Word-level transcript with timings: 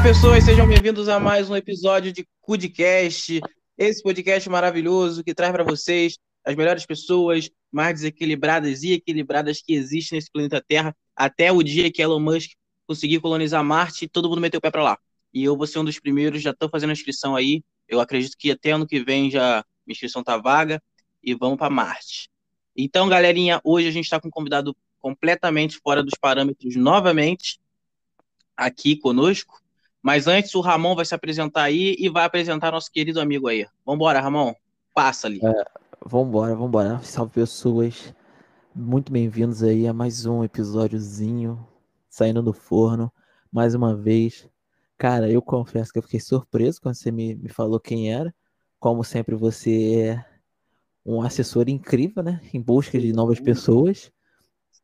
Olá, 0.00 0.08
pessoas, 0.08 0.44
sejam 0.44 0.66
bem-vindos 0.66 1.10
a 1.10 1.20
mais 1.20 1.50
um 1.50 1.54
episódio 1.54 2.10
de 2.10 2.26
Cudcast, 2.40 3.38
esse 3.76 4.02
podcast 4.02 4.48
maravilhoso 4.48 5.22
que 5.22 5.34
traz 5.34 5.52
para 5.52 5.62
vocês 5.62 6.16
as 6.42 6.56
melhores 6.56 6.86
pessoas 6.86 7.50
mais 7.70 7.96
desequilibradas 7.96 8.82
e 8.82 8.94
equilibradas 8.94 9.60
que 9.60 9.74
existem 9.74 10.16
nesse 10.16 10.32
planeta 10.32 10.64
Terra, 10.66 10.96
até 11.14 11.52
o 11.52 11.62
dia 11.62 11.92
que 11.92 12.00
Elon 12.00 12.18
Musk 12.18 12.52
conseguir 12.86 13.20
colonizar 13.20 13.62
Marte 13.62 14.06
e 14.06 14.08
todo 14.08 14.26
mundo 14.26 14.40
meteu 14.40 14.56
o 14.56 14.60
pé 14.62 14.70
para 14.70 14.82
lá. 14.82 14.98
E 15.34 15.44
eu 15.44 15.54
vou 15.54 15.66
ser 15.66 15.80
um 15.80 15.84
dos 15.84 16.00
primeiros, 16.00 16.40
já 16.40 16.52
estou 16.52 16.70
fazendo 16.70 16.90
a 16.90 16.94
inscrição 16.94 17.36
aí. 17.36 17.62
Eu 17.86 18.00
acredito 18.00 18.38
que 18.38 18.50
até 18.50 18.70
ano 18.70 18.86
que 18.86 19.04
vem 19.04 19.30
já 19.30 19.60
a 19.60 19.64
inscrição 19.86 20.24
tá 20.24 20.38
vaga 20.38 20.82
e 21.22 21.34
vamos 21.34 21.58
para 21.58 21.68
Marte. 21.68 22.30
Então, 22.74 23.06
galerinha, 23.06 23.60
hoje 23.62 23.86
a 23.86 23.92
gente 23.92 24.04
está 24.04 24.18
com 24.18 24.28
um 24.28 24.30
convidado 24.30 24.74
completamente 24.98 25.78
fora 25.78 26.02
dos 26.02 26.14
parâmetros 26.18 26.74
novamente 26.74 27.60
aqui 28.56 28.96
conosco. 28.96 29.59
Mas 30.02 30.26
antes, 30.26 30.54
o 30.54 30.60
Ramon 30.60 30.94
vai 30.94 31.04
se 31.04 31.14
apresentar 31.14 31.64
aí 31.64 31.94
e 31.98 32.08
vai 32.08 32.24
apresentar 32.24 32.72
nosso 32.72 32.90
querido 32.90 33.20
amigo 33.20 33.48
aí. 33.48 33.66
Vambora, 33.84 34.20
Ramon. 34.20 34.54
Passa 34.94 35.26
ali. 35.26 35.40
É, 35.44 35.64
vambora, 36.04 36.54
vambora. 36.54 37.00
Salve 37.02 37.32
pessoas. 37.32 38.14
Muito 38.74 39.12
bem-vindos 39.12 39.62
aí 39.62 39.86
a 39.86 39.92
mais 39.92 40.24
um 40.24 40.42
episódiozinho 40.42 41.66
saindo 42.08 42.42
do 42.42 42.54
forno. 42.54 43.12
Mais 43.52 43.74
uma 43.74 43.94
vez. 43.94 44.48
Cara, 44.96 45.30
eu 45.30 45.42
confesso 45.42 45.92
que 45.92 45.98
eu 45.98 46.02
fiquei 46.02 46.20
surpreso 46.20 46.80
quando 46.80 46.94
você 46.94 47.10
me, 47.10 47.34
me 47.34 47.50
falou 47.50 47.78
quem 47.78 48.10
era. 48.10 48.34
Como 48.78 49.04
sempre, 49.04 49.34
você 49.34 49.94
é 49.96 50.24
um 51.04 51.20
assessor 51.20 51.68
incrível, 51.68 52.22
né? 52.22 52.40
Em 52.54 52.60
busca 52.60 52.98
de 52.98 53.12
novas 53.12 53.38
pessoas. 53.38 54.10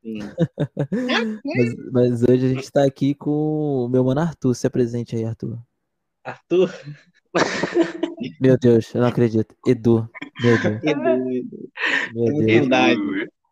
Mas, 1.44 1.74
mas, 1.92 2.22
hoje 2.22 2.46
a 2.46 2.48
gente 2.50 2.70
tá 2.70 2.84
aqui 2.84 3.14
com 3.14 3.30
o 3.84 3.88
meu 3.88 4.04
mano 4.04 4.20
Arthur. 4.20 4.54
Se 4.54 4.66
apresente 4.66 5.16
aí, 5.16 5.24
Arthur. 5.24 5.58
Arthur? 6.24 6.70
Meu 8.40 8.58
Deus, 8.58 8.94
eu 8.94 9.00
não 9.00 9.08
acredito. 9.08 9.54
Edu. 9.66 10.08
Meu 10.40 10.58
Deus. 10.58 10.82
Edu, 10.82 11.30
Edu. 11.30 11.70
Meu 12.12 12.38
Deus. 12.38 12.46
verdade. 12.46 13.00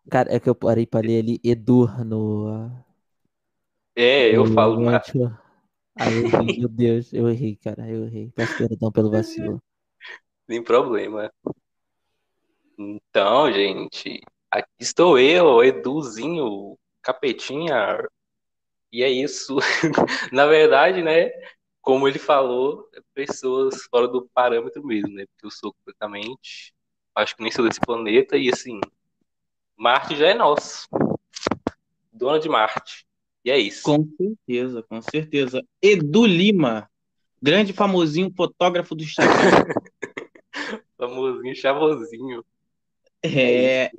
Cara, 0.09 0.33
é 0.33 0.39
que 0.39 0.49
eu 0.49 0.55
parei 0.55 0.85
pra 0.85 0.99
ler 1.01 1.19
ali 1.19 1.39
Edu 1.43 1.87
no. 2.03 2.71
É, 3.95 4.35
eu 4.35 4.45
no- 4.45 4.53
falo, 4.53 4.79
mas 4.81 5.07
Aí 5.97 6.13
eu 6.13 6.59
meu 6.59 6.67
Deus, 6.69 7.13
eu 7.13 7.29
errei, 7.29 7.55
cara, 7.55 7.89
eu 7.89 8.05
errei. 8.05 8.29
Peço 8.35 8.57
perdão 8.57 8.91
pelo 8.91 9.09
vacilo. 9.09 9.61
sem 10.49 10.61
problema. 10.61 11.31
Então, 12.77 13.51
gente, 13.51 14.21
aqui 14.59 14.69
estou 14.79 15.19
eu, 15.19 15.63
Eduzinho, 15.63 16.77
capetinha. 17.01 18.03
E 18.91 19.03
é 19.03 19.09
isso. 19.09 19.57
Na 20.31 20.45
verdade, 20.45 21.01
né, 21.01 21.29
como 21.81 22.07
ele 22.07 22.19
falou, 22.19 22.89
é 22.95 23.01
pessoas 23.13 23.83
fora 23.83 24.07
do 24.07 24.27
parâmetro 24.33 24.85
mesmo, 24.85 25.09
né? 25.09 25.25
Porque 25.27 25.45
eu 25.45 25.51
sou 25.51 25.73
completamente, 25.73 26.73
acho 27.13 27.35
que 27.35 27.43
nem 27.43 27.51
sou 27.51 27.67
desse 27.67 27.79
planeta 27.79 28.37
e 28.37 28.49
assim, 28.49 28.79
Marte 29.77 30.15
já 30.15 30.27
é 30.27 30.33
nosso. 30.33 30.87
Dona 32.11 32.39
de 32.39 32.47
Marte. 32.47 33.05
E 33.43 33.51
é 33.51 33.59
isso. 33.59 33.83
Com 33.83 34.07
certeza, 34.17 34.81
com 34.83 35.01
certeza. 35.01 35.63
Edu 35.81 36.25
Lima, 36.25 36.89
grande 37.41 37.73
famosinho 37.73 38.33
fotógrafo 38.35 38.95
do 38.95 39.03
Instagram. 39.03 39.65
Famosinho, 40.97 41.55
chavosinho. 41.55 42.45
É... 43.21 43.91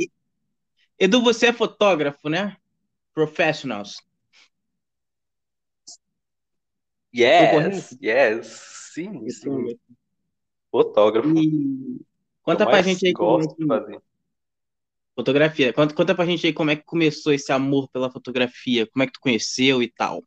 Edu, 0.98 1.22
você 1.22 1.48
é 1.48 1.52
fotógrafo, 1.52 2.28
né? 2.28 2.56
Professionals. 3.12 4.02
Yes, 7.14 7.96
yes, 8.02 8.46
sim, 8.92 9.28
sim. 9.30 9.78
Fotógrafo. 10.70 11.28
E 11.38 12.00
conta 12.42 12.66
pra 12.66 12.82
gente 12.82 13.06
aí 13.06 13.12
como 13.12 13.42
é 13.42 13.46
que... 13.46 13.66
fazer. 13.66 14.02
Fotografia. 15.14 15.72
Conta, 15.72 15.94
conta 15.94 16.14
pra 16.14 16.26
gente 16.26 16.46
aí 16.46 16.52
como 16.52 16.70
é 16.70 16.76
que 16.76 16.84
começou 16.84 17.32
esse 17.32 17.50
amor 17.50 17.88
pela 17.88 18.10
fotografia, 18.10 18.86
como 18.86 19.02
é 19.02 19.06
que 19.06 19.14
tu 19.14 19.20
conheceu 19.20 19.82
e 19.82 19.90
tal. 19.90 20.22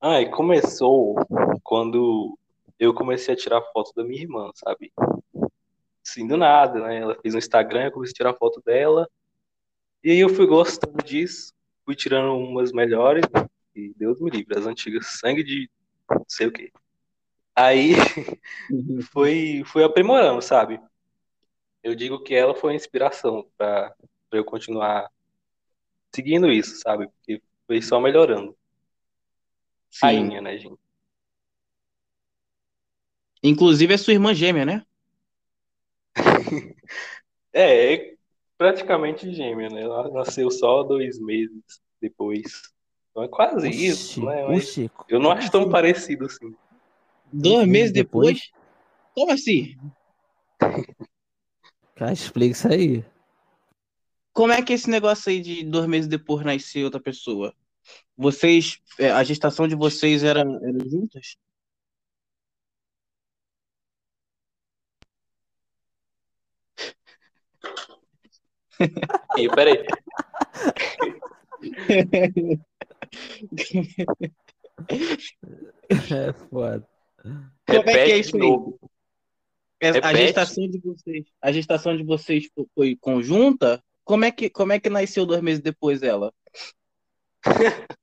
Ah, 0.00 0.20
e 0.20 0.30
começou 0.30 1.16
quando 1.62 2.38
eu 2.78 2.94
comecei 2.94 3.34
a 3.34 3.36
tirar 3.36 3.62
foto 3.72 3.92
da 3.94 4.04
minha 4.04 4.22
irmã, 4.22 4.50
sabe? 4.54 4.92
Assim, 6.08 6.26
do 6.26 6.38
nada, 6.38 6.80
né? 6.80 7.00
Ela 7.00 7.14
fez 7.20 7.34
um 7.34 7.38
Instagram, 7.38 7.84
eu 7.84 7.92
comecei 7.92 8.12
a 8.12 8.16
tirar 8.16 8.34
foto 8.34 8.62
dela. 8.64 9.06
E 10.02 10.10
aí 10.10 10.18
eu 10.18 10.30
fui 10.30 10.46
gostando 10.46 11.04
disso, 11.04 11.52
fui 11.84 11.94
tirando 11.94 12.34
umas 12.34 12.72
melhores, 12.72 13.24
e 13.74 13.92
Deus 13.94 14.18
me 14.18 14.30
livre, 14.30 14.58
as 14.58 14.66
antigas, 14.66 15.18
sangue 15.20 15.44
de 15.44 15.70
não 16.10 16.24
sei 16.26 16.46
o 16.46 16.52
quê. 16.52 16.72
Aí 17.54 17.92
foi, 19.12 19.62
foi 19.66 19.84
aprimorando, 19.84 20.40
sabe? 20.40 20.80
Eu 21.82 21.94
digo 21.94 22.22
que 22.22 22.34
ela 22.34 22.54
foi 22.54 22.72
a 22.72 22.76
inspiração 22.76 23.46
para 23.58 23.94
eu 24.32 24.44
continuar 24.44 25.10
seguindo 26.14 26.50
isso, 26.50 26.76
sabe? 26.76 27.08
Porque 27.08 27.42
foi 27.66 27.82
só 27.82 28.00
melhorando. 28.00 28.56
Sim. 29.90 30.06
Rainha, 30.06 30.40
né, 30.40 30.56
gente? 30.56 30.80
Inclusive 33.42 33.92
é 33.92 33.96
sua 33.98 34.14
irmã 34.14 34.32
gêmea, 34.32 34.64
né? 34.64 34.86
É, 37.52 37.94
é 37.94 38.14
praticamente 38.56 39.32
gêmea, 39.32 39.68
né? 39.68 39.82
Ela 39.82 40.10
nasceu 40.10 40.50
só 40.50 40.82
dois 40.82 41.18
meses 41.18 41.62
depois. 42.00 42.72
Então 43.10 43.22
é 43.22 43.28
quase 43.28 43.68
isso, 43.70 44.20
Oxi, 44.20 44.26
né? 44.26 44.46
Mas 44.46 44.68
oxi, 44.68 44.90
eu 45.08 45.18
não 45.18 45.30
acho 45.30 45.50
tão 45.50 45.62
assim? 45.62 45.70
parecido 45.70 46.26
assim. 46.26 46.54
Dois 47.32 47.66
meses 47.66 47.92
depois? 47.92 48.50
Como 49.14 49.32
assim? 49.32 49.76
Cara, 51.94 52.12
explica 52.12 52.52
isso 52.52 52.68
aí. 52.68 53.04
Como 54.32 54.52
é 54.52 54.62
que 54.62 54.72
é 54.72 54.76
esse 54.76 54.88
negócio 54.88 55.30
aí 55.30 55.40
de 55.40 55.64
dois 55.64 55.86
meses 55.86 56.08
depois 56.08 56.44
nascer 56.44 56.84
outra 56.84 57.00
pessoa? 57.00 57.52
Vocês, 58.16 58.78
é, 58.98 59.10
a 59.10 59.24
gestação 59.24 59.66
de 59.66 59.74
vocês 59.74 60.22
era, 60.22 60.40
era 60.40 60.88
juntas? 60.88 61.36
E 69.36 69.48
peraí, 69.48 69.84
É 76.10 76.32
foda. 76.50 76.86
Como 77.66 77.90
é 77.90 78.04
que 78.04 78.12
é 78.12 78.18
isso 78.18 78.36
aí? 78.36 78.42
É, 79.80 79.90
A 80.02 80.12
gestação 80.14 80.68
de 80.68 80.78
vocês, 80.80 81.24
a 81.40 81.52
gestação 81.52 81.96
de 81.96 82.02
vocês 82.04 82.48
fo- 82.54 82.68
foi 82.74 82.96
conjunta? 82.96 83.82
Como 84.04 84.24
é 84.24 84.30
que, 84.32 84.50
como 84.50 84.72
é 84.72 84.80
que 84.80 84.88
nasceu 84.90 85.24
dois 85.26 85.40
meses 85.42 85.62
depois 85.62 86.02
ela? 86.02 86.32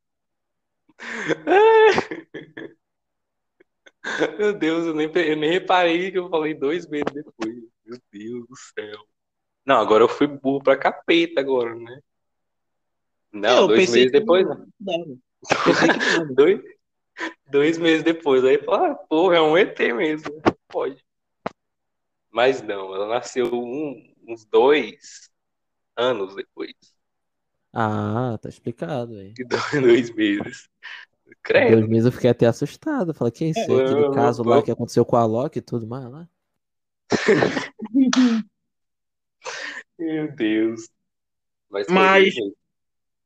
Meu 4.38 4.54
Deus, 4.58 4.86
eu 4.86 4.94
nem, 4.94 5.12
eu 5.14 5.36
nem 5.36 5.52
reparei 5.52 6.12
que 6.12 6.18
eu 6.18 6.30
falei 6.30 6.54
dois 6.54 6.88
meses 6.88 7.12
depois. 7.14 7.56
Meu 7.86 8.00
Deus 8.12 8.48
do 8.48 8.56
céu. 8.56 9.06
Não, 9.66 9.78
agora 9.78 10.04
eu 10.04 10.10
fui 10.10 10.28
burro 10.28 10.62
pra 10.62 10.78
capeta 10.78 11.42
agora, 11.42 11.74
né? 11.76 12.00
Não, 13.34 13.62
Eu 13.62 13.68
dois 13.68 13.90
meses 13.92 14.12
depois, 14.12 14.46
não 14.48 14.68
dava. 14.80 16.26
Dois, 16.34 16.62
dois 17.50 17.78
meses 17.78 18.04
depois. 18.04 18.44
Aí 18.46 18.58
fala, 18.64 18.92
ah, 18.92 18.96
porra, 18.96 19.38
é 19.38 19.42
um 19.42 19.58
ET 19.58 19.78
mesmo. 19.94 20.42
Pode. 20.68 21.04
Mas 22.32 22.62
não, 22.62 22.94
ela 22.94 23.08
nasceu 23.08 23.48
um- 23.54 24.14
uns 24.28 24.46
dois 24.46 25.30
anos 25.98 26.36
depois. 26.36 26.74
Ah, 27.74 28.38
tá 28.42 28.48
explicado, 28.50 29.16
aí. 29.18 29.34
Dois, 29.34 29.72
dois 29.82 30.16
meses. 30.16 30.70
Dois 31.26 31.38
Credo. 31.42 31.88
meses 31.88 32.06
eu 32.06 32.12
fiquei 32.12 32.30
até 32.30 32.46
assustado. 32.46 33.14
Falei, 33.14 33.32
que 33.32 33.46
é 33.46 33.50
isso? 33.50 33.60
É 33.60 33.68
eu- 33.72 33.80
aquele 33.86 34.06
eu- 34.06 34.12
caso 34.12 34.44
eu- 34.44 34.48
lá 34.48 34.62
que 34.62 34.72
aconteceu 34.72 35.04
com 35.04 35.16
a 35.16 35.26
Loki 35.26 35.60
e 35.60 35.62
tudo 35.62 35.88
mais 35.88 36.06
lá? 36.10 36.28
Meu 39.98 40.32
Deus. 40.36 40.90
Mas. 41.90 42.34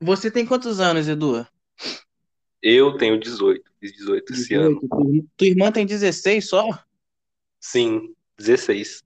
Você 0.01 0.31
tem 0.31 0.45
quantos 0.45 0.79
anos, 0.79 1.07
Edu? 1.07 1.45
eu 2.61 2.97
tenho 2.97 3.19
18. 3.19 3.71
Fiz 3.79 3.93
18 3.93 4.33
esse 4.33 4.53
ano. 4.53 4.79
18. 4.79 4.87
Tu- 4.89 5.27
Tua 5.37 5.47
irmã 5.47 5.71
tem 5.71 5.85
16 5.85 6.49
só? 6.49 6.67
Sim, 7.59 8.13
16. 8.37 9.03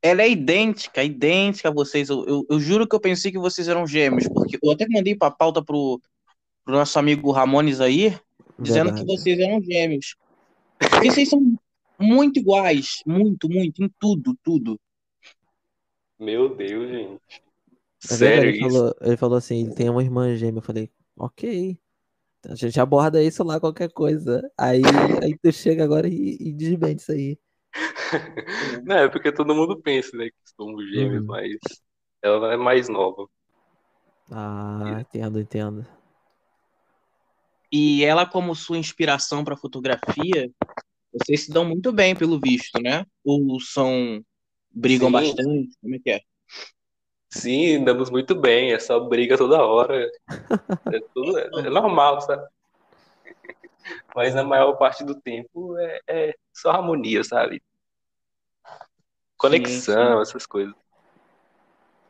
Ela 0.00 0.22
é 0.22 0.30
idêntica, 0.30 1.02
idêntica 1.02 1.68
a 1.68 1.72
vocês. 1.72 2.08
Eu, 2.08 2.24
eu, 2.26 2.46
eu 2.48 2.60
juro 2.60 2.86
que 2.86 2.94
eu 2.94 3.00
pensei 3.00 3.32
que 3.32 3.38
vocês 3.38 3.68
eram 3.68 3.86
gêmeos, 3.86 4.28
porque 4.28 4.58
eu 4.62 4.70
até 4.70 4.86
mandei 4.88 5.14
pra 5.14 5.30
pauta 5.30 5.64
pro, 5.64 6.00
pro 6.64 6.74
nosso 6.74 6.98
amigo 6.98 7.32
Ramones 7.32 7.80
aí, 7.80 8.16
dizendo 8.58 8.90
que 8.90 8.98
Verdade. 8.98 9.06
vocês 9.06 9.38
eram 9.38 9.62
gêmeos. 9.62 10.14
Porque 10.78 11.10
vocês 11.10 11.28
são 11.28 11.56
muito 11.98 12.38
iguais, 12.38 13.02
muito, 13.06 13.48
muito, 13.48 13.82
em 13.82 13.90
tudo, 13.98 14.36
tudo. 14.44 14.78
Meu 16.18 16.54
Deus, 16.54 16.90
gente. 16.90 17.42
É 18.10 18.16
Sério 18.16 18.50
ele 18.50 18.58
isso? 18.58 18.60
falou, 18.60 18.94
ele 19.00 19.16
falou 19.16 19.38
assim, 19.38 19.62
ele 19.64 19.74
tem 19.74 19.88
uma 19.88 20.02
irmã 20.02 20.34
gêmea. 20.36 20.58
Eu 20.58 20.62
falei, 20.62 20.90
ok. 21.16 21.78
A 22.46 22.54
gente 22.54 22.78
aborda 22.78 23.22
isso 23.22 23.42
lá, 23.42 23.58
qualquer 23.58 23.90
coisa. 23.90 24.42
Aí, 24.58 24.82
aí 25.22 25.38
tu 25.38 25.50
chega 25.52 25.82
agora 25.84 26.06
e, 26.08 26.36
e 26.40 26.52
desmente 26.52 27.00
isso 27.00 27.12
aí. 27.12 27.38
Não, 28.84 28.96
é 28.96 29.08
porque 29.08 29.32
todo 29.32 29.54
mundo 29.54 29.80
pensa, 29.80 30.16
né, 30.16 30.26
que 30.28 30.36
somos 30.56 30.84
gêmeos, 30.90 31.22
Uhum. 31.22 31.26
mas 31.26 31.56
ela 32.22 32.52
é 32.52 32.56
mais 32.56 32.88
nova. 32.88 33.26
Ah, 34.30 34.98
entendo, 35.00 35.40
entendo. 35.40 35.86
E 37.72 38.04
ela, 38.04 38.24
como 38.26 38.54
sua 38.54 38.78
inspiração 38.78 39.42
para 39.42 39.56
fotografia, 39.56 40.50
vocês 41.12 41.44
se 41.44 41.50
dão 41.50 41.64
muito 41.64 41.92
bem, 41.92 42.14
pelo 42.14 42.38
visto, 42.38 42.80
né? 42.82 43.04
Ou 43.24 43.58
são. 43.60 44.22
Brigam 44.74 45.08
Sim. 45.08 45.12
bastante? 45.12 45.76
Como 45.80 45.94
é 45.94 45.98
que 45.98 46.10
é? 46.10 46.20
Sim, 47.30 47.76
andamos 47.76 48.10
muito 48.10 48.34
bem, 48.34 48.72
é 48.72 48.78
só 48.78 49.00
briga 49.00 49.36
toda 49.36 49.62
hora. 49.62 50.10
É, 50.92 51.00
tudo, 51.12 51.38
é, 51.38 51.48
é 51.66 51.70
normal, 51.70 52.20
sabe? 52.20 52.46
Mas 54.14 54.34
na 54.34 54.44
maior 54.44 54.74
parte 54.74 55.04
do 55.04 55.20
tempo 55.20 55.76
é, 55.78 56.00
é 56.06 56.34
só 56.52 56.70
harmonia, 56.70 57.24
sabe? 57.24 57.62
Conexão, 59.36 60.20
essas 60.20 60.46
coisas. 60.46 60.74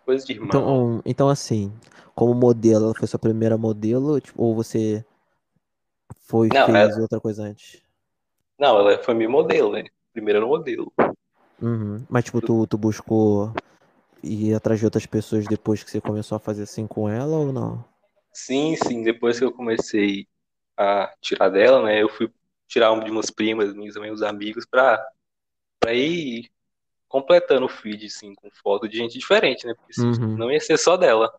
Coisas 0.05 0.27
de 0.27 0.35
irmão. 0.35 0.49
Então, 0.49 1.03
então 1.05 1.29
assim, 1.29 1.73
como 2.15 2.35
modelo, 2.35 2.87
ela 2.87 2.95
foi 2.95 3.09
sua 3.09 3.19
primeira 3.19 3.57
modelo, 3.57 4.21
tipo, 4.21 4.43
ou 4.43 4.55
você 4.55 5.05
foi 6.21 6.49
Não, 6.53 6.67
fez 6.67 6.99
outra 6.99 7.19
coisa 7.19 7.45
antes? 7.45 7.83
Não, 8.59 8.79
ela 8.79 9.03
foi 9.03 9.15
minha 9.15 9.29
modelo, 9.29 9.73
né? 9.73 9.85
Primeiro 10.13 10.43
no 10.43 10.49
modelo. 10.49 10.93
Uhum. 11.61 12.05
Mas 12.09 12.25
tipo, 12.25 12.41
tu, 12.41 12.67
tu 12.67 12.77
buscou 12.77 13.53
ir 14.23 14.55
atrás 14.55 14.79
de 14.81 14.85
outras 14.87 15.06
pessoas 15.06 15.47
depois 15.47 15.83
que 15.83 15.91
você 15.91 16.01
começou 16.01 16.37
a 16.37 16.41
fazer 16.41 16.62
assim 16.62 16.87
com 16.87 17.09
ela 17.09 17.37
ou 17.37 17.53
não? 17.53 17.85
Sim, 18.33 18.75
sim, 18.77 19.03
depois 19.03 19.39
que 19.39 19.45
eu 19.45 19.53
comecei 19.53 20.27
a 20.77 21.15
tirar 21.21 21.49
dela, 21.51 21.85
né? 21.85 22.03
Eu 22.03 22.09
fui 22.09 22.31
tirar 22.67 22.91
uma 22.93 23.05
de 23.05 23.11
umas 23.11 23.31
primas 23.31 23.73
minhas 23.75 23.95
também, 23.95 24.11
os 24.11 24.23
amigos, 24.23 24.67
pra, 24.67 25.05
pra 25.79 25.95
ir 25.95 26.51
completando 27.09 27.67
o 27.67 27.69
feed, 27.69 28.06
assim, 28.06 28.35
com 28.35 28.51
foto 28.51 28.89
de 28.89 28.97
gente 28.99 29.17
diferente, 29.17 29.67
né? 29.67 29.75
Porque 29.75 30.01
Uhum. 30.03 30.37
não 30.37 30.51
ia 30.51 30.61
ser 30.61 30.77
só 30.77 30.97
dela. 30.97 31.33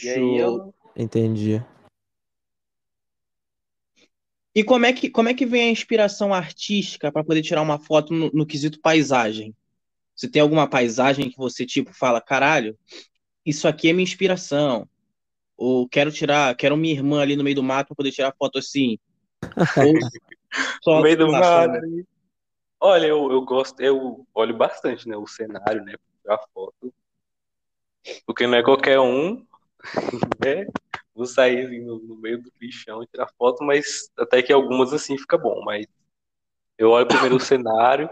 E 0.00 0.08
aí 0.08 0.36
eu. 0.38 0.72
Entendi. 0.94 1.64
E 4.54 4.62
como 4.62 4.84
é 4.84 4.92
que, 4.92 5.08
como 5.08 5.28
é 5.28 5.34
que 5.34 5.46
vem 5.46 5.64
a 5.64 5.70
inspiração 5.70 6.32
artística 6.34 7.10
para 7.10 7.24
poder 7.24 7.42
tirar 7.42 7.62
uma 7.62 7.78
foto 7.78 8.12
no, 8.12 8.30
no 8.32 8.46
quesito 8.46 8.80
paisagem? 8.80 9.54
Você 10.14 10.28
tem 10.28 10.42
alguma 10.42 10.68
paisagem 10.68 11.30
que 11.30 11.36
você, 11.38 11.64
tipo, 11.64 11.92
fala, 11.94 12.20
caralho, 12.20 12.78
isso 13.44 13.66
aqui 13.66 13.88
é 13.88 13.92
minha 13.92 14.04
inspiração. 14.04 14.86
Ou 15.56 15.88
quero 15.88 16.12
tirar, 16.12 16.54
quero 16.56 16.76
minha 16.76 16.94
irmã 16.94 17.22
ali 17.22 17.34
no 17.34 17.44
meio 17.44 17.56
do 17.56 17.62
mato 17.62 17.88
para 17.88 17.96
poder 17.96 18.12
tirar 18.12 18.34
foto 18.38 18.58
assim. 18.58 18.98
Ou 19.78 19.94
só, 20.82 20.96
No 20.96 21.02
meio 21.02 21.16
do 21.16 21.32
mato. 21.32 21.70
ali. 21.70 22.04
Olha, 22.78 23.06
eu, 23.06 23.30
eu 23.30 23.42
gosto, 23.42 23.80
eu 23.80 24.26
olho 24.34 24.56
bastante, 24.56 25.08
né? 25.08 25.16
O 25.16 25.26
cenário, 25.26 25.82
né? 25.84 25.94
Tirar 26.20 26.38
foto. 26.52 26.92
Porque 28.26 28.46
não 28.46 28.58
é 28.58 28.62
qualquer 28.62 28.98
um, 28.98 29.46
né? 30.44 30.66
Vou 31.14 31.26
sair 31.26 31.66
assim, 31.66 31.80
no, 31.80 31.98
no 31.98 32.16
meio 32.16 32.40
do 32.40 32.50
lixão 32.60 33.02
e 33.02 33.06
tirar 33.06 33.28
foto, 33.36 33.62
mas 33.64 34.10
até 34.18 34.42
que 34.42 34.52
algumas 34.52 34.92
assim 34.92 35.18
fica 35.18 35.36
bom. 35.36 35.62
Mas 35.64 35.86
eu 36.78 36.90
olho 36.90 37.06
primeiro 37.06 37.36
o 37.36 37.40
cenário 37.40 38.08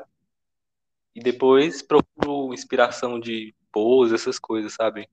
e 1.14 1.20
depois 1.20 1.82
procuro 1.82 2.52
inspiração 2.52 3.18
de 3.18 3.54
pose, 3.72 4.14
essas 4.14 4.38
coisas, 4.38 4.74
sabe? 4.74 5.08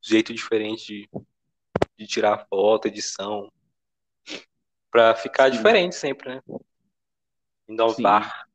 Jeito 0.00 0.32
diferente 0.32 0.86
de, 0.86 1.10
de 1.96 2.06
tirar 2.06 2.46
foto, 2.48 2.88
edição. 2.88 3.52
Pra 4.90 5.14
ficar 5.14 5.50
Sim. 5.50 5.56
diferente 5.56 5.94
sempre, 5.96 6.36
né? 6.36 6.42
Inovar. 7.68 8.48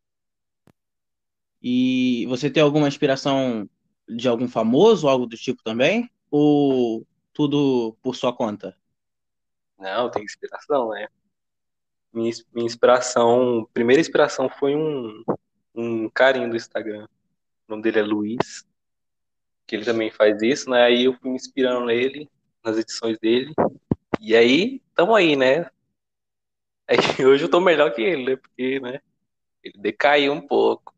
E 1.62 2.26
você 2.28 2.50
tem 2.50 2.62
alguma 2.62 2.88
inspiração 2.88 3.70
de 4.10 4.28
algum 4.28 4.50
famoso, 4.50 5.08
algo 5.08 5.26
do 5.26 5.38
tipo 5.38 5.64
também? 5.64 6.10
Ou 6.30 7.06
tudo 7.34 7.98
por 8.02 8.16
sua 8.16 8.32
conta? 8.34 8.78
Não, 9.78 10.10
tem 10.10 10.24
inspiração, 10.24 10.90
né? 10.90 11.08
Minha, 12.14 12.32
minha 12.54 12.66
inspiração, 12.66 13.68
primeira 13.74 14.00
inspiração 14.00 14.48
foi 14.48 14.76
um, 14.76 15.24
um 15.74 16.10
carinho 16.10 16.50
do 16.50 16.56
Instagram. 16.56 17.08
O 17.68 17.72
nome 17.72 17.82
dele 17.84 18.00
é 18.00 18.04
Luiz, 18.04 18.66
que 19.66 19.76
ele 19.76 19.86
também 19.86 20.12
faz 20.12 20.42
isso, 20.42 20.70
né? 20.70 20.84
Aí 20.84 21.06
eu 21.06 21.14
fui 21.16 21.32
me 21.32 21.36
inspirando 21.36 21.86
nele, 21.86 22.30
nas 22.64 22.78
edições 22.78 23.18
dele. 23.20 23.54
E 24.20 24.36
aí, 24.36 24.82
tamo 24.96 25.16
aí, 25.16 25.36
né? 25.36 25.70
Aí, 26.88 26.98
hoje 27.26 27.46
eu 27.46 27.50
tô 27.50 27.60
melhor 27.60 27.92
que 27.94 28.02
ele, 28.02 28.26
né? 28.26 28.36
Porque, 28.36 28.80
né? 28.80 29.00
Ele 29.64 29.78
decaiu 29.78 30.34
um 30.34 30.46
pouco. 30.46 30.94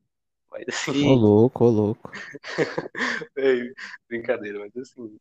Mas 0.52 0.66
assim, 0.70 1.08
Ô 1.08 1.14
louco, 1.16 1.66
ô 1.66 1.70
louco. 1.70 2.12
é 3.38 3.72
brincadeira, 4.08 4.60
mas 4.60 4.76
assim, 4.78 5.18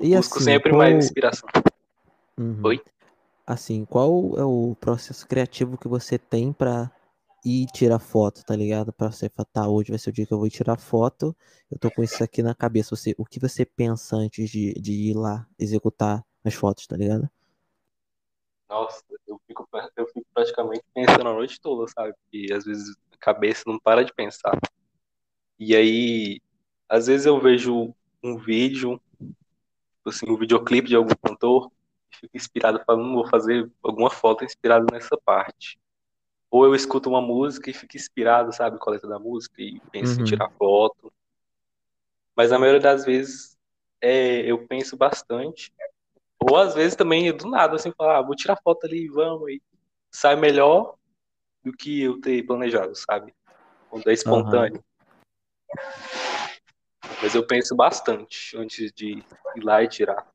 E 0.00 0.16
busco 0.16 0.36
assim, 0.36 0.44
sempre 0.44 0.70
qual... 0.70 0.78
mais 0.78 1.04
inspiração. 1.04 1.48
Uhum. 2.38 2.60
Oi? 2.64 2.82
Assim, 3.46 3.84
qual 3.84 4.38
é 4.38 4.44
o 4.44 4.74
processo 4.80 5.26
criativo 5.26 5.76
que 5.76 5.88
você 5.88 6.18
tem 6.18 6.52
pra 6.52 6.90
ir 7.44 7.66
tirar 7.66 7.98
foto, 7.98 8.44
tá 8.44 8.54
ligado? 8.56 8.92
Pra 8.92 9.10
você 9.10 9.28
falar, 9.28 9.46
tá, 9.52 9.68
hoje 9.68 9.90
vai 9.90 9.98
ser 9.98 10.10
o 10.10 10.12
dia 10.12 10.26
que 10.26 10.32
eu 10.32 10.38
vou 10.38 10.48
tirar 10.48 10.78
foto, 10.78 11.36
eu 11.70 11.78
tô 11.78 11.90
com 11.90 12.02
isso 12.02 12.22
aqui 12.22 12.42
na 12.42 12.54
cabeça. 12.54 12.96
Você, 12.96 13.14
o 13.18 13.24
que 13.24 13.40
você 13.40 13.64
pensa 13.64 14.16
antes 14.16 14.48
de, 14.48 14.72
de 14.74 14.92
ir 14.92 15.14
lá 15.14 15.46
executar 15.58 16.24
as 16.44 16.54
fotos, 16.54 16.86
tá 16.86 16.96
ligado? 16.96 17.28
Nossa, 18.68 19.02
eu 19.26 19.40
fico, 19.46 19.68
eu 19.96 20.06
fico 20.06 20.26
praticamente 20.32 20.84
pensando 20.94 21.28
a 21.28 21.34
noite 21.34 21.60
toda, 21.60 21.90
sabe? 21.90 22.14
E 22.32 22.52
às 22.52 22.64
vezes 22.64 22.96
a 23.12 23.16
cabeça 23.18 23.64
não 23.66 23.78
para 23.78 24.04
de 24.04 24.14
pensar. 24.14 24.56
E 25.58 25.74
aí, 25.74 26.40
às 26.88 27.06
vezes 27.06 27.26
eu 27.26 27.40
vejo 27.40 27.94
um 28.22 28.38
vídeo, 28.38 29.00
assim, 30.10 30.30
um 30.30 30.36
videoclipe 30.36 30.88
de 30.88 30.96
algum 30.96 31.14
cantor, 31.22 31.70
e 32.12 32.16
fico 32.16 32.36
inspirado, 32.36 32.82
falando, 32.84 33.14
vou 33.14 33.26
fazer 33.28 33.70
alguma 33.82 34.10
foto 34.10 34.44
inspirada 34.44 34.86
nessa 34.92 35.16
parte. 35.16 35.78
Ou 36.50 36.64
eu 36.64 36.74
escuto 36.74 37.08
uma 37.08 37.20
música 37.20 37.70
e 37.70 37.74
fico 37.74 37.96
inspirado, 37.96 38.52
sabe, 38.52 38.78
com 38.78 38.90
a 38.90 38.92
letra 38.92 39.08
da 39.08 39.18
música 39.18 39.62
e 39.62 39.80
penso 39.92 40.16
Uhum. 40.16 40.22
em 40.22 40.24
tirar 40.24 40.50
foto. 40.58 41.12
Mas 42.36 42.50
na 42.50 42.58
maioria 42.58 42.80
das 42.80 43.04
vezes 43.04 43.56
é, 44.00 44.40
eu 44.50 44.66
penso 44.66 44.96
bastante. 44.96 45.72
Ou 46.40 46.56
às 46.56 46.74
vezes 46.74 46.96
também 46.96 47.32
do 47.36 47.48
nada, 47.48 47.76
assim, 47.76 47.92
falar, 47.96 48.18
ah, 48.18 48.22
vou 48.22 48.34
tirar 48.34 48.56
foto 48.62 48.86
ali, 48.86 49.08
vamos, 49.08 49.50
e 49.50 49.62
sai 50.10 50.36
melhor 50.36 50.96
do 51.62 51.72
que 51.72 52.02
eu 52.02 52.20
ter 52.20 52.42
planejado, 52.44 52.94
sabe? 52.96 53.34
Quando 53.88 54.08
é 54.08 54.12
espontâneo. 54.12 54.82
Mas 57.22 57.34
eu 57.34 57.46
penso 57.46 57.74
bastante 57.76 58.56
antes 58.56 58.92
de 58.92 59.22
ir 59.56 59.62
lá 59.62 59.82
e 59.82 59.88
tirar. 59.88 60.26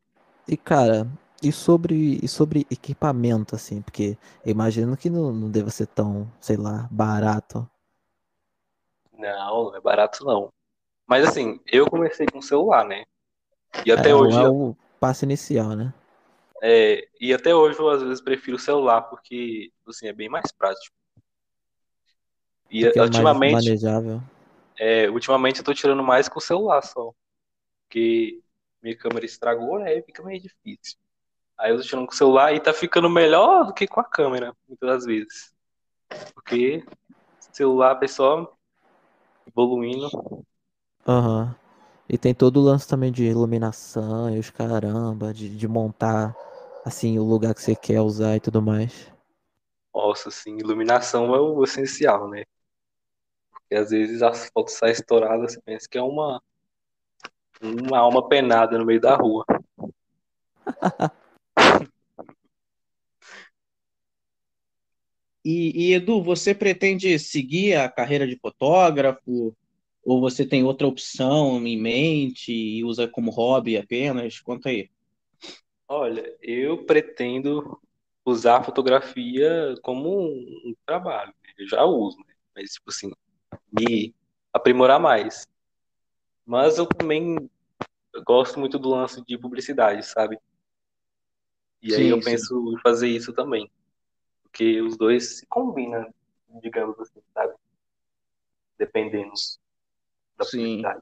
E 0.47 0.55
cara, 0.55 1.07
e 1.41 1.51
sobre, 1.51 2.19
e 2.21 2.27
sobre 2.27 2.65
equipamento, 2.69 3.55
assim, 3.55 3.81
porque 3.81 4.17
eu 4.45 4.51
imagino 4.51 4.95
que 4.95 5.09
não, 5.09 5.31
não 5.31 5.49
deva 5.49 5.69
ser 5.69 5.87
tão, 5.87 6.31
sei 6.39 6.57
lá, 6.57 6.87
barato. 6.91 7.67
Não, 9.17 9.65
não 9.65 9.75
é 9.75 9.81
barato 9.81 10.23
não. 10.23 10.49
Mas 11.07 11.27
assim, 11.27 11.59
eu 11.65 11.89
comecei 11.89 12.25
com 12.25 12.41
celular, 12.41 12.85
né? 12.85 13.05
E 13.85 13.91
até 13.91 14.09
é, 14.09 14.15
hoje, 14.15 14.37
é 14.37 14.47
o 14.47 14.75
passo 14.99 15.25
inicial, 15.25 15.75
né? 15.75 15.93
é, 16.61 17.07
e 17.19 17.33
até 17.33 17.53
hoje 17.53 17.77
eu 17.77 17.89
às 17.89 18.01
vezes 18.01 18.21
prefiro 18.21 18.57
o 18.57 18.59
celular 18.59 19.01
porque 19.03 19.71
assim, 19.87 20.07
é 20.07 20.13
bem 20.13 20.29
mais 20.29 20.51
prático. 20.51 20.95
E 22.71 22.83
Porque 22.83 22.99
é 22.99 23.01
mais 23.01 23.09
ultimamente, 23.09 23.53
manejável. 23.53 24.21
É, 24.77 25.09
ultimamente 25.09 25.59
eu 25.59 25.65
tô 25.65 25.73
tirando 25.73 26.03
mais 26.03 26.29
com 26.29 26.39
o 26.39 26.41
celular 26.41 26.81
só. 26.81 27.11
Porque 27.83 28.41
minha 28.81 28.97
câmera 28.97 29.25
estragou, 29.25 29.79
né? 29.79 30.01
Fica 30.01 30.23
meio 30.23 30.41
difícil. 30.41 30.97
Aí 31.57 31.71
eu 31.71 31.77
tô 31.77 31.83
tirando 31.83 32.07
com 32.07 32.13
o 32.13 32.17
celular 32.17 32.53
e 32.53 32.59
tá 32.59 32.73
ficando 32.73 33.09
melhor 33.09 33.65
do 33.65 33.73
que 33.73 33.87
com 33.87 33.99
a 33.99 34.03
câmera, 34.03 34.55
muitas 34.67 34.89
das 34.89 35.05
vezes. 35.05 35.53
Porque 36.33 36.83
celular, 37.55 37.91
a 37.91 37.95
pessoa 37.95 38.51
evoluindo. 39.47 40.09
Aham. 41.07 41.55
E 42.07 42.17
tem 42.17 42.33
todo 42.33 42.57
o 42.57 42.63
lance 42.63 42.87
também 42.87 43.11
de 43.11 43.23
iluminação 43.23 44.29
e 44.29 44.37
os 44.37 44.49
caramba, 44.49 45.33
de, 45.33 45.49
de 45.49 45.67
montar 45.67 46.35
assim 46.85 47.17
o 47.17 47.23
lugar 47.23 47.55
que 47.55 47.61
você 47.61 47.75
quer 47.75 48.01
usar 48.01 48.35
e 48.35 48.39
tudo 48.39 48.61
mais. 48.61 49.11
Nossa, 49.93 50.29
assim, 50.29 50.57
iluminação 50.57 51.33
é 51.33 51.39
o 51.39 51.63
essencial, 51.63 52.29
né? 52.29 52.43
Às 53.75 53.89
vezes 53.89 54.21
as 54.21 54.49
fotos 54.49 54.73
saem 54.73 54.93
estouradas, 54.93 55.53
você 55.53 55.61
pensa 55.61 55.87
que 55.89 55.97
é 55.97 56.01
uma, 56.01 56.41
uma 57.61 57.99
alma 57.99 58.27
penada 58.27 58.77
no 58.77 58.85
meio 58.85 59.01
da 59.01 59.15
rua. 59.15 59.45
E, 65.45 65.89
e, 65.91 65.93
Edu, 65.93 66.23
você 66.23 66.55
pretende 66.55 67.19
seguir 67.19 67.75
a 67.75 67.87
carreira 67.87 68.25
de 68.25 68.35
fotógrafo? 68.35 69.55
Ou 70.03 70.19
você 70.19 70.43
tem 70.43 70.63
outra 70.63 70.87
opção 70.87 71.65
em 71.67 71.79
mente 71.79 72.51
e 72.51 72.83
usa 72.83 73.07
como 73.07 73.29
hobby 73.29 73.77
apenas? 73.77 74.39
Conta 74.39 74.69
aí. 74.69 74.89
Olha, 75.87 76.35
eu 76.41 76.83
pretendo 76.83 77.79
usar 78.25 78.57
a 78.57 78.63
fotografia 78.63 79.75
como 79.83 80.09
um, 80.19 80.69
um 80.69 80.75
trabalho. 80.83 81.29
né? 81.43 81.53
Eu 81.59 81.67
já 81.67 81.83
uso, 81.85 82.17
né? 82.27 82.33
Mas, 82.55 82.73
tipo 82.73 82.89
assim, 82.89 83.11
me 83.75 84.15
aprimorar 84.53 84.99
mais. 84.99 85.47
Mas 86.45 86.77
eu 86.77 86.85
também 86.87 87.49
gosto 88.25 88.59
muito 88.59 88.79
do 88.79 88.89
lance 88.89 89.23
de 89.25 89.37
publicidade, 89.37 90.05
sabe? 90.05 90.39
E 91.81 91.93
aí 91.93 92.03
Sim, 92.03 92.09
eu 92.09 92.17
sim. 92.17 92.31
penso 92.31 92.73
em 92.73 92.79
fazer 92.81 93.07
isso 93.09 93.33
também. 93.33 93.69
Porque 94.43 94.81
os 94.81 94.97
dois 94.97 95.37
se 95.37 95.45
combinam, 95.47 96.11
digamos 96.61 96.99
assim, 96.99 97.21
sabe? 97.33 97.53
Dependendo 98.77 99.33
da 100.37 100.45
Sim. 100.45 100.59
publicidade. 100.59 101.01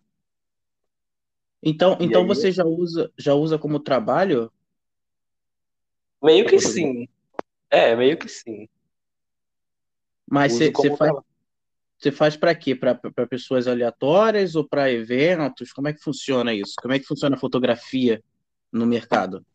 Então, 1.62 1.98
E 2.00 2.06
então 2.06 2.22
aí- 2.24 2.28
você 2.28 2.52
já 2.52 2.66
usa, 2.66 3.12
já 3.18 3.34
usa 3.34 3.58
como 3.58 3.80
trabalho? 3.80 4.52
Meio 6.22 6.46
que 6.48 6.60
sim. 6.60 7.08
É, 7.70 7.96
meio 7.96 8.18
que 8.18 8.28
sim. 8.30 8.68
Mas 10.30 10.54
você, 10.54 10.72
faz, 10.72 10.98
trabalho. 10.98 11.26
Você 11.98 12.12
faz 12.12 12.36
para 12.36 12.54
quê? 12.54 12.76
Para 12.76 13.28
pessoas 13.28 13.68
aleatórias 13.68 14.56
ou 14.56 14.68
para 14.68 14.92
eventos? 14.92 15.72
Como 15.72 15.88
é 15.88 15.94
que 15.94 16.04
funciona 16.04 16.54
isso? 16.54 16.74
Como 16.82 16.94
é 16.94 17.00
que 17.00 17.06
funciona 17.06 17.36
a 17.36 17.40
fotografia 17.40 18.22
no 18.72 18.86
mercado? 18.86 19.46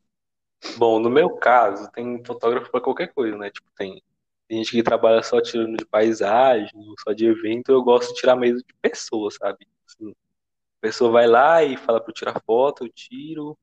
Bom, 0.76 0.98
no 0.98 1.10
meu 1.10 1.36
caso, 1.36 1.90
tem 1.92 2.22
fotógrafo 2.24 2.70
para 2.70 2.80
qualquer 2.80 3.12
coisa, 3.12 3.36
né? 3.36 3.50
Tipo, 3.50 3.70
tem, 3.76 4.02
gente 4.50 4.70
que 4.70 4.82
trabalha 4.82 5.22
só 5.22 5.40
tirando 5.40 5.76
de 5.76 5.84
paisagem, 5.84 6.70
só 7.00 7.12
de 7.12 7.26
evento. 7.26 7.70
Eu 7.70 7.82
gosto 7.82 8.14
de 8.14 8.20
tirar 8.20 8.36
mesmo 8.36 8.58
de 8.58 8.74
pessoas, 8.80 9.34
sabe? 9.34 9.66
Assim, 9.86 10.10
a 10.10 10.80
pessoa 10.80 11.10
vai 11.10 11.26
lá 11.26 11.62
e 11.62 11.76
fala 11.76 12.00
para 12.00 12.10
eu 12.10 12.14
tirar 12.14 12.42
foto, 12.44 12.84
eu 12.84 12.92
tiro. 12.92 13.58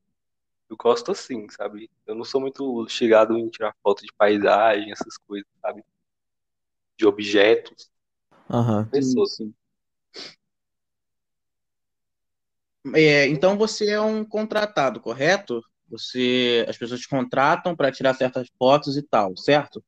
Eu 0.68 0.76
gosto 0.76 1.12
assim, 1.12 1.48
sabe? 1.50 1.90
Eu 2.06 2.14
não 2.14 2.24
sou 2.24 2.40
muito 2.40 2.86
chegado 2.88 3.36
em 3.38 3.48
tirar 3.48 3.74
foto 3.82 4.02
de 4.02 4.12
paisagem, 4.16 4.90
essas 4.92 5.16
coisas, 5.18 5.48
sabe? 5.60 5.84
De 6.96 7.06
objetos, 7.06 7.90
Aham. 8.50 8.88
Sim, 8.94 9.26
sim. 9.26 9.54
É, 12.94 13.26
então 13.26 13.56
você 13.58 13.90
é 13.90 14.00
um 14.00 14.24
contratado, 14.24 15.00
correto? 15.00 15.62
Você, 15.88 16.64
as 16.68 16.76
pessoas 16.76 17.00
te 17.00 17.08
contratam 17.08 17.74
para 17.74 17.90
tirar 17.92 18.14
certas 18.14 18.48
fotos 18.58 18.96
e 18.96 19.02
tal, 19.02 19.36
certo? 19.36 19.82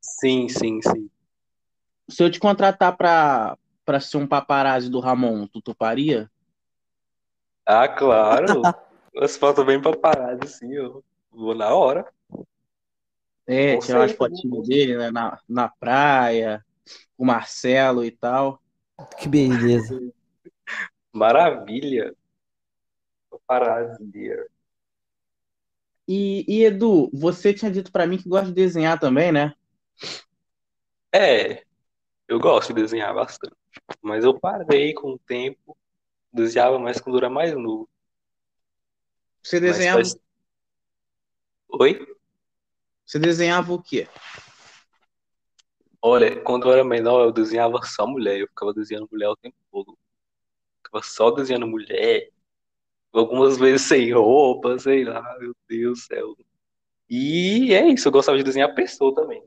Sim, 0.00 0.48
sim, 0.48 0.80
sim. 0.82 1.10
Se 2.08 2.22
eu 2.22 2.30
te 2.30 2.38
contratar 2.40 2.96
para 2.96 3.56
para 3.84 3.98
ser 3.98 4.16
um 4.16 4.28
paparazzi 4.28 4.88
do 4.88 5.00
Ramon, 5.00 5.46
tu 5.48 5.60
toparia? 5.60 6.30
Ah, 7.66 7.88
claro. 7.88 8.62
As 9.20 9.36
fotos 9.36 9.66
bem 9.66 9.82
paparadas, 9.82 10.54
assim, 10.54 10.72
eu 10.72 11.04
vou 11.32 11.52
na 11.54 11.74
hora. 11.74 12.06
É, 13.44 13.74
Com 13.74 13.80
tirar 13.82 13.98
umas 14.00 14.12
certeza. 14.12 14.34
fotinhas 14.36 14.68
dele, 14.68 14.96
né, 14.96 15.10
na, 15.10 15.40
na 15.48 15.68
praia, 15.68 16.64
o 17.16 17.24
Marcelo 17.24 18.04
e 18.04 18.10
tal. 18.10 18.62
Que 19.18 19.28
beleza. 19.28 20.00
Maravilha. 21.12 22.14
Paparazzi. 23.30 24.10
E, 26.08 26.44
e, 26.48 26.64
Edu, 26.64 27.10
você 27.12 27.54
tinha 27.54 27.70
dito 27.70 27.92
para 27.92 28.06
mim 28.06 28.18
que 28.18 28.28
gosta 28.28 28.46
de 28.46 28.54
desenhar 28.54 28.98
também, 28.98 29.30
né? 29.32 29.54
É, 31.12 31.64
eu 32.26 32.38
gosto 32.38 32.72
de 32.74 32.80
desenhar 32.80 33.14
bastante. 33.14 33.54
Mas 34.00 34.24
eu 34.24 34.38
parei 34.38 34.94
com 34.94 35.12
o 35.12 35.18
tempo. 35.18 35.76
Desenhava 36.32 36.78
mais 36.78 37.00
quando 37.00 37.18
era 37.18 37.28
mais 37.28 37.54
novo. 37.54 37.88
Você 39.42 39.60
desenhava, 39.60 39.98
faz- 39.98 40.16
Oi? 41.68 42.06
você 43.04 43.18
desenhava 43.18 43.72
o 43.72 43.82
quê? 43.82 44.08
Olha, 46.02 46.40
quando 46.42 46.66
eu 46.68 46.72
era 46.72 46.84
menor, 46.84 47.24
eu 47.24 47.32
desenhava 47.32 47.80
só 47.84 48.06
mulher. 48.06 48.38
Eu 48.40 48.48
ficava 48.48 48.72
desenhando 48.74 49.08
mulher 49.10 49.28
o 49.28 49.36
tempo 49.36 49.56
todo. 49.70 49.96
Ficava 50.84 51.04
só 51.04 51.30
desenhando 51.32 51.66
mulher. 51.68 52.30
Algumas 53.12 53.58
vezes 53.58 53.82
sem 53.88 54.12
roupa, 54.12 54.78
sei 54.78 55.04
lá, 55.04 55.22
meu 55.38 55.54
Deus 55.68 56.00
do 56.00 56.04
céu. 56.06 56.36
E 57.10 57.74
é 57.74 57.88
isso, 57.88 58.08
eu 58.08 58.12
gostava 58.12 58.38
de 58.38 58.44
desenhar 58.44 58.74
pessoa 58.74 59.14
também. 59.14 59.42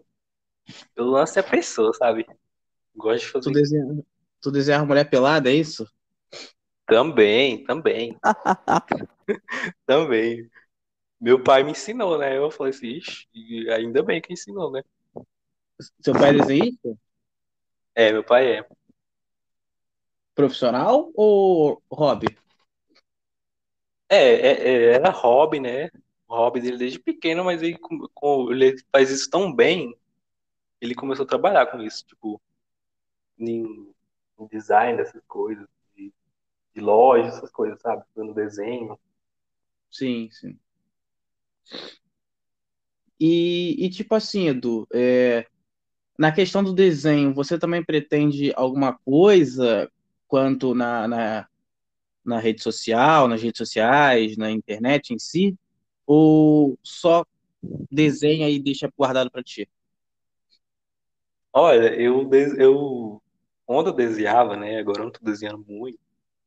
Eu 0.95 1.05
lance 1.05 1.39
a 1.39 1.43
pessoa, 1.43 1.93
sabe? 1.93 2.25
Gosto 2.95 3.25
de 3.27 3.31
Tu 3.41 3.49
fazer 3.49 3.51
desenhava, 3.51 4.03
tu 4.41 4.51
desenhava 4.51 4.85
mulher 4.85 5.09
pelada, 5.09 5.49
é 5.49 5.53
isso? 5.55 5.85
também, 6.87 7.63
também, 7.65 8.17
também. 9.85 10.49
Meu 11.21 11.43
pai 11.43 11.63
me 11.63 11.71
ensinou, 11.71 12.17
né? 12.19 12.37
Eu 12.37 12.51
falei 12.51 12.71
assim, 12.73 12.87
ixi, 12.89 13.27
ainda 13.71 14.03
bem 14.03 14.21
que 14.21 14.33
ensinou, 14.33 14.71
né? 14.71 14.83
Seu 16.01 16.13
pai 16.13 16.29
é 16.29 16.33
desenhista? 16.33 16.97
É, 17.93 18.11
meu 18.11 18.23
pai 18.23 18.59
é. 18.59 18.65
Profissional 20.33 21.11
ou 21.15 21.81
hobby? 21.91 22.27
É, 24.09 24.15
é, 24.17 24.67
é, 24.67 24.93
era 24.93 25.09
hobby, 25.09 25.59
né? 25.59 25.89
O 26.27 26.35
hobby 26.35 26.61
dele 26.61 26.77
desde 26.77 26.99
pequeno, 26.99 27.43
mas 27.43 27.61
ele, 27.61 27.77
com- 27.77 28.07
com- 28.13 28.51
ele 28.51 28.75
faz 28.91 29.09
isso 29.09 29.29
tão 29.29 29.53
bem, 29.53 29.95
ele 30.81 30.95
começou 30.95 31.25
a 31.25 31.27
trabalhar 31.27 31.67
com 31.67 31.81
isso, 31.81 32.05
tipo, 32.05 32.41
em, 33.37 33.93
em 34.39 34.47
design 34.47 34.97
dessas 34.97 35.23
coisas, 35.27 35.67
de, 35.95 36.13
de 36.75 36.81
loja, 36.81 37.27
essas 37.29 37.51
coisas, 37.51 37.79
sabe? 37.81 38.03
Fazendo 38.13 38.33
desenho. 38.33 38.99
Sim, 39.89 40.29
sim. 40.31 40.59
E, 43.19 43.85
e 43.85 43.89
tipo 43.89 44.13
assim, 44.15 44.47
Edu, 44.47 44.87
é, 44.93 45.45
na 46.17 46.31
questão 46.31 46.63
do 46.63 46.73
desenho, 46.73 47.33
você 47.33 47.57
também 47.59 47.83
pretende 47.83 48.53
alguma 48.55 48.97
coisa 49.05 49.91
quanto 50.27 50.73
na, 50.73 51.07
na, 51.07 51.47
na 52.23 52.39
rede 52.39 52.61
social, 52.61 53.27
nas 53.27 53.41
redes 53.41 53.57
sociais, 53.57 54.37
na 54.37 54.51
internet 54.51 55.13
em 55.13 55.19
si? 55.19 55.55
Ou 56.05 56.77
só 56.83 57.25
desenha 57.91 58.49
e 58.49 58.59
deixa 58.59 58.91
guardado 58.97 59.31
para 59.31 59.43
ti? 59.43 59.69
Olha, 61.53 61.93
eu, 61.95 62.29
eu 62.57 63.21
quando 63.65 63.87
eu 63.87 63.93
desenhava, 63.93 64.55
né? 64.55 64.77
Agora 64.79 64.99
eu 64.99 65.05
não 65.05 65.11
tô 65.11 65.19
desenhando 65.23 65.65
muito. 65.67 65.97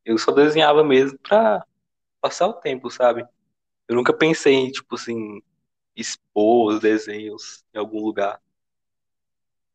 Eu 0.05 0.17
só 0.17 0.31
desenhava 0.31 0.83
mesmo 0.83 1.17
pra 1.19 1.63
passar 2.21 2.47
o 2.47 2.53
tempo, 2.53 2.89
sabe? 2.89 3.25
Eu 3.87 3.95
nunca 3.95 4.13
pensei 4.13 4.53
em, 4.53 4.71
tipo 4.71 4.95
assim, 4.95 5.41
expor 5.95 6.73
os 6.75 6.79
desenhos 6.79 7.63
em 7.73 7.79
algum 7.79 8.03
lugar. 8.03 8.41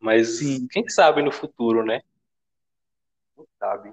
Mas 0.04 0.36
Sim. 0.36 0.68
quem 0.68 0.86
sabe 0.86 1.22
no 1.22 1.32
futuro, 1.32 1.82
né? 1.82 2.02
Quem 3.34 3.46
sabe? 3.58 3.90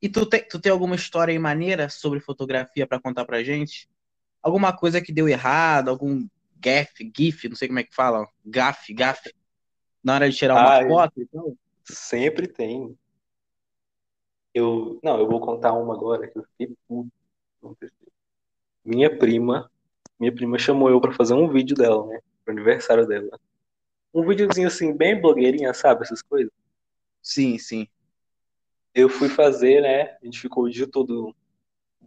E 0.00 0.08
tu 0.08 0.24
tem, 0.24 0.46
tu 0.46 0.60
tem 0.60 0.70
alguma 0.70 0.94
história 0.94 1.32
aí 1.32 1.38
maneira 1.40 1.88
sobre 1.88 2.20
fotografia 2.20 2.86
para 2.86 3.00
contar 3.00 3.24
pra 3.24 3.42
gente? 3.42 3.88
Alguma 4.40 4.76
coisa 4.76 5.00
que 5.00 5.12
deu 5.12 5.28
errado, 5.28 5.88
algum 5.88 6.24
gaf, 6.56 7.10
gif, 7.18 7.48
não 7.48 7.56
sei 7.56 7.66
como 7.66 7.80
é 7.80 7.82
que 7.82 7.92
fala, 7.92 8.28
gaf, 8.46 8.94
gaf, 8.94 9.34
na 10.04 10.14
hora 10.14 10.30
de 10.30 10.36
tirar 10.36 10.54
uma 10.54 10.70
Ai. 10.70 10.86
foto 10.86 11.20
e 11.20 11.26
tal? 11.26 11.56
Sempre 11.82 12.46
tem. 12.46 12.96
Eu, 14.54 15.00
não, 15.02 15.18
eu 15.18 15.26
vou 15.26 15.40
contar 15.40 15.72
uma 15.72 15.94
agora 15.94 16.28
que 16.28 16.38
eu 16.38 16.44
fiquei 16.44 16.76
puto. 16.86 17.10
Minha 18.84 19.18
prima, 19.18 19.68
minha 20.20 20.32
prima 20.32 20.60
chamou 20.60 20.88
eu 20.88 21.00
pra 21.00 21.12
fazer 21.12 21.34
um 21.34 21.48
vídeo 21.48 21.74
dela, 21.74 22.06
né? 22.06 22.20
Pro 22.44 22.54
aniversário 22.54 23.04
dela. 23.04 23.36
Um 24.14 24.24
videozinho 24.24 24.68
assim, 24.68 24.96
bem 24.96 25.20
blogueirinha, 25.20 25.74
sabe? 25.74 26.04
Essas 26.04 26.22
coisas. 26.22 26.52
Sim, 27.20 27.58
sim. 27.58 27.88
Eu 28.94 29.08
fui 29.08 29.28
fazer, 29.28 29.82
né? 29.82 30.16
A 30.22 30.24
gente 30.24 30.40
ficou 30.40 30.64
o 30.64 30.70
dia 30.70 30.86
todo. 30.86 31.34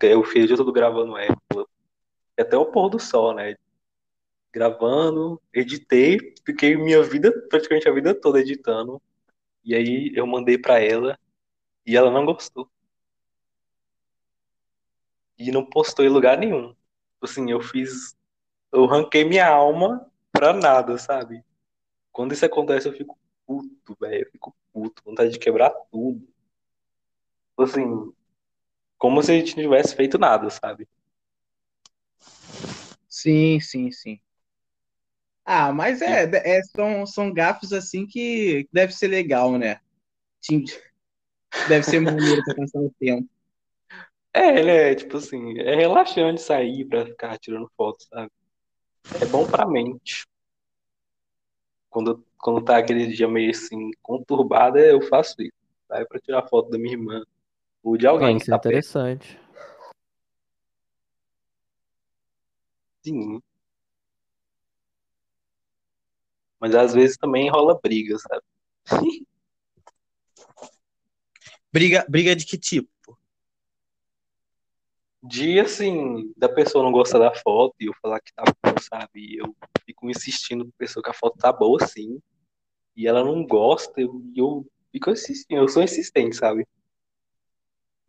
Eu 0.02 0.24
fiz 0.24 0.46
o 0.46 0.48
dia 0.48 0.56
todo 0.56 0.72
gravando 0.72 1.18
ela. 1.18 1.36
Até 2.40 2.56
o 2.56 2.68
pôr 2.68 2.90
do 2.90 3.00
sol, 3.00 3.34
né? 3.34 3.56
Gravando, 4.54 5.42
editei, 5.54 6.34
fiquei 6.46 6.78
minha 6.78 7.04
vida, 7.04 7.32
praticamente 7.50 7.90
a 7.90 7.92
vida 7.92 8.16
toda 8.16 8.40
editando. 8.40 9.02
E 9.66 9.76
aí 9.76 10.12
eu 10.16 10.26
mandei 10.26 10.58
pra 10.58 10.80
ela 10.80 11.20
e 11.86 11.98
ela 11.98 12.10
não 12.10 12.26
gostou. 12.26 12.70
E 15.38 15.52
não 15.52 15.66
postou 15.66 16.06
em 16.06 16.10
lugar 16.10 16.38
nenhum. 16.38 16.70
Tipo 16.70 17.26
Assim, 17.26 17.52
eu 17.52 17.60
fiz. 17.60 18.16
Eu 18.72 18.86
ranquei 18.86 19.26
minha 19.26 19.48
alma 19.48 20.10
pra 20.32 20.54
nada, 20.54 20.98
sabe? 20.98 21.44
Quando 22.18 22.34
isso 22.34 22.44
acontece, 22.44 22.88
eu 22.88 22.94
fico 22.94 23.16
puto, 23.46 23.96
velho. 24.02 24.26
Eu 24.26 24.32
fico 24.32 24.56
puto, 24.74 25.04
vontade 25.06 25.30
de 25.30 25.38
quebrar 25.38 25.70
tudo. 25.92 26.20
Tipo 27.52 27.62
Assim, 27.62 28.12
como 28.98 29.22
se 29.22 29.32
a 29.32 29.36
gente 29.36 29.56
não 29.56 29.62
tivesse 29.62 29.96
feito 29.96 30.18
nada, 30.18 30.50
sabe? 30.50 30.90
Sim, 33.08 33.60
sim, 33.60 33.92
sim. 33.92 34.20
Ah, 35.46 35.72
mas 35.72 36.02
é, 36.02 36.24
é- 36.24 36.64
são, 36.64 37.06
são 37.06 37.32
gafes 37.32 37.72
assim 37.72 38.08
que 38.08 38.68
deve 38.74 38.94
ser 38.94 39.10
legal, 39.10 39.56
né? 39.56 39.80
Deve 41.70 41.84
ser 41.84 42.00
maneiro 42.00 42.44
pra 42.44 42.56
passar 42.56 42.80
o 42.80 42.92
tempo. 43.00 43.30
É, 44.34 44.60
ele 44.60 44.72
é 44.72 44.96
tipo 44.96 45.18
assim, 45.18 45.60
é 45.60 45.76
relaxante 45.76 46.42
sair 46.42 46.84
pra 46.86 47.06
ficar 47.06 47.38
tirando 47.38 47.72
foto, 47.78 48.04
sabe? 48.10 48.32
É 49.22 49.26
bom 49.28 49.46
pra 49.46 49.68
mente. 49.68 50.26
Quando, 51.98 52.24
quando 52.38 52.64
tá 52.64 52.78
aquele 52.78 53.08
dia 53.08 53.28
meio 53.28 53.50
assim, 53.50 53.90
conturbado, 54.04 54.78
eu 54.78 55.02
faço 55.02 55.34
isso. 55.42 55.52
Saio 55.88 56.08
pra 56.08 56.20
tirar 56.20 56.48
foto 56.48 56.70
da 56.70 56.78
minha 56.78 56.94
irmã 56.94 57.26
ou 57.82 57.98
de 57.98 58.06
Ah, 58.06 58.12
alguém 58.12 58.38
que 58.38 58.44
isso 58.44 58.52
é 58.52 58.54
tá 58.54 58.60
perto. 58.60 58.68
interessante. 58.76 59.40
Sim. 63.04 63.42
Mas 66.60 66.76
às 66.76 66.94
vezes 66.94 67.18
também 67.18 67.50
rola 67.50 67.80
briga, 67.82 68.16
sabe? 68.20 68.44
Briga, 71.74 72.06
briga 72.08 72.36
de 72.36 72.46
que 72.46 72.60
tipo? 72.60 72.88
Dia 75.28 75.64
assim, 75.64 76.32
da 76.38 76.48
pessoa 76.48 76.84
não 76.84 76.92
gostar 76.92 77.20
da 77.20 77.34
foto 77.36 77.76
e 77.80 77.86
eu 77.88 77.94
falar 78.02 78.20
que 78.22 78.34
tá 78.34 78.44
bom, 78.46 78.76
sabe? 78.82 79.38
Eu 79.38 79.56
fico 79.86 80.10
insistindo 80.10 80.64
com 80.64 80.70
a 80.70 80.78
pessoa 80.78 81.04
que 81.04 81.10
a 81.10 81.14
foto 81.14 81.38
tá 81.38 81.52
boa, 81.52 81.86
sim. 81.86 82.20
E 82.96 83.08
ela 83.08 83.24
não 83.24 83.46
gosta, 83.46 84.00
eu, 84.02 84.22
eu 84.36 84.66
fico 84.92 85.12
insistindo, 85.12 85.60
eu 85.60 85.68
sou 85.68 85.84
insistente, 85.84 86.36
sabe? 86.36 86.66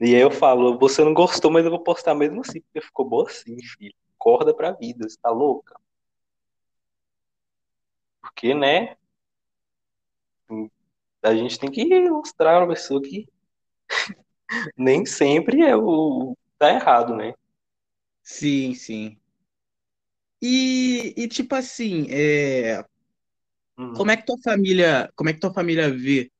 E 0.00 0.14
aí 0.14 0.20
eu 0.20 0.30
falo, 0.30 0.78
você 0.78 1.02
não 1.04 1.12
gostou, 1.12 1.50
mas 1.50 1.64
eu 1.64 1.70
vou 1.70 1.82
postar 1.82 2.14
mesmo 2.14 2.40
assim, 2.40 2.60
porque 2.60 2.80
ficou 2.80 3.08
boa 3.08 3.28
assim, 3.28 3.56
filho. 3.62 3.94
Acorda 4.16 4.54
pra 4.54 4.72
vida, 4.72 5.08
você 5.08 5.18
tá 5.20 5.30
louca? 5.30 5.74
Porque, 8.20 8.54
né? 8.54 8.96
A 11.22 11.34
gente 11.34 11.58
tem 11.58 11.70
que 11.70 11.84
mostrar 12.08 12.58
pra 12.58 12.74
pessoa 12.74 13.02
que 13.02 13.28
nem 14.76 15.04
sempre 15.04 15.62
é 15.62 15.76
o 15.76 16.36
tá 16.58 16.72
errado, 16.72 17.14
né? 17.14 17.32
Sim, 18.22 18.74
sim. 18.74 19.18
E, 20.42 21.14
e 21.16 21.28
tipo 21.28 21.54
assim, 21.54 22.06
é, 22.10 22.84
Hum. 23.78 23.92
como 23.94 24.10
é 24.10 24.16
que 24.16 24.24
tua 24.26 24.36
família, 24.42 25.10
como 25.16 25.30
é 25.30 25.32
que 25.32 25.40
tua 25.40 25.52
família 25.52 25.90
vê? 25.90 26.30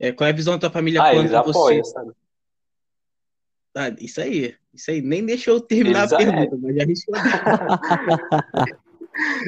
É, 0.00 0.12
qual 0.12 0.26
é 0.28 0.30
a 0.30 0.34
visão 0.34 0.54
da 0.54 0.60
tua 0.60 0.70
família 0.70 1.02
Ah, 1.02 1.14
eles 1.14 1.32
quando 1.32 1.44
você. 1.44 1.58
apoiam, 1.58 1.84
sabe? 1.84 2.12
Ah, 3.74 3.90
isso 4.00 4.20
aí, 4.20 4.56
isso 4.74 4.90
aí. 4.90 5.00
Nem 5.00 5.24
deixou 5.24 5.54
eu 5.54 5.60
terminar 5.60 6.00
Eles 6.00 6.12
a 6.12 6.16
pergunta, 6.16 6.56
mas 6.60 6.76
já 6.76 6.84
respondeu. 6.84 7.30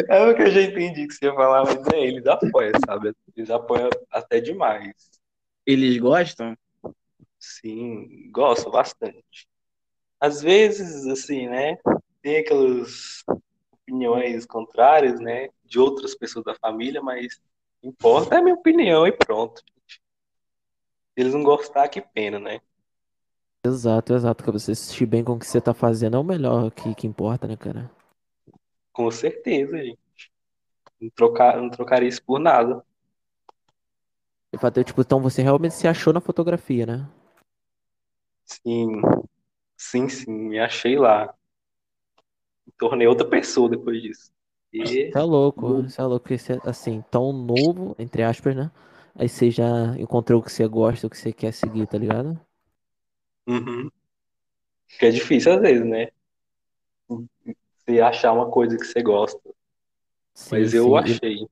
É 0.09 0.27
o 0.27 0.35
que 0.35 0.43
eu 0.43 0.51
já 0.51 0.63
entendi 0.63 1.07
que 1.07 1.15
você 1.15 1.27
ia 1.27 1.35
falar, 1.35 1.65
mas 1.65 1.87
é, 1.93 2.01
eles 2.01 2.27
apoiam, 2.27 2.73
sabe? 2.85 3.13
Eles 3.37 3.51
apoiam 3.51 3.89
até 4.11 4.41
demais. 4.41 4.93
Eles 5.65 5.97
gostam? 5.99 6.57
Sim, 7.39 8.31
gosto 8.33 8.71
bastante. 8.71 9.49
Às 10.21 10.43
vezes, 10.43 11.07
assim, 11.07 11.49
né? 11.49 11.79
Tem 12.21 12.39
aquelas 12.39 13.25
opiniões 13.73 14.45
contrárias, 14.45 15.19
né? 15.19 15.49
De 15.65 15.81
outras 15.81 16.15
pessoas 16.15 16.45
da 16.45 16.55
família, 16.55 17.01
mas 17.01 17.41
importa 17.83 18.35
é 18.35 18.39
a 18.39 18.43
minha 18.43 18.55
opinião 18.55 19.07
e 19.07 19.13
pronto. 19.13 19.63
gente. 19.67 20.03
Se 21.15 21.17
eles 21.17 21.33
não 21.33 21.43
gostar, 21.43 21.89
que 21.89 22.03
pena, 22.03 22.39
né? 22.39 22.61
Exato, 23.65 24.15
exato. 24.15 24.45
Que 24.45 24.51
você 24.51 24.75
se 24.75 25.07
bem 25.07 25.25
com 25.25 25.33
o 25.33 25.39
que 25.39 25.47
você 25.47 25.61
tá 25.61 25.73
fazendo 25.73 26.17
é 26.17 26.21
o 26.21 26.25
melhor 26.25 26.71
que, 26.71 26.95
que 26.95 27.07
importa, 27.07 27.47
né, 27.47 27.57
cara? 27.57 27.91
Com 28.93 29.11
certeza, 29.11 29.79
gente. 29.79 29.99
Não 31.01 31.11
trocar, 31.11 31.57
não 31.57 31.71
trocaria 31.71 32.09
isso 32.09 32.23
por 32.23 32.39
nada. 32.39 32.85
E 34.53 34.85
tipo, 34.85 35.01
então 35.01 35.21
você 35.21 35.43
realmente 35.43 35.75
se 35.75 35.87
achou 35.87 36.13
na 36.13 36.21
fotografia, 36.21 36.85
né? 36.85 37.09
Sim, 38.45 39.01
sim, 39.81 40.09
sim, 40.09 40.31
me 40.31 40.59
achei 40.59 40.97
lá. 40.99 41.35
Me 42.67 42.73
tornei 42.79 43.07
outra 43.07 43.29
pessoa 43.29 43.69
depois 43.69 44.01
disso. 44.03 44.31
E 44.73 45.13
Você 45.13 45.19
é 45.19 45.23
louco, 45.23 45.83
você 45.83 46.01
é 46.01 46.05
louco, 46.05 46.23
porque 46.25 46.39
você, 46.39 46.61
assim, 46.65 47.03
tão 47.11 47.33
novo, 47.33 47.95
entre 47.99 48.23
aspas, 48.23 48.55
né? 48.55 48.71
Aí 49.15 49.29
você 49.29 49.51
já 49.51 49.65
encontrou 49.99 50.41
o 50.41 50.45
que 50.45 50.53
você 50.53 50.67
gosta, 50.69 51.07
o 51.07 51.11
que 51.11 51.19
você 51.19 51.33
quer 51.33 51.53
seguir, 51.53 51.87
tá 51.87 51.99
ligado? 51.99 52.39
Uhum. 53.47 53.91
Que 54.99 55.07
é 55.07 55.11
difícil 55.11 55.53
às 55.53 55.61
vezes, 55.61 55.85
né? 55.85 56.09
Você 57.77 58.01
achar 58.01 58.33
uma 58.33 58.51
coisa 58.51 58.77
que 58.77 58.85
você 58.85 59.03
gosta. 59.03 59.41
Sim, 60.35 60.53
Mas 60.53 60.75
eu 60.75 60.97
sim. 60.97 61.13
E, 61.13 61.21
achei. 61.23 61.49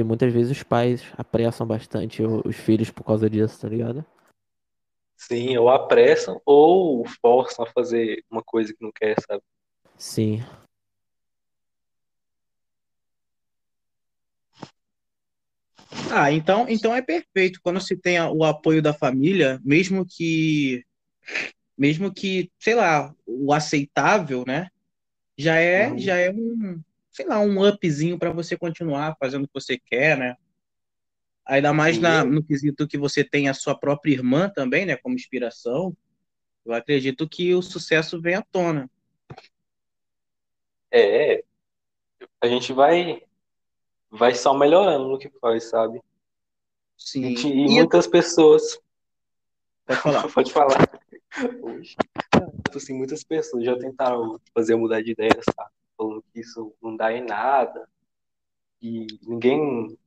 e 0.00 0.02
muitas 0.04 0.32
vezes 0.32 0.56
os 0.58 0.62
pais 0.62 1.04
apressam 1.16 1.66
bastante 1.66 2.22
os 2.22 2.56
filhos 2.56 2.90
por 2.90 3.04
causa 3.04 3.28
disso, 3.28 3.60
tá 3.60 3.68
ligado? 3.68 4.04
Sim, 5.28 5.54
ou 5.58 5.68
apressam 5.68 6.40
ou 6.46 7.04
forçam 7.20 7.64
a 7.66 7.70
fazer 7.70 8.24
uma 8.30 8.42
coisa 8.42 8.72
que 8.72 8.82
não 8.82 8.90
quer, 8.90 9.16
sabe? 9.20 9.42
Sim. 9.98 10.42
Ah, 16.10 16.32
então, 16.32 16.66
então 16.70 16.94
é 16.96 17.02
perfeito. 17.02 17.60
Quando 17.62 17.80
se 17.82 17.96
tem 17.96 18.18
o 18.18 18.44
apoio 18.44 18.80
da 18.80 18.94
família, 18.94 19.60
mesmo 19.62 20.06
que, 20.08 20.82
mesmo 21.76 22.12
que, 22.12 22.50
sei 22.58 22.74
lá, 22.74 23.14
o 23.26 23.52
aceitável, 23.52 24.42
né? 24.46 24.68
Já 25.36 25.56
é, 25.56 25.90
Uhum. 25.90 25.98
já 25.98 26.16
é 26.16 26.30
um, 26.30 26.80
sei 27.12 27.26
lá, 27.26 27.40
um 27.40 27.62
upzinho 27.68 28.18
para 28.18 28.32
você 28.32 28.56
continuar 28.56 29.14
fazendo 29.20 29.44
o 29.44 29.46
que 29.46 29.54
você 29.54 29.78
quer, 29.78 30.16
né? 30.16 30.34
Ainda 31.50 31.72
mais 31.72 31.98
na, 31.98 32.24
no 32.24 32.44
quesito 32.44 32.86
que 32.86 32.96
você 32.96 33.24
tem 33.24 33.48
a 33.48 33.54
sua 33.54 33.74
própria 33.74 34.12
irmã 34.12 34.48
também, 34.48 34.86
né, 34.86 34.96
como 34.96 35.16
inspiração. 35.16 35.96
Eu 36.64 36.72
acredito 36.72 37.28
que 37.28 37.52
o 37.52 37.60
sucesso 37.60 38.20
vem 38.20 38.36
à 38.36 38.42
tona. 38.42 38.88
é. 40.92 41.44
A 42.40 42.46
gente 42.46 42.72
vai, 42.72 43.24
vai 44.08 44.32
só 44.32 44.54
melhorando 44.54 45.08
no 45.08 45.18
que 45.18 45.28
faz, 45.40 45.64
sabe? 45.64 46.00
Sim. 46.96 47.34
E, 47.34 47.68
muitas 47.68 48.06
pessoas. 48.06 48.78
pode 49.86 50.00
falar. 50.00 50.28
Pode 50.32 50.52
falar. 50.52 50.86
Tipo 52.64 52.76
assim, 52.76 52.94
muitas 52.94 53.24
pessoas 53.24 53.64
já 53.64 53.76
tentaram 53.76 54.40
fazer 54.54 54.74
eu 54.74 54.78
mudar 54.78 55.02
de 55.02 55.10
ideia, 55.10 55.40
sabe? 55.56 55.70
Falando 55.96 56.24
que 56.32 56.40
isso 56.40 56.72
não 56.80 56.96
dá 56.96 57.12
em 57.12 57.24
nada. 57.24 57.88
E 58.80 59.06
ninguém 59.22 59.98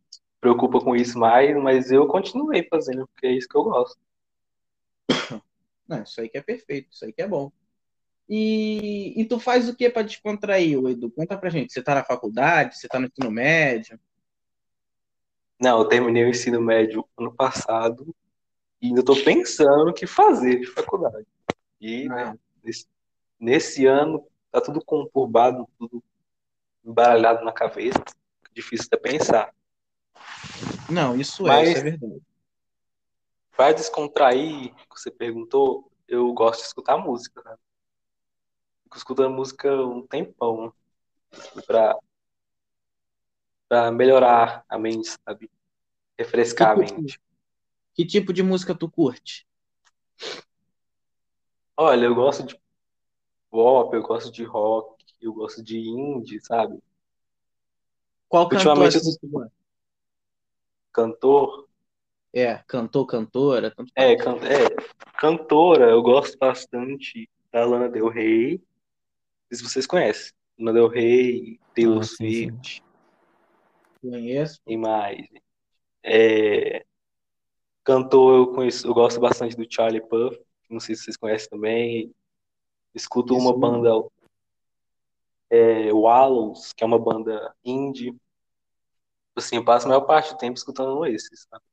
preocupa 0.43 0.81
com 0.81 0.93
isso 0.93 1.17
mais, 1.17 1.55
mas 1.55 1.89
eu 1.89 2.05
continuei 2.05 2.67
fazendo, 2.69 3.07
porque 3.07 3.27
é 3.27 3.31
isso 3.31 3.47
que 3.47 3.55
eu 3.55 3.63
gosto. 3.63 3.97
Não, 5.87 6.03
isso 6.03 6.19
aí 6.19 6.27
que 6.27 6.37
é 6.37 6.41
perfeito, 6.41 6.89
isso 6.91 7.05
aí 7.05 7.13
que 7.13 7.21
é 7.21 7.27
bom. 7.27 7.49
E, 8.27 9.13
e 9.21 9.25
tu 9.25 9.39
faz 9.39 9.69
o 9.69 9.75
que 9.75 9.89
para 9.89 10.01
descontrair, 10.01 10.77
Edu? 10.85 11.09
Conta 11.11 11.37
pra 11.37 11.49
gente. 11.49 11.71
Você 11.71 11.81
tá 11.81 11.95
na 11.95 12.03
faculdade? 12.03 12.77
Você 12.77 12.89
tá 12.89 12.99
no 12.99 13.07
ensino 13.07 13.31
médio? 13.31 13.97
Não, 15.61 15.79
eu 15.79 15.85
terminei 15.85 16.25
o 16.25 16.29
ensino 16.29 16.61
médio 16.61 17.07
ano 17.17 17.33
passado 17.33 18.13
e 18.81 18.87
ainda 18.87 18.99
estou 18.99 19.15
pensando 19.23 19.91
o 19.91 19.93
que 19.93 20.05
fazer 20.05 20.59
de 20.59 20.67
faculdade. 20.67 21.25
E 21.79 22.09
né, 22.09 22.37
nesse, 22.61 22.85
nesse 23.39 23.85
ano 23.85 24.27
tá 24.51 24.59
tudo 24.59 24.83
conturbado, 24.83 25.67
tudo 25.79 26.03
embaralhado 26.83 27.45
na 27.45 27.53
cabeça, 27.53 28.03
difícil 28.53 28.87
até 28.91 28.97
pensar. 28.97 29.53
Não, 30.89 31.15
isso 31.15 31.43
é, 31.45 31.49
Mas- 31.49 31.69
isso 31.69 31.77
é 31.79 31.81
verdade. 31.83 32.21
Para 33.55 33.73
descontrair, 33.73 34.73
que 34.73 34.99
você 34.99 35.11
perguntou, 35.11 35.91
eu 36.07 36.33
gosto 36.33 36.61
de 36.61 36.67
escutar 36.67 36.97
música, 36.97 37.41
né? 37.43 37.55
Fico 38.83 38.97
escutando 38.97 39.29
música 39.33 39.73
um 39.75 40.05
tempão 40.05 40.73
para 41.65 41.97
para 43.69 43.91
melhorar 43.91 44.63
a 44.69 44.77
mente, 44.77 45.09
sabe? 45.25 45.49
Refrescar 46.17 46.71
a 46.71 46.75
Que 46.75 46.85
tipo- 46.85 47.01
mente. 47.01 47.21
Que 47.95 48.05
tipo 48.05 48.31
de 48.33 48.43
música 48.43 48.75
tu 48.75 48.89
curte? 48.89 49.47
Olha, 51.75 52.05
eu 52.05 52.13
gosto 52.13 52.43
de 52.43 52.59
pop, 53.49 53.95
eu 53.95 54.03
gosto 54.03 54.31
de 54.31 54.43
rock, 54.43 55.03
eu 55.19 55.33
gosto 55.33 55.63
de 55.63 55.79
indie, 55.79 56.39
sabe? 56.39 56.77
Qual 58.27 58.47
cantor 58.47 58.67
Ultimamente 58.67 58.97
assim 58.97 59.17
eu- 59.23 59.29
gosta? 59.29 59.51
Cantor, 60.93 61.67
É, 62.31 62.57
cantor, 62.67 63.05
cantora, 63.07 63.71
tanto 63.75 63.91
é, 63.95 64.15
can- 64.15 64.37
é, 64.37 64.67
cantora, 65.19 65.89
eu 65.89 66.01
gosto 66.01 66.37
bastante 66.37 67.29
da 67.51 67.65
Lana 67.65 67.89
Del 67.89 68.07
Rey. 68.09 68.57
Não 68.57 68.61
sei 69.49 69.57
se 69.57 69.63
vocês 69.63 69.87
conhecem. 69.87 70.31
Lana 70.57 70.73
Del 70.73 70.87
Rey, 70.87 71.59
Taylor 71.75 71.99
Ah. 71.99 72.03
Swift, 72.03 72.83
Conheço. 74.01 74.59
e 74.67 74.77
mais. 74.77 75.27
É, 76.03 76.85
cantor, 77.83 78.35
eu 78.35 78.53
conheço, 78.53 78.87
eu 78.87 78.93
gosto 78.93 79.19
bastante 79.19 79.55
do 79.55 79.65
Charlie 79.71 80.01
Puth, 80.01 80.39
não 80.69 80.79
sei 80.79 80.95
se 80.95 81.03
vocês 81.03 81.17
conhecem 81.17 81.49
também. 81.49 82.13
Escuto 82.95 83.33
uma 83.35 83.51
Isso. 83.51 83.59
banda, 83.59 83.89
é, 85.49 85.91
Wallows, 85.93 86.73
que 86.73 86.83
é 86.83 86.87
uma 86.87 86.99
banda 86.99 87.53
indie. 87.63 88.15
Assim, 89.35 89.55
eu 89.55 89.65
passo 89.65 89.85
a 89.85 89.89
maior 89.89 90.01
parte 90.01 90.31
do 90.31 90.37
tempo 90.37 90.57
escutando 90.57 91.05
esses, 91.05 91.47
sabe? 91.49 91.63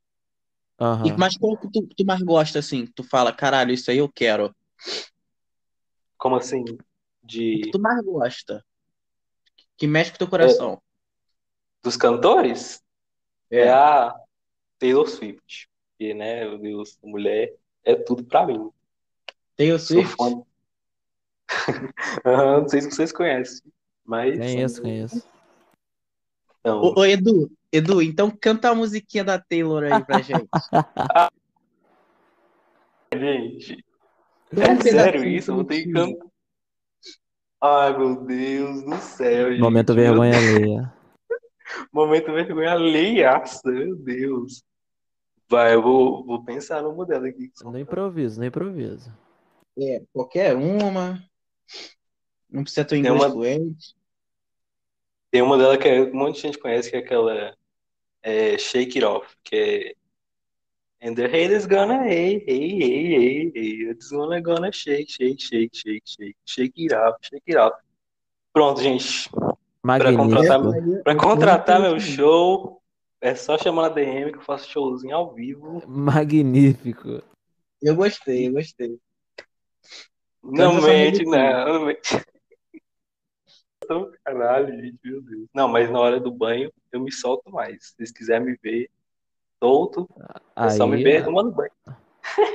E, 0.79 0.83
Aham. 0.83 1.17
mas 1.19 1.37
qual 1.37 1.59
que 1.59 1.71
tu, 1.71 1.87
tu 1.95 2.05
mais 2.07 2.23
gosta, 2.23 2.59
assim? 2.59 2.87
que 2.87 2.93
Tu 2.93 3.05
fala, 3.05 3.33
caralho, 3.33 3.73
isso 3.73 3.91
aí 3.91 3.99
eu 3.99 4.11
quero. 4.11 4.55
Como 6.17 6.37
assim? 6.37 6.63
O 6.63 6.79
De 7.23 7.61
que 7.61 7.71
tu 7.71 7.79
mais 7.79 8.03
gosta? 8.05 8.65
Que 9.77 9.87
mexe 9.87 10.13
com 10.13 10.19
teu 10.19 10.29
coração? 10.29 10.81
dos 11.83 11.97
cantores? 11.97 12.83
É, 13.51 13.63
É. 13.63 13.73
a 13.73 14.15
Taylor 14.79 15.09
Swift. 15.09 15.69
Porque, 15.91 16.15
né, 16.15 16.45
meu 16.45 16.59
Deus, 16.59 16.99
mulher 17.03 17.55
é 17.85 17.95
tudo 17.95 18.25
pra 18.25 18.47
mim. 18.47 18.71
Taylor 19.57 19.79
Swift? 19.79 20.17
Não 22.25 22.69
sei 22.69 22.81
se 22.83 22.91
vocês 22.91 23.13
conhecem, 23.13 23.73
mas 24.05 24.39
Conheço, 24.39 24.83
conheço. 24.83 25.31
Não. 26.65 26.81
Ô, 26.83 27.01
ô, 27.01 27.05
Edu, 27.05 27.51
Edu, 27.73 28.03
então 28.03 28.31
canta 28.31 28.71
a 28.71 28.75
musiquinha 28.75 29.25
da 29.25 29.39
Taylor 29.39 29.85
aí 29.85 30.05
pra 30.05 30.21
gente. 30.21 30.49
Gente, 33.13 33.85
é 34.57 34.71
um 34.71 34.81
sério 34.81 35.25
isso? 35.25 35.51
Eu 35.51 35.57
vou 35.57 35.65
ter 35.65 35.83
que 35.83 35.93
cantar. 35.93 36.27
Ai, 37.61 37.99
meu 37.99 38.25
Deus 38.25 38.85
do 38.85 38.97
céu, 38.99 39.51
gente. 39.51 39.61
Momento 39.61 39.95
vergonha 39.95 40.37
alheia. 40.37 40.95
Momento 41.93 42.33
vergonha 42.33 42.73
alheiaça, 42.73 43.69
meu 43.69 43.97
Deus. 43.97 44.63
Vai, 45.49 45.75
eu 45.75 45.83
vou, 45.83 46.25
vou 46.25 46.45
pensar 46.45 46.83
no 46.83 46.95
modelo 46.95 47.27
aqui. 47.27 47.51
No 47.65 47.79
improviso, 47.79 48.39
no 48.39 48.47
improviso. 48.47 49.13
É, 49.77 50.03
qualquer 50.13 50.55
uma. 50.57 51.21
Não 52.49 52.63
precisa 52.63 52.85
ter 52.85 52.95
um 52.95 52.99
inglês 52.99 53.21
uma- 53.21 53.31
fluente. 53.31 53.97
Tem 55.31 55.43
uma 55.43 55.57
dela 55.57 55.79
que 55.79 55.89
é- 55.89 56.03
um 56.03 56.13
monte 56.15 56.37
de 56.37 56.43
gente 56.43 56.59
conhece, 56.59 56.91
que 56.91 56.97
é 56.97 57.01
aquela 57.01 57.55
é, 58.23 58.59
Shake 58.59 58.99
It 58.99 59.05
Off, 59.05 59.29
que 59.45 59.57
é 59.57 59.95
And 61.03 61.15
the 61.15 61.27
haters 61.27 61.65
gonna 61.65 62.07
hey, 62.07 62.45
hey, 62.47 62.79
hey, 62.79 63.15
hey, 63.15 63.53
hey, 63.55 63.91
it's 63.91 64.11
gonna 64.11 64.39
gonna 64.43 64.71
shake, 64.71 65.11
shake, 65.11 65.43
shake, 65.43 65.71
shake, 65.75 66.03
shake, 66.05 66.37
shake 66.45 66.83
it 66.85 66.93
off, 66.95 67.17
shake 67.23 67.43
it 67.49 67.57
off. 67.57 67.75
Pronto, 68.53 68.83
gente. 68.83 69.31
Magnífico. 69.83 70.23
contratar- 70.29 71.03
Pra 71.03 71.17
contratar 71.17 71.81
meu 71.81 71.99
show, 71.99 72.83
é 73.19 73.35
só 73.35 73.57
chamar 73.57 73.83
na 73.85 73.89
DM 73.89 74.31
que 74.31 74.37
eu 74.39 74.43
faço 74.43 74.69
showzinho 74.69 75.17
ao 75.17 75.33
vivo. 75.33 75.83
Magnífico. 75.87 77.23
Eu 77.81 77.97
gostei, 77.97 78.49
eu 78.49 78.53
gostei. 78.53 78.99
Não 80.43 80.83
mente, 80.83 81.25
não, 81.25 81.65
não 81.79 81.85
mente. 81.87 82.01
Tô- 83.91 84.13
Caralho, 84.25 84.73
gente, 84.81 85.01
meu 85.03 85.21
Deus. 85.21 85.49
Não, 85.53 85.67
mas 85.67 85.91
na 85.91 85.99
hora 85.99 86.21
do 86.21 86.31
banho 86.31 86.73
eu 86.93 87.01
me 87.01 87.11
solto 87.11 87.51
mais. 87.51 87.89
Se 87.89 87.97
vocês 87.97 88.13
quiserem 88.13 88.47
me 88.47 88.57
ver 88.63 88.89
solto, 89.59 90.09
é 90.55 90.71
só 90.71 90.87
me 90.87 90.99
Aí, 90.99 91.03
ver 91.03 91.25
tomando 91.25 91.51
banho. 91.51 91.73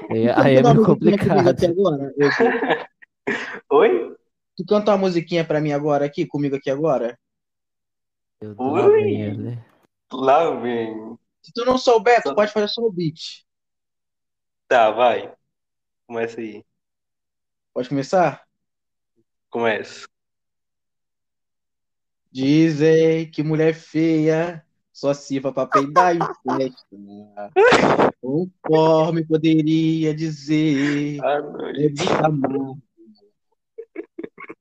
aí, 0.10 0.30
aí 0.30 0.56
é 0.56 0.63
meio 0.63 0.86
complicado. 0.86 1.32
agora? 1.69 2.13
Edu? 2.17 2.32
Oi? 3.69 4.15
Tu 4.56 4.65
canta 4.65 4.91
uma 4.91 4.98
musiquinha 4.98 5.43
pra 5.43 5.60
mim 5.60 5.74
agora 5.74 6.06
aqui, 6.06 6.26
comigo 6.26 6.56
aqui 6.56 6.69
agora? 6.69 7.19
Ui. 8.41 8.56
lá 8.58 8.88
vem 8.88 9.21
ele. 9.21 9.60
Lá 10.13 10.52
vem. 10.62 11.17
Se 11.41 11.52
tu 11.52 11.65
não 11.65 11.78
souber, 11.78 12.24
tu 12.24 12.34
pode 12.34 12.54
fazer 12.54 12.69
só 12.69 12.82
o 12.82 12.89
beat. 12.93 13.43
Tá, 14.69 14.89
vai. 14.89 15.36
Começa 16.08 16.39
aí. 16.39 16.63
Pode 17.74 17.89
começar? 17.89 18.41
Começa. 19.50 20.08
Dizem 22.36 23.32
que 23.32 23.41
mulher 23.41 23.74
feia 23.74 24.62
só 24.91 25.13
sirva 25.13 25.54
pra 25.54 25.65
peidar 25.65 26.13
em 26.13 26.19
festa. 26.43 27.54
Conforme 28.21 29.26
poderia 29.26 30.13
dizer, 30.13 31.21
Ah, 31.24 31.39
é. 31.78 31.88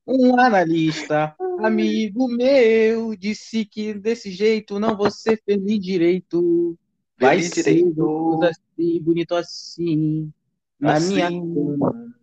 Um 0.06 0.38
analista, 0.38 1.34
amigo 1.58 2.28
meu, 2.28 3.16
disse 3.16 3.64
que 3.64 3.92
desse 3.92 4.30
jeito 4.30 4.78
não 4.78 4.96
vou 4.96 5.10
ser 5.10 5.42
feliz 5.44 5.80
direito. 5.80 6.78
Vai 7.18 7.38
Feliz 7.38 7.54
ser 7.54 7.64
direito. 7.64 8.40
assim, 8.44 9.00
bonito 9.00 9.34
assim, 9.34 10.32
na 10.78 11.00
minha 11.00 11.26
Assim. 11.26 11.54
cama. 11.54 12.14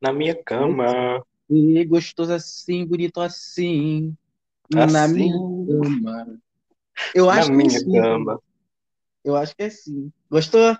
Na 0.00 0.12
minha 0.14 0.34
cama. 0.34 1.22
Ser 1.46 1.84
gostoso 1.84 2.32
assim, 2.32 2.86
bonito 2.86 3.20
assim, 3.20 4.16
na 4.70 4.84
Assim. 5.04 5.14
minha 5.14 5.34
cama. 5.66 6.38
Eu 7.14 7.26
Na 7.26 7.32
acho 7.32 7.46
que 7.46 7.52
é 7.52 7.56
minha 7.56 7.70
sim. 7.70 7.92
cama. 7.92 8.40
Eu 9.24 9.36
acho 9.36 9.56
que 9.56 9.62
é 9.62 9.70
sim. 9.70 10.12
Gostou? 10.30 10.76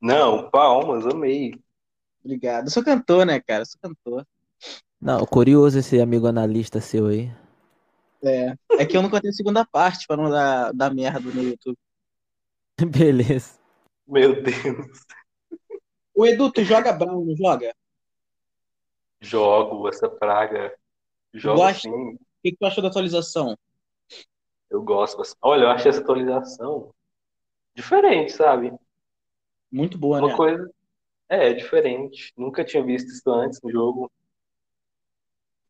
Não, 0.00 0.50
palmas, 0.50 1.06
amei. 1.06 1.52
Obrigado. 2.24 2.66
Eu 2.66 2.70
sou 2.70 2.84
cantor, 2.84 3.26
né, 3.26 3.40
cara? 3.40 3.62
Eu 3.62 3.66
sou 3.66 3.80
cantor. 3.80 4.26
Não, 5.00 5.24
curioso 5.26 5.78
esse 5.78 6.00
amigo 6.00 6.26
analista 6.26 6.80
seu 6.80 7.06
aí. 7.06 7.32
É. 8.22 8.54
É 8.78 8.86
que 8.86 8.96
eu 8.96 9.02
não 9.02 9.10
contei 9.10 9.30
a 9.30 9.32
segunda 9.32 9.64
parte 9.64 10.06
pra 10.06 10.16
não 10.16 10.30
dar, 10.30 10.72
dar 10.72 10.92
merda 10.92 11.20
no 11.20 11.42
YouTube. 11.42 11.78
Beleza. 12.78 13.58
Meu 14.06 14.42
Deus. 14.42 15.04
O 16.14 16.26
Edu, 16.26 16.50
tu 16.52 16.62
joga 16.64 16.92
Brown, 16.92 17.24
não 17.24 17.36
joga? 17.36 17.74
Jogo 19.20 19.88
essa 19.88 20.08
praga. 20.08 20.74
Jogo 21.32 21.58
Gosta? 21.58 21.88
sim. 21.88 22.18
O 22.40 22.42
que, 22.42 22.52
que 22.52 22.56
tu 22.56 22.64
achou 22.64 22.82
da 22.82 22.88
atualização? 22.88 23.54
Eu 24.70 24.82
gosto. 24.82 25.20
Olha, 25.42 25.64
eu 25.64 25.70
achei 25.70 25.90
essa 25.90 26.00
atualização 26.00 26.90
diferente, 27.74 28.32
sabe? 28.32 28.72
Muito 29.70 29.98
boa, 29.98 30.20
Uma 30.20 30.28
né? 30.28 30.36
coisa. 30.36 30.70
É, 31.28 31.52
diferente. 31.52 32.32
Nunca 32.36 32.64
tinha 32.64 32.82
visto 32.82 33.08
isso 33.10 33.30
antes 33.30 33.60
no 33.60 33.70
jogo. 33.70 34.10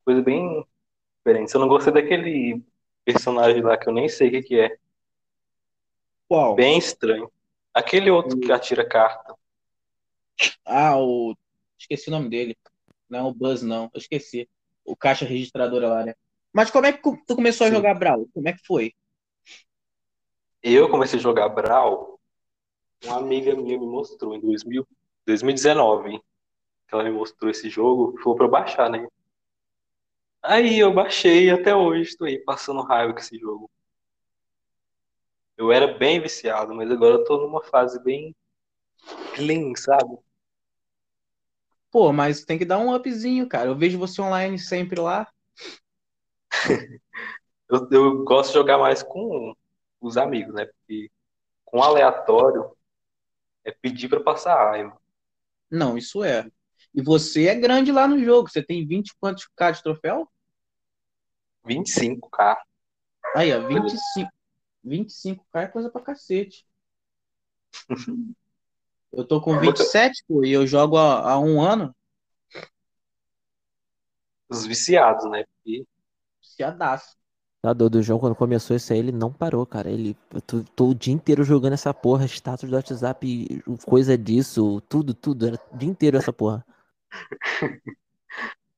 Coisa 0.04 0.22
bem 0.22 0.64
diferente. 1.18 1.52
Eu 1.52 1.61
não 1.61 1.66
gostei 1.66 1.92
daquele 1.92 2.62
personagem 3.04 3.62
lá 3.62 3.76
que 3.76 3.88
eu 3.88 3.92
nem 3.92 4.09
sei 4.09 4.28
o 4.28 4.30
que 4.30 4.42
que 4.42 4.61
é. 4.61 4.78
Qual? 6.28 6.54
Bem 6.54 6.78
estranho. 6.78 7.30
Aquele 7.74 8.12
outro 8.12 8.38
que 8.38 8.52
atira 8.52 8.88
carta. 8.88 9.35
Ah, 10.64 10.96
o. 10.96 11.37
Esqueci 11.76 12.09
o 12.09 12.12
nome 12.12 12.28
dele. 12.28 12.56
Não, 13.09 13.28
o 13.28 13.35
Buzz, 13.35 13.61
não. 13.61 13.90
Eu 13.92 13.98
esqueci. 13.98 14.48
O 14.85 14.94
caixa 14.94 15.24
registradora 15.24 15.88
lá, 15.88 16.04
né? 16.04 16.14
Mas 16.52 16.70
como 16.70 16.86
é 16.86 16.92
que 16.92 17.02
tu 17.02 17.34
começou 17.36 17.66
a 17.66 17.70
Sim. 17.70 17.76
jogar 17.76 17.94
Brawl? 17.94 18.28
Como 18.34 18.48
é 18.48 18.52
que 18.52 18.64
foi? 18.66 18.92
Eu 20.62 20.90
comecei 20.90 21.18
a 21.18 21.22
jogar 21.22 21.48
Brawl. 21.48 22.20
Uma 23.04 23.18
amiga 23.18 23.54
minha 23.54 23.78
me 23.78 23.86
mostrou 23.86 24.34
em 24.34 24.40
2000, 24.40 24.86
2019. 25.26 26.20
Que 26.88 26.94
ela 26.94 27.04
me 27.04 27.10
mostrou 27.10 27.50
esse 27.50 27.70
jogo. 27.70 28.18
Foi 28.22 28.34
pra 28.34 28.46
eu 28.46 28.50
baixar, 28.50 28.90
né? 28.90 29.06
Aí 30.42 30.78
eu 30.78 30.92
baixei 30.92 31.46
e 31.46 31.50
até 31.50 31.74
hoje 31.74 32.10
estou 32.10 32.26
aí 32.26 32.38
passando 32.38 32.82
raiva 32.82 33.12
com 33.12 33.20
esse 33.20 33.38
jogo. 33.38 33.70
Eu 35.56 35.70
era 35.70 35.86
bem 35.98 36.20
viciado, 36.20 36.74
mas 36.74 36.90
agora 36.90 37.16
eu 37.16 37.24
tô 37.24 37.36
numa 37.38 37.62
fase 37.62 38.02
bem 38.02 38.34
clean, 39.34 39.74
sabe? 39.76 40.16
Pô, 41.90 42.12
mas 42.12 42.44
tem 42.44 42.58
que 42.58 42.64
dar 42.64 42.78
um 42.78 42.94
upzinho, 42.94 43.48
cara. 43.48 43.68
Eu 43.68 43.76
vejo 43.76 43.98
você 43.98 44.22
online 44.22 44.58
sempre 44.58 44.98
lá. 45.00 45.28
Eu, 47.68 47.88
eu 47.92 48.24
gosto 48.24 48.48
de 48.48 48.54
jogar 48.54 48.78
mais 48.78 49.00
com 49.00 49.54
os 50.00 50.16
amigos, 50.16 50.52
né? 50.52 50.66
Porque 50.66 51.08
com 51.64 51.80
aleatório 51.80 52.76
é 53.64 53.70
pedir 53.70 54.08
pra 54.08 54.20
passar 54.20 54.70
raiva. 54.70 55.00
Não, 55.70 55.96
isso 55.96 56.24
é. 56.24 56.50
E 56.92 57.00
você 57.00 57.46
é 57.46 57.54
grande 57.54 57.92
lá 57.92 58.08
no 58.08 58.18
jogo. 58.24 58.48
Você 58.48 58.60
tem 58.60 58.84
20 58.84 59.14
quantos 59.20 59.46
K 59.54 59.70
de 59.70 59.82
troféu? 59.84 60.28
25k. 61.64 62.56
Aí, 63.36 63.52
ó, 63.52 63.66
25. 63.68 64.30
25k 64.84 65.62
é 65.62 65.66
coisa 65.68 65.90
pra 65.90 66.02
cacete. 66.02 66.66
Eu 69.12 69.26
tô 69.26 69.40
com 69.40 69.58
27, 69.58 70.22
pô, 70.28 70.44
e 70.44 70.52
eu 70.52 70.64
jogo 70.64 70.96
há, 70.96 71.32
há 71.32 71.38
um 71.40 71.60
ano. 71.60 71.92
Os 74.48 74.64
viciados, 74.64 75.28
né? 75.28 75.44
Porque 75.44 75.84
Ciadaço. 76.61 77.16
Tá 77.62 77.73
doido, 77.73 77.96
o 77.96 78.03
João 78.03 78.18
quando 78.18 78.35
começou 78.35 78.77
isso 78.77 78.92
aí, 78.92 78.99
ele 78.99 79.12
não 79.12 79.33
parou, 79.33 79.64
cara. 79.66 79.90
Ele 79.90 80.16
eu 80.33 80.40
tô, 80.40 80.62
tô 80.77 80.88
o 80.88 80.94
dia 80.94 81.12
inteiro 81.12 81.42
jogando 81.44 81.75
essa 81.75 81.92
porra, 81.92 82.27
status 82.27 82.68
do 82.68 82.77
WhatsApp, 82.77 83.62
coisa 83.87 84.16
disso, 84.16 84.81
tudo, 84.83 85.12
tudo. 85.12 85.46
Era 85.46 85.61
o 85.70 85.77
dia 85.77 85.88
inteiro 85.88 86.16
essa 86.16 86.33
porra. 86.33 86.64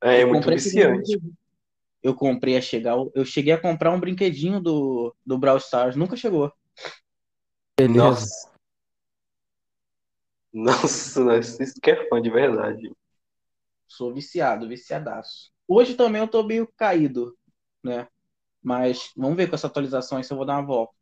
é, 0.03 0.21
é 0.21 0.25
muito 0.25 0.49
viciante. 0.49 1.21
Eu 2.03 2.15
comprei 2.15 2.57
a 2.57 2.61
chegar. 2.61 2.97
Eu 3.15 3.25
cheguei 3.25 3.53
a 3.53 3.61
comprar 3.61 3.93
um 3.93 4.01
brinquedinho 4.01 4.61
do, 4.61 5.15
do 5.25 5.39
Brawl 5.39 5.59
Stars. 5.59 5.95
Nunca 5.95 6.17
chegou. 6.17 6.53
Beleza. 7.79 7.99
Nossa. 7.99 8.53
Nossa, 10.53 11.25
nossa, 11.25 11.63
isso 11.63 11.81
que 11.81 11.91
é 11.91 12.09
fã 12.09 12.21
de 12.21 12.31
verdade. 12.31 12.93
Sou 13.87 14.13
viciado, 14.13 14.69
viciadaço. 14.69 15.53
Hoje 15.69 15.95
também 15.95 16.21
eu 16.21 16.29
tô 16.29 16.43
meio 16.43 16.67
caído, 16.77 17.35
né? 17.85 18.09
Mas 18.63 19.13
vamos 19.17 19.37
ver 19.37 19.49
com 19.49 19.55
essa 19.57 19.67
atualização 19.69 20.19
aí 20.19 20.25
se 20.25 20.33
eu 20.33 20.37
vou 20.37 20.47
dar 20.47 20.55
uma 20.55 20.67
volta. 20.67 20.95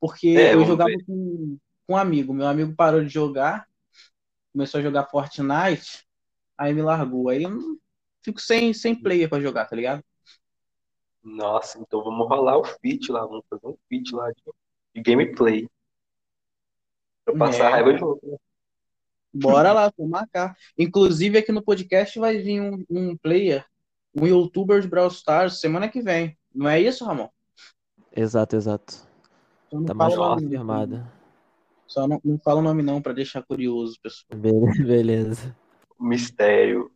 Porque 0.00 0.28
É, 0.28 0.54
eu 0.54 0.64
jogava 0.64 0.90
ver. 0.90 1.04
com, 1.06 1.58
com 1.86 1.94
um 1.94 1.96
amigo. 1.96 2.34
Meu 2.34 2.46
amigo 2.46 2.74
parou 2.76 3.02
de 3.02 3.08
jogar, 3.10 3.66
começou 4.52 4.80
a 4.80 4.82
jogar 4.82 5.06
Fortnite. 5.06 6.06
aí 6.58 6.74
me 6.74 6.82
largou. 6.82 7.28
Aí 7.30 7.44
eu 7.44 7.58
fico 8.24 8.40
sem, 8.40 8.72
sem 8.74 8.94
player 9.00 9.28
pra 9.28 9.40
jogar, 9.40 9.66
tá 9.66 9.76
ligado? 9.76 10.02
Nossa, 11.24 11.78
então 11.78 12.02
vamos 12.02 12.28
rolar 12.28 12.58
o 12.58 12.64
feat 12.64 13.10
lá, 13.10 13.24
vamos 13.26 13.44
fazer 13.48 13.66
um 13.66 13.76
feat 13.88 14.14
lá 14.14 14.30
de, 14.30 14.42
de 14.94 15.02
gameplay. 15.02 15.68
Pra 17.24 17.36
passar 17.36 17.68
É. 17.68 17.70
raiva 17.70 17.96
junto, 17.98 18.24
né? 18.26 18.36
Bora 19.34 19.72
lá, 19.72 19.90
vou 19.96 20.08
marcar. 20.08 20.56
Inclusive, 20.78 21.38
aqui 21.38 21.52
no 21.52 21.62
podcast 21.62 22.18
vai 22.18 22.38
vir 22.38 22.60
um, 22.60 22.84
um 22.90 23.16
player, 23.16 23.64
um 24.14 24.26
youtuber 24.26 24.80
de 24.80 24.88
Brawl 24.88 25.08
Stars 25.08 25.60
semana 25.60 25.88
que 25.88 26.02
vem. 26.02 26.36
Não 26.54 26.68
é 26.68 26.80
isso, 26.80 27.04
Ramon? 27.04 27.28
Exato, 28.14 28.56
exato. 28.56 29.06
Tá 29.86 29.94
mais 29.94 30.14
o 30.14 30.16
não. 30.18 30.34
confirmado. 30.34 31.06
Só 31.86 32.06
não, 32.06 32.20
não 32.24 32.38
fala 32.38 32.60
o 32.60 32.62
nome 32.62 32.82
não, 32.82 33.00
pra 33.00 33.12
deixar 33.12 33.42
curioso, 33.42 33.98
pessoal. 34.02 34.26
Be- 34.38 34.50
Beleza. 34.84 35.56
Mistério. 35.98 36.90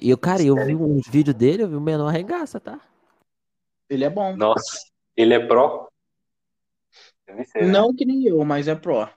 E 0.00 0.10
eu, 0.10 0.18
cara, 0.18 0.42
eu 0.42 0.56
vi 0.56 0.74
uns 0.74 1.06
vídeos 1.08 1.36
dele, 1.36 1.62
eu 1.62 1.68
vi 1.68 1.76
o 1.76 1.80
menor 1.80 2.08
arregaça, 2.08 2.58
tá? 2.58 2.80
Ele 3.88 4.04
é 4.04 4.10
bom. 4.10 4.36
Nossa, 4.36 4.78
ele 5.16 5.34
é 5.34 5.46
pro? 5.46 5.88
Deve 7.26 7.44
ser, 7.44 7.62
né? 7.62 7.72
Não 7.72 7.94
que 7.94 8.04
nem 8.04 8.26
eu, 8.26 8.44
mas 8.44 8.66
é 8.68 8.74
pro. 8.74 9.08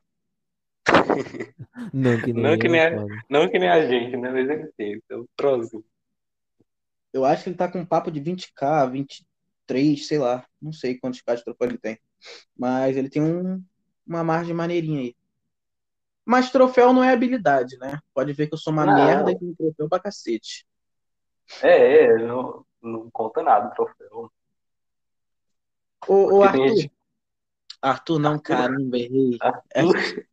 Não 1.93 2.21
que 2.21 2.31
nem 2.33 2.43
Não 2.43 2.57
que 2.57 2.67
nem 2.67 2.79
a-. 2.79 3.05
Não 3.29 3.49
que 3.49 3.59
nem 3.59 3.69
a 3.69 3.85
gente, 3.87 4.15
né? 4.17 4.29
Mas 4.29 4.49
ele 4.49 4.71
tem, 4.77 5.01
um 5.11 5.25
prozinho. 5.35 5.83
Eu 7.17 7.25
acho 7.25 7.43
que 7.43 7.49
ele 7.49 7.57
tá 7.57 7.67
com 7.69 7.79
um 7.79 7.85
papo 7.85 8.11
de 8.11 8.19
20k, 8.21 8.85
23, 8.91 10.07
sei 10.07 10.19
lá. 10.19 10.45
Não 10.61 10.71
sei 10.71 10.99
quantos 10.99 11.19
k 11.21 11.33
de 11.35 11.43
troféu 11.43 11.67
ele 11.67 11.77
tem. 11.79 11.99
Mas 12.55 12.95
ele 12.95 13.09
tem 13.09 13.21
um, 13.23 13.63
uma 14.05 14.23
margem 14.23 14.53
maneirinha 14.53 15.01
aí. 15.01 15.15
Mas 16.23 16.51
troféu 16.51 16.93
não 16.93 17.03
é 17.03 17.11
habilidade, 17.11 17.75
né? 17.79 17.99
Pode 18.13 18.33
ver 18.33 18.47
que 18.47 18.53
eu 18.53 18.57
sou 18.57 18.71
uma 18.71 18.85
Não. 18.85 18.93
merda 18.93 19.31
e 19.31 19.39
tenho 19.39 19.55
troféu 19.55 19.89
pra 19.89 19.99
cacete. 19.99 20.67
É, 21.63 22.03
é, 22.03 22.17
não, 22.17 22.63
não 22.81 23.09
conta 23.09 23.41
nada 23.41 23.67
o 23.69 23.71
troféu. 23.71 24.31
Ô, 26.07 26.43
Arthur. 26.43 26.75
gente- 26.75 26.91
Arthur, 27.81 28.19
não, 28.19 28.37
caramba, 28.37 28.97
errei. 28.97 29.37
Arthur, 29.41 30.25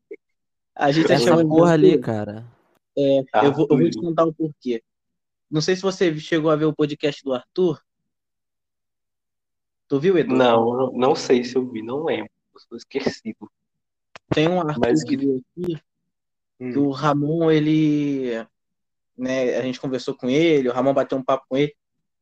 A 0.75 0.93
gente 0.93 1.07
tá 1.07 1.19
chamando 1.19 1.49
porra 1.49 1.73
ali, 1.73 1.99
cara. 1.99 2.45
É, 2.97 3.21
eu 3.43 3.53
vou, 3.53 3.67
eu 3.71 3.79
vou 3.79 3.91
te 3.91 3.99
contar 3.99 4.25
o 4.25 4.35
porquê. 4.35 4.83
Não 5.55 5.61
sei 5.61 5.77
se 5.77 5.83
você 5.83 6.19
chegou 6.19 6.51
a 6.51 6.57
ver 6.57 6.65
o 6.65 6.75
podcast 6.75 7.23
do 7.23 7.33
Arthur. 7.33 7.81
Tu 9.87 10.01
viu, 10.01 10.19
Edu? 10.19 10.35
Não, 10.35 10.91
não- 10.91 11.15
sei 11.15 11.45
se 11.45 11.55
eu 11.55 11.65
vi, 11.71 11.81
não 11.81 12.03
lembro. 12.03 12.29
Eu 12.53 12.59
sou 12.61 12.77
esquecido. 12.77 13.49
Tem 14.31 14.49
um 14.49 14.61
Arthur 14.61 14.81
Mas 14.81 15.05
que 15.05 15.17
veio 15.17 15.37
aqui, 15.37 15.77
que 15.77 15.81
Hum. 16.61 16.89
o 16.89 16.91
Ramon, 16.91 17.53
ele. 17.53 18.45
Né, 19.17 19.55
a 19.57 19.63
gente 19.63 19.79
conversou 19.79 20.17
com 20.17 20.29
ele, 20.29 20.69
o 20.69 20.73
Ramon 20.73 20.93
bateu 20.93 21.17
um 21.17 21.23
papo 21.25 21.47
com 21.49 21.57
ele. 21.57 21.73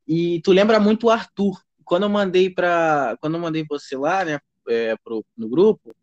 E 0.07 0.43
tu 0.43 0.53
lembra 0.53 0.79
muito 0.79 1.07
o 1.07 1.11
Arthur. 1.11 1.59
Quando 1.87 2.03
eu 2.03 2.11
mandei 2.11 2.51
para, 2.51 3.17
quando 3.19 3.37
eu 3.37 3.41
mandei 3.41 3.65
você 3.67 3.97
lá, 3.97 4.27
né, 4.27 4.39
é, 4.69 4.95
pro, 5.03 5.25
no 5.35 5.49
grupo, 5.49 5.97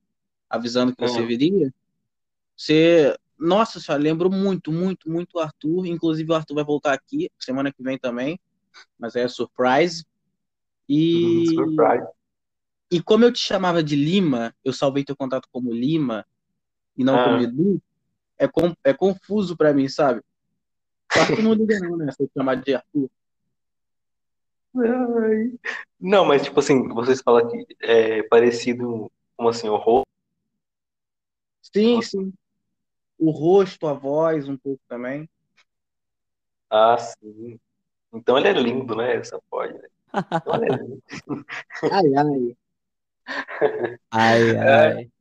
avisando 0.49 0.95
que 0.95 1.01
você 1.07 1.21
Uhum. 1.21 1.27
viria, 1.27 1.71
você, 2.57 3.15
nossa 3.39 3.79
senhora, 3.79 4.03
lembrou 4.03 4.31
muito, 4.31 4.71
muito, 4.71 5.09
muito 5.09 5.35
o 5.35 5.39
Arthur. 5.39 5.85
Inclusive 5.85 6.31
o 6.31 6.35
Arthur 6.35 6.55
vai 6.55 6.63
voltar 6.63 6.93
aqui 6.93 7.29
semana 7.39 7.71
que 7.71 7.81
vem 7.81 7.97
também, 7.97 8.39
mas 8.97 9.15
é 9.15 9.27
surprise. 9.27 10.05
E 10.87 11.43
Hum, 11.45 11.45
Surprise. 11.75 12.07
e 12.91 13.01
como 13.01 13.23
eu 13.23 13.31
te 13.31 13.39
chamava 13.39 13.81
de 13.83 13.95
Lima, 13.95 14.53
eu 14.63 14.73
salvei 14.73 15.03
teu 15.03 15.15
contato 15.15 15.47
como 15.51 15.71
Lima 15.71 16.25
e 16.97 17.03
não 17.03 17.15
Ah. 17.15 17.23
como 17.23 17.41
Edu, 17.41 17.81
é, 18.37 18.47
com- 18.47 18.75
é 18.83 18.93
confuso 18.93 19.55
pra 19.55 19.73
mim, 19.73 19.87
sabe? 19.87 20.21
O 21.15 21.19
Arthur 21.19 21.41
não 21.43 21.53
liga 21.53 21.79
não, 21.79 21.95
né? 21.97 22.11
Se 22.11 22.23
eu 22.23 22.29
chamar 22.35 22.55
de 22.55 22.75
Arthur. 22.75 23.09
Ai. 24.75 25.53
Não, 25.99 26.25
mas 26.25 26.43
tipo 26.43 26.59
assim, 26.59 26.87
vocês 26.89 27.21
falam 27.21 27.47
que 27.49 27.75
é 27.81 28.23
parecido, 28.23 29.11
como 29.35 29.49
assim, 29.49 29.67
o 29.69 29.75
rosto. 29.75 30.05
Sim, 31.61 32.01
sim. 32.01 32.33
O 33.19 33.31
rosto, 33.31 33.85
a 33.87 33.93
voz, 33.93 34.47
um 34.47 34.57
pouco 34.57 34.81
também. 34.87 35.29
Ah, 36.69 36.97
sim. 36.97 37.59
Então 38.13 38.37
ele 38.37 38.47
é 38.47 38.53
lindo, 38.53 38.95
né? 38.95 39.17
Essa 39.17 39.39
pode. 39.49 39.73
Né? 39.73 39.87
Então 40.13 40.55
ele 40.55 40.73
é 40.73 40.77
lindo. 40.77 41.03
Ai, 41.91 42.15
ai. 42.15 42.57
Ai, 44.11 44.49
É. 44.51 44.57
ai. 44.57 45.11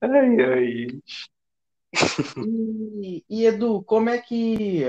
Ai, 0.00 0.42
ai. 0.42 0.86
E, 2.46 3.24
e, 3.28 3.46
Edu, 3.46 3.82
como 3.82 4.10
é 4.10 4.18
que 4.20 4.84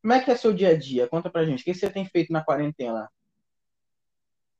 como 0.00 0.12
é 0.14 0.22
que 0.22 0.30
é 0.30 0.36
seu 0.36 0.52
dia 0.54 0.70
a 0.70 0.78
dia? 0.78 1.08
Conta 1.08 1.28
pra 1.28 1.44
gente. 1.44 1.62
O 1.62 1.64
que 1.64 1.74
você 1.74 1.90
tem 1.90 2.06
feito 2.06 2.32
na 2.32 2.44
quarentena? 2.44 3.10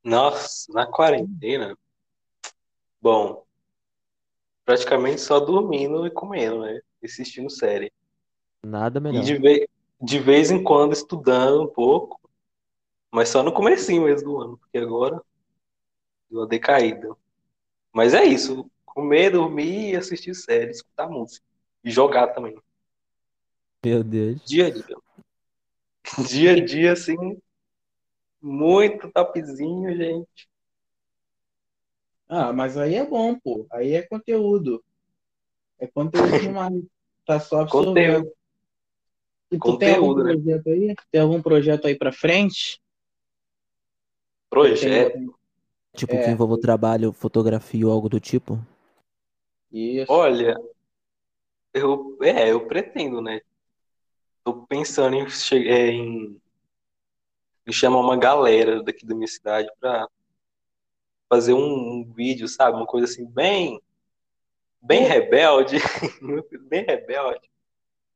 Nossa, 0.03 0.71
na 0.73 0.85
quarentena. 0.85 1.75
Bom, 3.01 3.46
praticamente 4.67 5.21
só 5.21 5.39
dormindo 5.39 6.05
e 6.05 6.11
comendo, 6.11 6.59
né? 6.63 6.81
E 7.01 7.05
assistindo 7.05 7.49
série. 7.49 7.89
Nada 8.63 8.99
E 8.99 9.03
melhor. 9.03 9.23
de 9.23 9.37
vez, 9.37 9.65
de 10.01 10.19
vez 10.19 10.51
em 10.51 10.61
quando 10.61 10.91
estudando 10.91 11.63
um 11.63 11.67
pouco, 11.67 12.19
mas 13.11 13.29
só 13.29 13.41
no 13.41 13.53
comecinho 13.53 14.03
mesmo 14.03 14.27
do 14.29 14.41
ano, 14.41 14.57
porque 14.57 14.77
agora 14.77 15.21
deu 16.29 16.41
uma 16.41 16.47
decaída. 16.47 17.15
Mas 17.93 18.13
é 18.13 18.25
isso, 18.25 18.69
comer, 18.85 19.31
dormir, 19.31 19.95
assistir 19.95 20.35
série, 20.35 20.71
escutar 20.71 21.09
música. 21.09 21.45
E 21.83 21.91
jogar 21.91 22.27
também. 22.27 22.57
Meu 23.83 24.03
Deus. 24.03 24.41
Dia 24.45 24.67
a 24.67 24.71
dia. 24.71 24.97
Dia 26.27 26.51
a 26.53 26.65
dia, 26.65 26.93
assim, 26.93 27.15
muito 28.41 29.11
topzinho, 29.11 29.95
gente. 29.95 30.49
Ah, 32.29 32.51
mas 32.51 32.77
aí 32.77 32.95
é 32.95 33.05
bom, 33.05 33.37
pô. 33.39 33.65
Aí 33.71 33.93
é 33.93 34.01
conteúdo. 34.01 34.83
É 35.79 35.87
conteúdo 35.87 36.27
demais. 36.39 36.83
Tá 37.25 37.39
só 37.39 37.61
absorvendo. 37.61 38.15
Conteúdo. 38.25 38.37
E 39.49 39.57
tu 39.57 39.77
tem 39.77 39.95
algum 39.95 40.07
Conteúdo, 40.07 40.23
né? 40.25 40.33
projeto 40.33 40.67
aí? 40.69 40.95
Tem 41.09 41.21
algum 41.21 41.41
projeto 41.41 41.87
aí 41.87 41.97
pra 41.97 42.11
frente? 42.11 42.81
Projeto. 44.49 45.13
Tem- 45.13 45.37
Tipo, 45.95 46.13
É. 46.13 46.23
que 46.25 46.29
envolva 46.29 46.59
trabalho, 46.59 47.11
fotografia 47.11 47.87
ou 47.87 47.91
algo 47.91 48.07
do 48.07 48.19
tipo? 48.19 48.59
Isso. 49.71 50.11
Olha, 50.11 50.55
eu, 51.73 52.17
é, 52.21 52.51
eu 52.51 52.67
pretendo, 52.67 53.19
né? 53.19 53.41
Tô 54.43 54.65
pensando 54.67 55.15
em, 55.15 55.25
é, 55.67 55.87
em, 55.89 56.39
em 57.65 57.71
chamar 57.71 57.99
uma 57.99 58.15
galera 58.15 58.83
daqui 58.83 59.05
da 59.07 59.15
minha 59.15 59.27
cidade 59.27 59.67
pra 59.79 60.07
fazer 61.29 61.53
um, 61.53 61.59
um 61.59 62.13
vídeo, 62.13 62.47
sabe? 62.47 62.77
Uma 62.77 62.85
coisa 62.85 63.05
assim, 63.05 63.25
bem, 63.25 63.81
bem 64.81 65.03
rebelde. 65.03 65.77
Bem 66.69 66.85
rebelde. 66.85 67.49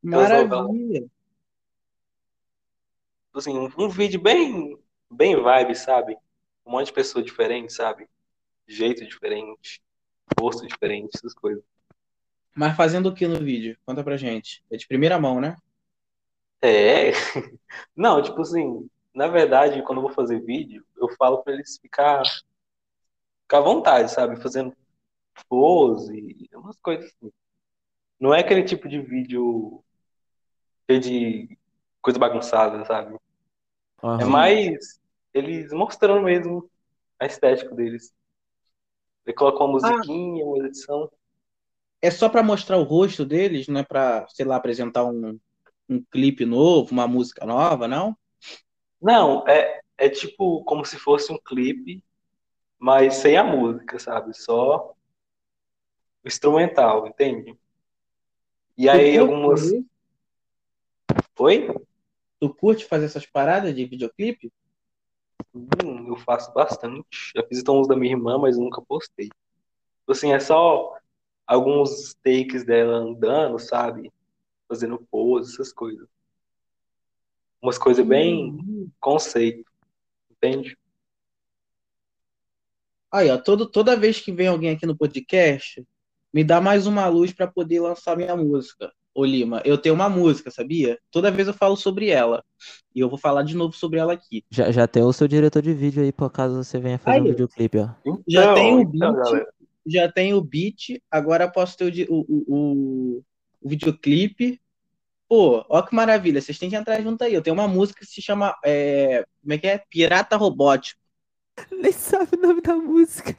Maravilha. 0.02 1.08
Assim, 3.34 3.58
um, 3.58 3.70
um 3.78 3.90
vídeo 3.90 4.20
bem, 4.20 4.78
bem 5.10 5.36
vibe, 5.42 5.76
sabe? 5.76 6.18
Um 6.66 6.72
monte 6.72 6.88
de 6.88 6.94
pessoa 6.94 7.24
diferente, 7.24 7.72
sabe? 7.72 8.08
Jeito 8.68 9.06
diferente, 9.06 9.82
gosto 10.38 10.68
diferente, 10.68 11.12
essas 11.16 11.34
coisas. 11.34 11.64
Mas 12.56 12.76
fazendo 12.76 13.08
o 13.08 13.14
que 13.14 13.28
no 13.28 13.38
vídeo? 13.38 13.78
Conta 13.86 14.04
pra 14.04 14.18
gente. 14.18 14.64
É 14.70 14.76
de 14.76 14.88
primeira 14.88 15.18
mão, 15.20 15.40
né? 15.40 15.56
É. 16.62 17.12
Não, 17.96 18.22
tipo 18.22 18.42
assim, 18.42 18.90
na 19.14 19.28
verdade, 19.28 19.82
quando 19.84 20.00
eu 20.00 20.04
vou 20.04 20.14
fazer 20.14 20.42
vídeo, 20.42 20.86
eu 20.98 21.10
falo 21.16 21.42
pra 21.42 21.54
eles 21.54 21.78
ficar, 21.82 22.22
ficar 23.52 23.58
à 23.58 23.62
vontade, 23.62 24.10
sabe? 24.10 24.42
Fazendo 24.42 24.74
pose, 25.50 26.50
umas 26.54 26.80
coisas 26.80 27.06
assim. 27.06 27.30
Não 28.18 28.34
é 28.34 28.40
aquele 28.40 28.64
tipo 28.64 28.88
de 28.88 29.02
vídeo 29.02 29.84
cheio 30.90 31.02
de 31.02 31.58
coisa 32.02 32.18
bagunçada, 32.18 32.86
sabe? 32.86 33.18
É 34.02 34.04
Aham. 34.04 34.30
mais 34.30 35.02
eles 35.34 35.74
mostrando 35.74 36.24
mesmo 36.24 36.70
a 37.20 37.26
estética 37.26 37.76
deles. 37.76 38.14
Ele 39.26 39.36
coloca 39.36 39.64
uma 39.64 39.74
musiquinha, 39.74 40.46
uma 40.46 40.66
edição. 40.66 41.12
É 42.02 42.10
só 42.10 42.30
pra 42.30 42.42
mostrar 42.42 42.78
o 42.78 42.84
rosto 42.84 43.26
deles, 43.26 43.68
não 43.68 43.82
é 43.82 43.84
pra, 43.84 44.26
sei 44.30 44.46
lá, 44.46 44.56
apresentar 44.56 45.04
um, 45.06 45.38
um 45.90 46.02
clipe 46.10 46.46
novo, 46.46 46.92
uma 46.92 47.08
música 47.08 47.46
nova, 47.46 47.88
não? 47.88 48.16
Não, 49.02 49.46
é, 49.48 49.82
é 49.98 50.10
tipo 50.10 50.64
como 50.64 50.86
se 50.86 50.98
fosse 50.98 51.32
um 51.32 51.38
clipe, 51.38 52.04
mas 52.82 53.18
sem 53.18 53.38
a 53.38 53.44
música, 53.44 54.00
sabe? 54.00 54.36
Só 54.36 54.96
o 56.24 56.28
instrumental, 56.28 57.06
entende? 57.06 57.56
E 58.76 58.90
aí 58.90 59.20
algumas. 59.20 59.62
fazer? 59.62 59.86
Oi? 61.38 61.68
Tu 62.40 62.54
curte 62.56 62.86
fazer 62.86 63.06
essas 63.06 63.28
paradas 63.28 63.76
de 63.76 63.86
videoclipe? 63.86 64.52
Hum, 65.54 66.08
eu 66.08 66.16
faço 66.16 66.52
bastante. 66.54 67.06
Já 67.36 67.44
fiz 67.44 67.62
uns 67.70 67.88
da 67.88 67.96
minha 67.96 68.14
irmã, 68.14 68.40
mas 68.40 68.58
nunca 68.58 68.82
postei. 68.82 69.28
Tipo 69.28 70.12
Assim, 70.12 70.34
é 70.34 70.40
só 70.40 70.98
alguns 71.46 72.16
takes 72.24 72.66
dela 72.66 72.98
andando, 72.98 73.60
sabe? 73.60 74.12
Fazendo 74.68 74.98
pose, 75.12 75.54
essas 75.54 75.72
coisas. 75.72 76.08
Umas 77.62 77.78
coisas 77.78 78.04
bem 78.04 78.92
conceito, 79.00 79.70
entende? 80.32 80.76
Aí, 83.12 83.30
ó, 83.30 83.38
todo, 83.38 83.66
toda 83.66 83.96
vez 83.96 84.20
que 84.20 84.32
vem 84.32 84.48
alguém 84.48 84.72
aqui 84.72 84.86
no 84.86 84.96
podcast, 84.98 85.84
me 86.34 86.44
dá 86.44 86.62
mais 86.62 86.88
uma 86.88 87.08
luz 87.08 87.34
para 87.34 87.48
poder 87.48 87.80
lançar 87.82 88.16
minha 88.16 88.36
música. 88.36 88.92
Ô 89.14 89.26
Lima, 89.26 89.62
eu 89.66 89.78
tenho 89.78 89.94
uma 89.94 90.08
música, 90.08 90.50
sabia? 90.50 90.98
Toda 91.12 91.30
vez 91.30 91.46
eu 91.48 91.54
falo 91.54 91.76
sobre 91.76 92.08
ela. 92.10 92.42
E 92.96 93.02
eu 93.02 93.10
vou 93.10 93.18
falar 93.18 93.44
de 93.44 93.54
novo 93.56 93.74
sobre 93.76 94.00
ela 94.00 94.14
aqui. 94.14 94.46
Já, 94.50 94.72
já 94.72 94.88
tem 94.88 95.04
o 95.04 95.12
seu 95.12 95.28
diretor 95.28 95.62
de 95.62 95.74
vídeo 95.74 96.02
aí, 96.02 96.14
por 96.14 96.30
caso 96.32 96.56
você 96.64 96.80
venha 96.80 96.98
fazer 96.98 97.18
Aí. 97.18 97.22
um 97.22 97.26
videoclipe, 97.26 97.78
ó. 97.80 97.90
Já 98.26 98.44
Então, 98.44 98.54
tem 98.56 98.74
o 98.76 98.80
então, 98.82 99.14
beat, 99.14 99.24
galera. 99.26 99.54
já 99.86 100.12
tem 100.12 100.34
o 100.34 100.42
beat, 100.42 101.02
agora 101.12 101.52
posso 101.52 101.76
ter 101.78 102.08
o, 102.10 102.20
o, 102.22 102.46
o- 102.48 103.24
o 103.62 103.70
videoclipe. 103.70 104.62
Pô, 105.28 105.66
ó 105.70 105.82
que 105.82 105.94
maravilha, 105.94 106.40
vocês 106.42 106.58
têm 106.58 106.70
que 106.70 106.76
entrar 106.78 107.02
junto 107.02 107.22
aí. 107.24 107.34
Eu 107.34 107.42
tenho 107.42 107.54
uma 107.54 107.68
música 107.68 108.00
que 108.00 108.06
se 108.06 108.22
chama, 108.22 108.56
é, 108.64 109.26
como 109.42 109.54
é 109.54 109.58
que 109.58 109.68
é? 109.68 109.78
Pirata 109.90 110.38
Robótico. 110.38 111.01
Nem 111.72 111.92
sabe 111.92 112.36
o 112.36 112.42
nome 112.42 112.62
da 112.62 112.76
música. 112.76 113.36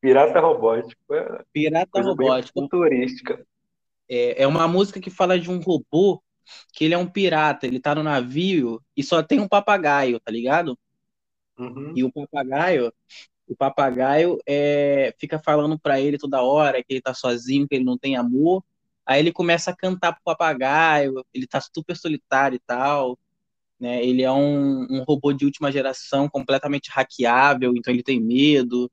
Pirata 0.00 0.40
robótico. 0.40 1.14
É 1.14 1.44
Pirata 1.52 1.90
coisa 1.90 2.10
Robótico. 2.10 2.60
futurística. 2.60 3.46
É, 4.08 4.42
é 4.42 4.46
uma 4.46 4.68
música 4.68 5.00
que 5.00 5.10
fala 5.10 5.38
de 5.38 5.50
um 5.50 5.60
robô 5.60 6.22
que 6.72 6.84
ele 6.84 6.94
é 6.94 6.98
um 6.98 7.06
pirata, 7.06 7.66
ele 7.66 7.80
tá 7.80 7.94
no 7.94 8.02
navio 8.02 8.82
e 8.94 9.02
só 9.02 9.22
tem 9.22 9.40
um 9.40 9.48
papagaio, 9.48 10.20
tá 10.20 10.30
ligado? 10.30 10.78
Uhum. 11.58 11.94
E 11.96 12.04
o 12.04 12.12
papagaio, 12.12 12.92
o 13.48 13.56
papagaio 13.56 14.38
é, 14.46 15.14
fica 15.18 15.38
falando 15.38 15.78
pra 15.78 16.00
ele 16.00 16.18
toda 16.18 16.42
hora 16.42 16.82
que 16.82 16.92
ele 16.92 17.00
tá 17.00 17.14
sozinho, 17.14 17.66
que 17.66 17.74
ele 17.74 17.84
não 17.84 17.96
tem 17.96 18.16
amor. 18.16 18.62
Aí 19.06 19.20
ele 19.20 19.32
começa 19.32 19.70
a 19.70 19.76
cantar 19.76 20.12
pro 20.12 20.22
papagaio, 20.24 21.24
ele 21.32 21.46
tá 21.46 21.60
super 21.60 21.96
solitário 21.96 22.56
e 22.56 22.60
tal, 22.66 23.18
né? 23.80 24.04
Ele 24.04 24.22
é 24.22 24.32
um, 24.32 24.82
um 24.90 25.04
robô 25.04 25.32
de 25.32 25.44
última 25.44 25.70
geração, 25.72 26.28
completamente 26.28 26.90
hackeável, 26.90 27.74
então 27.76 27.92
ele 27.92 28.02
tem 28.02 28.20
medo. 28.20 28.86
O 28.86 28.90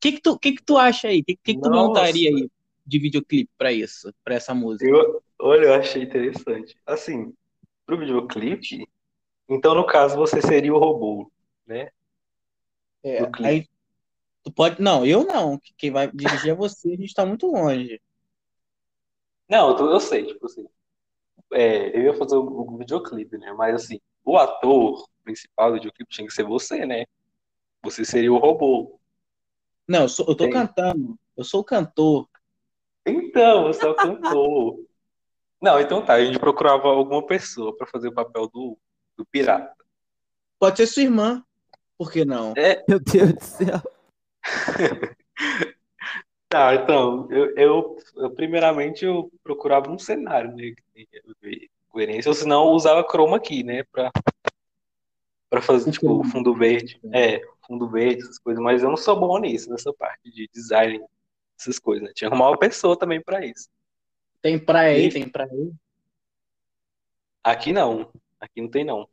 que 0.00 0.12
que 0.12 0.20
tu, 0.20 0.38
que 0.38 0.52
que 0.52 0.62
tu 0.64 0.78
acha 0.78 1.08
aí? 1.08 1.20
O 1.20 1.24
que, 1.24 1.36
que 1.36 1.54
que 1.54 1.60
tu 1.60 1.70
montaria 1.70 2.30
aí 2.30 2.50
de 2.86 2.98
videoclipe 2.98 3.50
pra 3.56 3.72
isso, 3.72 4.12
pra 4.24 4.34
essa 4.34 4.54
música? 4.54 4.86
Eu, 4.86 5.22
olha, 5.40 5.66
eu 5.66 5.74
achei 5.74 6.02
interessante. 6.02 6.76
Assim, 6.86 7.32
pro 7.86 7.98
videoclipe, 7.98 8.86
então 9.48 9.74
no 9.74 9.86
caso 9.86 10.16
você 10.16 10.40
seria 10.42 10.74
o 10.74 10.78
robô, 10.78 11.30
né? 11.66 11.90
É, 13.04 13.20
aí 13.42 13.66
tu 14.44 14.52
pode. 14.52 14.80
Não, 14.82 15.06
eu 15.06 15.24
não. 15.24 15.60
Quem 15.78 15.90
vai 15.90 16.10
dirigir 16.10 16.50
é 16.52 16.54
você, 16.54 16.92
a 16.92 16.96
gente 16.96 17.14
tá 17.14 17.26
muito 17.26 17.46
longe. 17.46 18.00
Não, 19.48 19.68
eu, 19.70 19.76
tô- 19.76 19.90
eu 19.90 20.00
sei, 20.00 20.26
tipo 20.26 20.46
assim. 20.46 20.66
É, 21.52 21.96
eu 21.96 22.02
ia 22.02 22.14
fazer 22.14 22.36
o, 22.36 22.76
videoclipe, 22.76 23.38
né? 23.38 23.52
Mas 23.52 23.84
assim, 23.84 24.00
o 24.24 24.36
ator 24.36 25.06
principal 25.22 25.70
do 25.70 25.74
videoclipe 25.74 26.10
tinha 26.10 26.26
que 26.26 26.32
ser 26.32 26.44
você, 26.44 26.84
né? 26.86 27.04
Você 27.82 28.04
seria 28.04 28.32
o 28.32 28.38
robô. 28.38 28.98
Não, 29.88 30.02
eu, 30.02 30.08
sou- 30.08 30.26
eu 30.28 30.34
tô 30.34 30.44
Tem. 30.44 30.52
cantando. 30.52 31.18
Eu 31.36 31.44
sou 31.44 31.60
o 31.60 31.64
cantor. 31.64 32.28
Então, 33.04 33.64
você 33.64 33.84
é 33.84 33.88
o 33.88 33.94
cantor. 33.94 34.84
Não, 35.60 35.80
então 35.80 36.04
tá, 36.04 36.14
a 36.14 36.24
gente 36.24 36.38
procurava 36.38 36.88
alguma 36.88 37.24
pessoa 37.24 37.76
pra 37.76 37.86
fazer 37.86 38.08
o 38.08 38.14
papel 38.14 38.48
do, 38.48 38.78
do 39.16 39.24
pirata. 39.26 39.74
Pode 40.58 40.76
ser 40.76 40.86
sua 40.86 41.02
irmã. 41.02 41.44
Por 41.98 42.10
que 42.10 42.24
não? 42.24 42.54
Meu 42.88 42.98
Deus 42.98 43.32
do 43.34 43.40
céu. 43.40 43.80
Tá, 46.52 46.74
então, 46.74 47.26
eu, 47.30 47.56
eu, 47.56 47.96
eu, 48.14 48.30
primeiramente 48.30 49.06
eu 49.06 49.32
procurava 49.42 49.90
um 49.90 49.98
cenário, 49.98 50.54
né, 50.54 50.74
que 50.74 50.82
tenha 50.92 51.68
coerência, 51.88 52.28
ou 52.28 52.34
senão 52.34 52.66
eu 52.66 52.72
usava 52.72 53.02
chroma 53.02 53.40
key, 53.40 53.62
né, 53.64 53.84
pra, 53.84 54.12
pra 55.48 55.62
fazer, 55.62 55.90
tipo, 55.90 56.04
chroma. 56.08 56.24
fundo 56.30 56.54
verde, 56.54 57.00
é, 57.10 57.40
fundo 57.66 57.88
verde, 57.88 58.20
essas 58.24 58.38
coisas, 58.38 58.62
mas 58.62 58.82
eu 58.82 58.90
não 58.90 58.98
sou 58.98 59.18
bom 59.18 59.38
nisso, 59.38 59.70
nessa 59.70 59.94
parte 59.94 60.30
de 60.30 60.46
design, 60.52 61.02
essas 61.58 61.78
coisas, 61.78 62.06
né, 62.06 62.12
tinha 62.14 62.28
que 62.28 62.34
arrumar 62.34 62.50
uma 62.50 62.58
pessoa 62.58 62.98
também 62.98 63.18
pra 63.22 63.42
isso. 63.46 63.70
Tem 64.42 64.58
praia 64.58 64.94
aí, 64.94 65.06
E- 65.06 65.10
tem 65.10 65.26
praia 65.26 65.50
aí. 65.50 65.72
Aqui 67.42 67.72
não, 67.72 68.12
aqui 68.38 68.60
não 68.60 68.68
tem 68.68 68.84
não. 68.84 69.08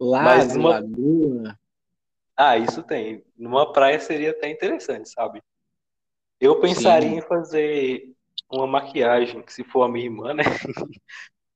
Lago, 0.00 0.24
Mas 0.24 0.56
uma- 0.56 0.70
lagoa. 0.80 1.58
Ah, 2.34 2.56
isso 2.56 2.82
tem, 2.82 3.22
numa 3.36 3.70
praia 3.70 4.00
seria 4.00 4.30
até 4.30 4.48
interessante, 4.48 5.10
sabe? 5.10 5.42
Eu 6.40 6.58
pensaria 6.60 7.08
Sim. 7.10 7.16
em 7.18 7.22
fazer 7.22 8.12
uma 8.50 8.66
maquiagem, 8.66 9.42
que 9.42 9.52
se 9.52 9.62
for 9.62 9.82
a 9.82 9.88
minha 9.88 10.06
irmã, 10.06 10.34
né, 10.34 10.44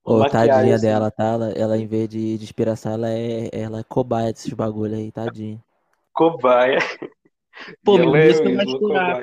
Ô, 0.05 0.13
uma 0.15 0.19
maquiagem 0.21 0.51
tadinha 0.51 0.75
assim, 0.75 0.87
dela, 0.87 1.11
tá? 1.11 1.25
Ela, 1.25 1.51
ela, 1.53 1.79
em 1.79 1.87
vez 1.87 2.09
de, 2.09 2.39
de 2.39 2.45
inspiração, 2.45 2.93
ela 2.93 3.09
é, 3.11 3.49
ela 3.53 3.81
é 3.81 3.85
cobaia 3.85 4.33
desses 4.33 4.53
bagulho 4.53 4.95
aí, 4.95 5.11
tadinha. 5.11 5.63
cobaia. 6.13 6.79
Pô, 7.85 7.99
minha 7.99 8.19
é 8.19 8.27
música 8.27 8.51
vai 8.51 8.65
estourar. 8.65 9.23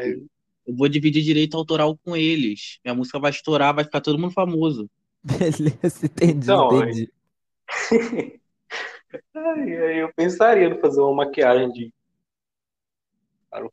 Eu 0.66 0.76
vou 0.76 0.88
dividir 0.88 1.24
direito 1.24 1.58
autoral 1.58 1.98
com 1.98 2.16
eles. 2.16 2.80
Minha 2.84 2.96
música 2.96 3.20
vai 3.20 3.32
estourar, 3.32 3.74
vai 3.76 3.84
ficar 3.84 4.02
todo 4.02 4.20
mundo 4.20 4.34
famoso. 4.34 4.90
Beleza, 5.24 6.06
entendi, 6.06 6.46
Então, 6.46 6.68
entendi. 6.84 7.12
Ai, 9.36 10.02
eu 10.02 10.14
pensaria 10.14 10.68
em 10.68 10.80
fazer 10.80 11.02
uma 11.02 11.26
maquiagem 11.26 11.70
de. 11.72 11.94
Uma 13.54 13.70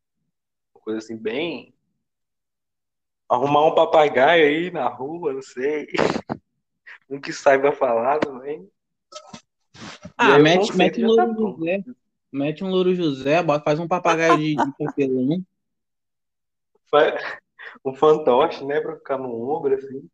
coisa 0.83 0.99
assim, 0.99 1.17
bem. 1.17 1.75
Arrumar 3.29 3.67
um 3.67 3.75
papagaio 3.75 4.47
aí 4.47 4.71
na 4.71 4.89
rua, 4.89 5.33
não 5.33 5.43
sei. 5.43 5.87
Um 7.11 7.19
que 7.19 7.33
saiba 7.33 7.73
falar 7.73 8.19
também. 8.19 8.71
Ah, 10.17 10.39
mete, 10.39 10.77
mete 10.77 11.03
um 11.03 11.17
tá 11.17 11.25
Louro 11.25 11.35
pronto. 11.35 11.59
José. 11.59 11.85
Mete 12.31 12.63
um 12.65 12.69
Louro 12.69 12.95
José, 12.95 13.43
faz 13.65 13.81
um 13.81 13.89
papagaio 13.89 14.37
de, 14.37 14.57
de 14.57 14.73
papelão. 14.79 15.43
Fa- 16.91 17.41
Um 17.85 17.95
fantoche, 17.95 18.63
né? 18.65 18.81
Pra 18.81 18.97
ficar 18.97 19.17
no 19.17 19.31
ombro, 19.51 19.75
assim. 19.75 20.07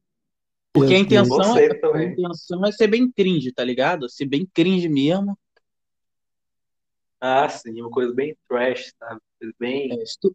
Porque 0.72 0.94
a 0.94 0.98
intenção, 0.98 1.38
Conceito 1.38 1.87
a 1.87 2.03
intenção 2.05 2.64
é 2.64 2.70
ser 2.72 2.87
bem 2.87 3.11
cringe, 3.11 3.53
tá 3.53 3.64
ligado? 3.64 4.09
Ser 4.09 4.27
bem 4.27 4.46
cringe 4.53 4.88
mesmo. 4.88 5.37
Ah, 7.20 7.48
sim, 7.48 7.81
uma 7.81 7.90
coisa 7.90 8.12
bem 8.12 8.37
trash, 8.48 8.92
sabe? 8.98 9.20
Bem. 9.59 10.00
É, 10.00 10.07
se, 10.07 10.18
tu, 10.20 10.35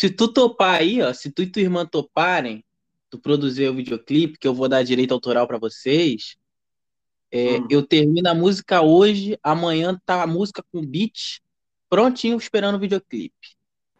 se 0.00 0.08
tu 0.10 0.32
topar 0.32 0.80
aí, 0.80 1.02
ó, 1.02 1.12
se 1.12 1.30
tu 1.30 1.42
e 1.42 1.46
tua 1.50 1.60
irmã 1.62 1.84
toparem, 1.86 2.64
tu 3.10 3.18
produzir 3.20 3.68
o 3.68 3.74
videoclipe, 3.74 4.38
que 4.38 4.48
eu 4.48 4.54
vou 4.54 4.66
dar 4.68 4.82
direito 4.82 5.12
autoral 5.12 5.46
pra 5.46 5.58
vocês, 5.58 6.36
é, 7.30 7.58
Hum. 7.58 7.66
eu 7.70 7.86
termino 7.86 8.28
a 8.30 8.34
música 8.34 8.80
hoje, 8.82 9.38
amanhã 9.42 9.98
tá 10.06 10.22
a 10.22 10.26
música 10.26 10.64
com 10.72 10.80
beat, 10.84 11.40
prontinho, 11.90 12.38
esperando 12.38 12.76
o 12.76 12.80
videoclipe. 12.80 13.34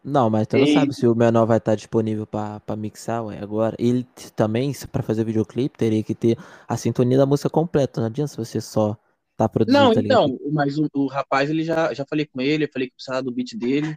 Não, 0.03 0.29
mas 0.31 0.47
tu 0.47 0.57
não 0.57 0.65
Ei. 0.65 0.73
sabe 0.73 0.93
se 0.95 1.05
o 1.05 1.13
menor 1.13 1.45
vai 1.45 1.59
estar 1.59 1.75
disponível 1.75 2.25
pra, 2.25 2.59
pra 2.61 2.75
mixar, 2.75 3.23
ué, 3.23 3.37
agora. 3.39 3.75
Ele 3.77 4.03
também, 4.35 4.73
pra 4.91 5.03
fazer 5.03 5.23
videoclipe, 5.23 5.77
teria 5.77 6.01
que 6.03 6.15
ter 6.15 6.35
a 6.67 6.75
sintonia 6.75 7.19
da 7.19 7.25
música 7.25 7.49
completa. 7.49 8.01
Não 8.01 8.07
adianta 8.07 8.31
se 8.31 8.37
você 8.37 8.59
só 8.59 8.97
tá 9.37 9.47
produzindo, 9.47 9.83
Não, 9.83 9.93
tá 9.93 10.01
então, 10.01 10.39
mas 10.51 10.79
o, 10.79 10.87
o 10.95 11.07
rapaz, 11.07 11.49
ele 11.51 11.63
já, 11.63 11.93
já 11.93 12.03
falei 12.09 12.25
com 12.25 12.41
ele, 12.41 12.63
eu 12.65 12.69
falei 12.73 12.87
que 12.89 12.95
precisava 12.95 13.21
do 13.21 13.31
beat 13.31 13.55
dele. 13.55 13.95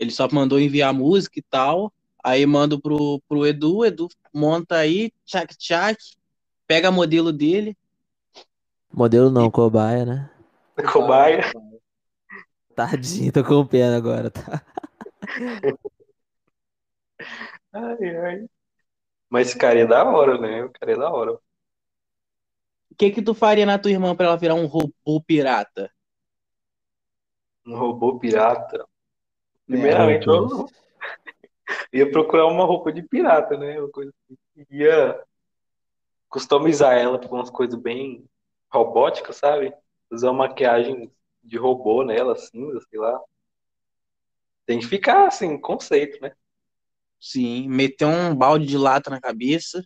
Ele 0.00 0.10
só 0.10 0.26
mandou 0.32 0.58
enviar 0.58 0.94
música 0.94 1.38
e 1.38 1.42
tal. 1.42 1.92
Aí 2.24 2.44
mando 2.46 2.80
pro, 2.80 3.20
pro 3.28 3.46
Edu, 3.46 3.78
o 3.78 3.84
Edu 3.84 4.08
monta 4.32 4.76
aí, 4.76 5.12
tchac 5.26 5.54
tchac, 5.56 5.98
pega 6.66 6.88
a 6.88 6.92
modelo 6.92 7.32
dele. 7.32 7.76
Modelo 8.92 9.30
não, 9.30 9.50
cobaia, 9.50 10.04
né? 10.04 10.30
Cobaia. 10.90 11.40
Tadinho, 12.74 13.30
tô 13.30 13.44
com 13.44 13.66
pena 13.66 13.96
agora, 13.96 14.30
tá? 14.30 14.64
Ai, 17.72 18.16
ai. 18.16 18.46
Mas 19.28 19.48
esse 19.48 19.58
cara 19.58 19.78
é 19.78 19.86
da 19.86 20.04
hora, 20.04 20.38
né? 20.38 20.64
O 20.64 20.70
cara 20.70 20.92
é 20.92 20.96
da 20.96 21.08
hora. 21.08 21.34
O 21.34 21.40
que 22.98 23.12
que 23.12 23.22
tu 23.22 23.32
faria 23.32 23.64
na 23.64 23.78
tua 23.78 23.92
irmã 23.92 24.16
pra 24.16 24.26
ela 24.26 24.36
virar 24.36 24.54
um 24.54 24.66
robô 24.66 25.22
pirata? 25.24 25.88
Um 27.64 27.78
robô 27.78 28.18
pirata. 28.18 28.84
É, 29.70 29.72
Primeiramente, 29.72 30.26
eu 30.26 30.32
Deus. 30.32 30.50
não- 30.52 30.66
ia 31.92 32.10
procurar 32.10 32.46
uma 32.46 32.64
roupa 32.64 32.92
de 32.92 33.02
pirata, 33.02 33.56
né? 33.56 33.78
Uma 33.78 33.90
coisa 33.90 34.12
assim. 34.24 34.66
Ia 34.70 35.22
customizar 36.28 36.96
ela 36.96 37.18
com 37.18 37.36
umas 37.36 37.50
coisas 37.50 37.78
bem 37.80 38.24
robóticas, 38.72 39.36
sabe? 39.36 39.72
Fazer 40.08 40.26
uma 40.26 40.48
maquiagem 40.48 41.12
de 41.42 41.56
robô 41.56 42.02
nela, 42.04 42.36
cinza, 42.36 42.80
sei 42.88 42.98
lá. 42.98 43.20
Tem 44.66 44.78
que 44.78 44.86
ficar 44.86 45.26
assim, 45.26 45.58
conceito, 45.58 46.20
né? 46.20 46.32
Sim, 47.20 47.68
meter 47.68 48.06
um 48.06 48.34
balde 48.34 48.66
de 48.66 48.78
lata 48.78 49.10
na 49.10 49.20
cabeça. 49.20 49.84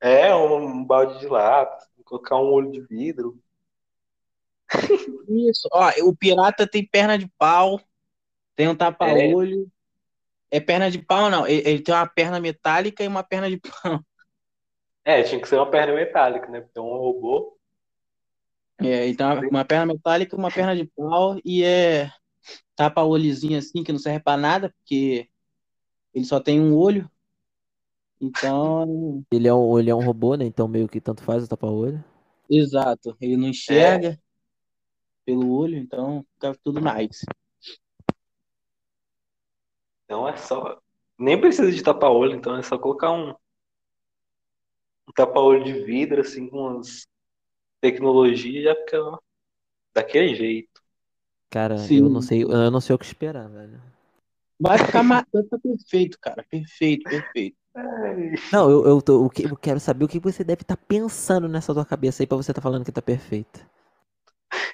É, 0.00 0.34
um 0.34 0.84
balde 0.84 1.18
de 1.20 1.26
lata, 1.26 1.86
colocar 2.04 2.36
um 2.36 2.52
olho 2.52 2.70
de 2.70 2.80
vidro. 2.80 3.38
Isso. 5.28 5.68
Ó, 5.72 5.90
o 6.02 6.16
pirata 6.16 6.66
tem 6.66 6.86
perna 6.86 7.18
de 7.18 7.30
pau, 7.38 7.80
tem 8.56 8.68
um 8.68 8.76
tapa-olho. 8.76 9.68
É 10.50 10.60
perna 10.60 10.90
de 10.90 10.98
pau, 10.98 11.30
não. 11.30 11.46
Ele, 11.46 11.68
ele 11.68 11.82
tem 11.82 11.94
uma 11.94 12.06
perna 12.08 12.40
metálica 12.40 13.02
e 13.02 13.08
uma 13.08 13.24
perna 13.24 13.50
de 13.50 13.58
pau. 13.58 14.00
É, 15.04 15.22
tinha 15.22 15.40
que 15.40 15.48
ser 15.48 15.56
uma 15.56 15.70
perna 15.70 15.94
metálica, 15.94 16.46
né? 16.48 16.60
Porque 16.60 16.78
é 16.78 16.82
um 16.82 16.96
robô. 16.96 17.58
É, 18.80 19.08
então 19.08 19.40
uma 19.48 19.64
perna 19.64 19.86
metálica, 19.94 20.36
uma 20.36 20.50
perna 20.50 20.74
de 20.74 20.84
pau 20.84 21.38
e 21.44 21.62
é 21.62 22.10
tapa-olhozinho 22.76 23.58
assim, 23.58 23.84
que 23.84 23.92
não 23.92 23.98
serve 23.98 24.20
pra 24.20 24.36
nada, 24.36 24.70
porque 24.78 25.28
ele 26.14 26.24
só 26.24 26.40
tem 26.40 26.60
um 26.60 26.76
olho. 26.76 27.10
Então, 28.20 29.24
Ele 29.30 29.48
é 29.48 29.54
um, 29.54 29.78
ele 29.78 29.90
é 29.90 29.94
um 29.94 30.04
robô, 30.04 30.34
né? 30.34 30.44
Então 30.44 30.66
meio 30.66 30.88
que 30.88 31.00
tanto 31.00 31.22
faz 31.22 31.44
o 31.44 31.48
tapa-olho. 31.48 32.02
exato, 32.48 33.16
ele 33.20 33.36
não 33.36 33.48
enxerga 33.48 34.18
pelo 35.24 35.50
olho, 35.50 35.76
então 35.76 36.24
fica 36.34 36.54
tudo 36.62 36.80
nice. 36.80 37.24
Então 40.04 40.28
é 40.28 40.36
só. 40.36 40.78
Nem 41.18 41.40
precisa 41.40 41.70
de 41.70 41.82
tapa-olho, 41.82 42.34
então 42.34 42.56
é 42.56 42.62
só 42.62 42.78
colocar 42.78 43.12
um, 43.12 43.30
um 43.30 45.12
tapa-olho 45.14 45.64
de 45.64 45.72
vidro, 45.84 46.20
assim, 46.20 46.48
com 46.48 46.58
umas 46.58 47.06
tecnologias, 47.82 48.64
já 48.64 48.76
fica 48.76 49.18
daquele 49.94 50.34
jeito. 50.34 50.82
Cara, 51.50 51.86
Sim. 51.86 51.96
eu 51.96 52.08
não 52.10 52.20
sei, 52.20 52.42
eu 52.42 52.70
não 52.70 52.80
sei 52.82 52.94
o 52.94 52.98
que 52.98 53.04
esperar, 53.06 53.48
velho. 53.48 53.80
Vai 54.58 54.78
ficar, 54.78 55.02
ma- 55.04 55.24
vai 55.32 55.42
ficar 55.44 55.58
perfeito, 55.60 56.18
cara. 56.20 56.44
Perfeito, 56.50 57.06
perfeito. 57.08 57.56
Não, 58.50 58.70
eu, 58.70 58.86
eu, 58.86 59.02
tô- 59.02 59.22
o 59.24 59.28
que- 59.30 59.44
eu 59.44 59.56
quero 59.56 59.78
saber 59.80 60.04
o 60.04 60.08
que 60.08 60.18
você 60.20 60.42
deve 60.44 60.62
estar 60.62 60.76
pensando 60.76 61.46
nessa 61.48 61.74
tua 61.74 61.84
cabeça 61.84 62.22
aí 62.22 62.26
pra 62.26 62.36
você 62.36 62.52
estar 62.52 62.62
falando 62.62 62.84
que 62.84 62.92
tá 62.92 63.02
perfeito. 63.02 63.60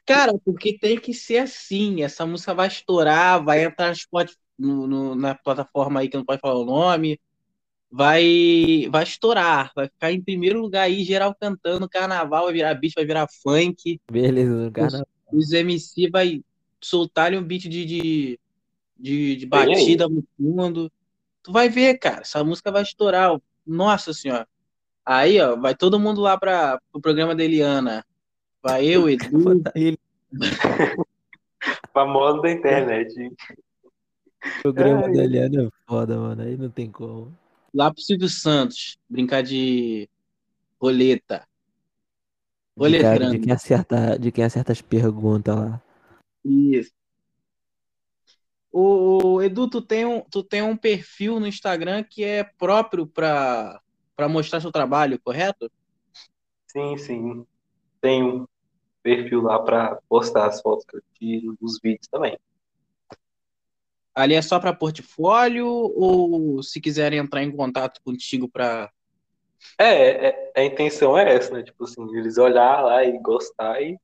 Cara, 0.07 0.33
porque 0.45 0.79
tem 0.79 1.01
que 1.01 1.15
ser 1.15 1.39
assim. 1.39 2.03
Essa 2.03 2.27
música 2.27 2.55
vai 2.55 2.69
estourar, 2.69 3.43
vai 3.45 3.65
entrar 3.65 3.89
no 3.91 3.95
Spotify- 3.97 4.39
no- 4.61 4.87
no- 4.87 5.15
na 5.15 5.35
plataforma 5.35 6.01
aí 6.01 6.09
que 6.09 6.17
não 6.17 6.25
pode 6.25 6.41
falar 6.41 6.59
o 6.59 6.65
nome. 6.65 7.19
Vai, 7.91 8.87
vai 8.91 9.03
estourar, 9.03 9.73
vai 9.75 9.89
ficar 9.89 10.13
em 10.13 10.23
primeiro 10.23 10.61
lugar 10.61 10.83
aí, 10.83 11.03
geral 11.03 11.35
cantando, 11.35 11.89
carnaval, 11.89 12.45
vai 12.45 12.53
virar 12.53 12.75
beat, 12.75 12.95
vai 12.95 13.05
virar 13.05 13.27
funk. 13.43 14.01
Beleza, 14.11 14.71
cara. 14.71 15.05
Os 15.33 15.53
MC 15.53 16.09
vai 16.09 16.41
soltar 16.81 17.35
um 17.35 17.43
beat 17.43 17.63
de, 17.63 17.85
de, 17.85 18.39
de, 18.97 19.37
de 19.37 19.47
batida 19.47 20.09
no 20.09 20.23
fundo. 20.37 20.91
Tu 21.43 21.51
vai 21.51 21.69
ver, 21.69 21.99
cara, 21.99 22.21
essa 22.21 22.45
música 22.45 22.71
vai 22.71 22.83
estourar. 22.83 23.37
Nossa 23.67 24.13
senhora. 24.13 24.47
Aí, 25.05 25.41
ó, 25.41 25.57
vai 25.57 25.75
todo 25.75 25.99
mundo 25.99 26.21
lá 26.21 26.39
para 26.39 26.81
o 26.93 27.01
programa 27.01 27.35
da 27.35 27.43
Eliana. 27.43 28.05
Vai 28.63 28.87
eu, 28.87 29.09
Edu, 29.09 29.63
Ele, 29.75 29.99
famoso 31.93 32.41
da 32.43 32.51
internet. 32.53 33.13
O 34.45 34.63
programa 34.63 35.07
Ai. 35.07 35.13
da 35.13 35.25
Eliana 35.25 35.63
é 35.65 35.69
foda, 35.87 36.17
mano. 36.19 36.43
Aí 36.43 36.57
não 36.57 36.71
tem 36.71 36.91
como. 36.91 37.37
lá 37.75 37.93
pro 37.93 38.03
Silvio 38.03 38.29
Santos, 38.29 38.99
brincar 39.09 39.43
de 39.43 40.09
roleta. 40.81 41.47
De, 42.77 42.99
cara, 43.01 43.19
de 43.19 43.25
Roletrando. 43.25 43.41
quem 43.41 43.53
acerta, 43.53 44.19
de 44.19 44.33
quem 44.33 44.45
acerta 44.45 44.73
as 44.73 44.81
perguntas 44.81 45.55
lá. 45.55 45.83
Isso. 46.45 46.93
O, 48.73 49.35
o 49.35 49.43
Edu, 49.43 49.69
tu 49.69 49.83
tem, 49.83 50.07
um, 50.07 50.21
tu 50.23 50.43
tem 50.43 50.63
um 50.63 50.77
perfil 50.77 51.41
no 51.41 51.47
Instagram 51.47 52.05
que 52.05 52.23
é 52.23 52.45
próprio 52.45 53.07
para 53.07 53.81
para 54.21 54.29
mostrar 54.29 54.61
seu 54.61 54.71
trabalho, 54.71 55.19
correto? 55.25 55.73
Sim, 56.67 56.99
sim. 56.99 57.47
Tem 58.03 58.23
um 58.23 58.47
perfil 59.03 59.41
lá 59.41 59.59
pra 59.59 59.99
postar 60.11 60.47
as 60.47 60.61
fotos 60.61 60.85
que 60.85 60.97
eu 60.99 61.03
tiro, 61.15 61.57
os 61.59 61.81
vídeos 61.83 62.07
também. 62.07 62.39
Ali 64.15 64.35
é 64.35 64.43
só 64.43 64.59
para 64.59 64.75
portfólio 64.75 65.67
ou 65.67 66.63
se 66.63 66.81
quiserem 66.81 67.19
entrar 67.19 67.43
em 67.43 67.55
contato 67.55 68.01
contigo 68.05 68.49
para 68.49 68.91
É, 69.79 70.29
é- 70.29 70.53
a 70.57 70.65
intenção 70.65 71.17
é 71.17 71.35
essa, 71.35 71.53
né? 71.53 71.63
Tipo 71.63 71.85
assim, 71.85 72.03
eles 72.17 72.39
olhar 72.39 72.83
lá 72.83 73.05
e 73.05 73.19
gostar 73.19 73.81
e, 73.83 73.97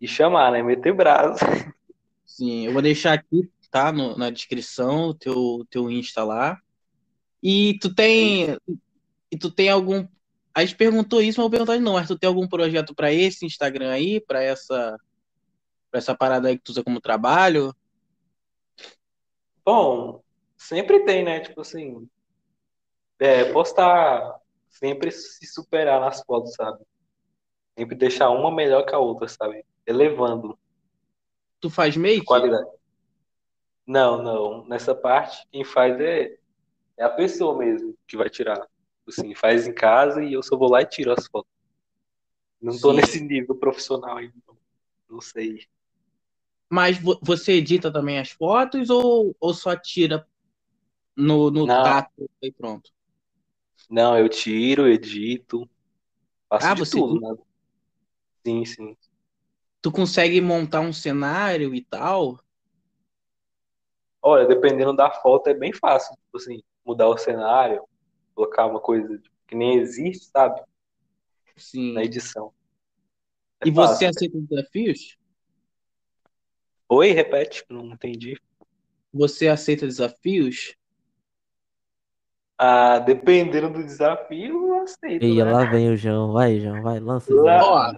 e 0.00 0.06
chamar, 0.06 0.52
né? 0.52 0.62
Meter 0.62 0.92
braço. 0.94 1.44
Sim, 2.24 2.66
eu 2.66 2.72
vou 2.72 2.82
deixar 2.82 3.12
aqui, 3.14 3.50
tá, 3.70 3.92
no- 3.92 4.16
na 4.16 4.30
descrição 4.30 5.08
o 5.08 5.14
teu, 5.14 5.66
teu 5.70 5.90
Insta 5.90 6.24
lá. 6.24 6.58
E 7.42 7.78
tu 7.80 7.94
tem, 7.94 8.56
e 9.30 9.38
tu 9.38 9.50
tem 9.50 9.68
algum, 9.68 10.06
a 10.54 10.64
gente 10.64 10.76
perguntou 10.76 11.20
isso, 11.20 11.38
mas 11.40 11.44
eu 11.44 11.44
vou 11.44 11.50
perguntar 11.50 11.78
novo, 11.80 11.98
mas 11.98 12.08
tu 12.08 12.18
tem 12.18 12.28
algum 12.28 12.48
projeto 12.48 12.94
para 12.94 13.12
esse 13.12 13.44
Instagram 13.46 13.90
aí, 13.92 14.20
para 14.20 14.42
essa, 14.42 14.96
para 15.90 15.98
essa 15.98 16.14
parada 16.16 16.48
aí 16.48 16.56
que 16.58 16.64
tu 16.64 16.70
usa 16.70 16.84
como 16.84 17.00
trabalho? 17.00 17.74
Bom, 19.64 20.22
sempre 20.56 21.04
tem, 21.04 21.24
né? 21.24 21.40
Tipo 21.40 21.60
assim, 21.60 22.08
é, 23.18 23.52
postar, 23.52 24.40
sempre 24.68 25.10
se 25.10 25.46
superar 25.46 26.00
nas 26.00 26.22
fotos, 26.22 26.54
sabe? 26.54 26.84
Sempre 27.78 27.96
deixar 27.96 28.30
uma 28.30 28.50
melhor 28.50 28.84
que 28.84 28.94
a 28.94 28.98
outra, 28.98 29.28
sabe? 29.28 29.64
Elevando 29.86 30.58
Tu 31.62 31.70
faz 31.70 31.96
make? 31.96 32.24
qualidade. 32.24 32.68
Não, 33.86 34.20
não. 34.20 34.66
Nessa 34.66 34.94
parte, 34.96 35.46
quem 35.52 35.64
faz 35.64 35.98
é, 36.00 36.36
é 36.96 37.04
a 37.04 37.08
pessoa 37.08 37.56
mesmo 37.56 37.96
que 38.06 38.16
vai 38.16 38.28
tirar. 38.28 38.66
Assim, 39.06 39.32
faz 39.34 39.66
em 39.66 39.72
casa 39.72 40.22
e 40.24 40.32
eu 40.32 40.42
só 40.42 40.56
vou 40.56 40.68
lá 40.68 40.82
e 40.82 40.86
tiro 40.86 41.12
as 41.12 41.24
fotos. 41.28 41.50
Não 42.60 42.72
tô 42.72 42.90
Sim. 42.90 42.96
nesse 42.96 43.20
nível 43.20 43.54
profissional 43.54 44.16
ainda. 44.16 44.34
Não 45.08 45.20
sei. 45.20 45.66
Mas 46.72 46.98
vo- 46.98 47.18
você 47.22 47.52
edita 47.54 47.92
também 47.92 48.18
as 48.18 48.30
fotos 48.30 48.90
ou, 48.90 49.36
ou 49.40 49.54
só 49.54 49.76
tira 49.76 50.26
no, 51.16 51.50
no 51.50 51.66
Não. 51.66 51.82
tato 51.82 52.30
e 52.42 52.52
pronto? 52.52 52.90
Não, 53.88 54.18
eu 54.18 54.28
tiro, 54.28 54.88
edito, 54.88 55.68
faço 56.48 56.68
Ah, 56.68 56.74
de 56.74 56.84
você 56.84 57.02
tudo, 57.02 57.20
né? 57.20 57.36
Sim, 58.46 58.64
sim. 58.66 58.96
Tu 59.80 59.92
consegue 59.92 60.40
montar 60.40 60.80
um 60.80 60.92
cenário 60.92 61.72
e 61.74 61.84
tal? 61.84 62.38
Olha, 64.20 64.46
dependendo 64.46 64.94
da 64.94 65.10
foto 65.10 65.48
é 65.48 65.54
bem 65.54 65.72
fácil, 65.72 66.14
tipo 66.16 66.36
assim, 66.36 66.62
mudar 66.84 67.08
o 67.08 67.16
cenário, 67.18 67.82
colocar 68.34 68.66
uma 68.66 68.80
coisa 68.80 69.20
que 69.46 69.54
nem 69.56 69.78
existe, 69.78 70.26
sabe? 70.26 70.60
Sim. 71.56 71.94
Na 71.94 72.02
edição. 72.04 72.52
É 73.60 73.66
E 73.66 73.70
você 73.72 74.04
fácil. 74.04 74.06
aceita 74.06 74.38
os 74.38 74.46
desafios? 74.46 75.16
Oi, 76.94 77.10
repete, 77.12 77.64
não 77.70 77.86
entendi. 77.86 78.38
Você 79.14 79.48
aceita 79.48 79.86
desafios? 79.86 80.74
Ah, 82.58 82.98
dependendo 82.98 83.70
do 83.72 83.82
desafio, 83.82 84.68
eu 84.68 84.82
aceito, 84.82 85.24
E 85.24 85.42
né? 85.42 85.50
lá 85.50 85.64
vem 85.64 85.88
o 85.88 85.96
João. 85.96 86.34
Vai, 86.34 86.60
João, 86.60 86.82
vai, 86.82 87.00
lança. 87.00 87.32
Lá-. 87.32 87.64
Ó, 87.64 87.94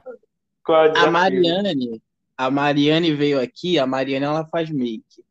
Qual 0.64 0.84
é 0.84 0.92
a? 0.96 1.10
Mariane, 1.10 2.00
a 2.38 2.48
Mariane 2.48 3.12
veio 3.12 3.40
aqui, 3.40 3.80
a 3.80 3.84
Mariane 3.84 4.26
ela 4.26 4.46
faz 4.46 4.70
make. 4.70 5.24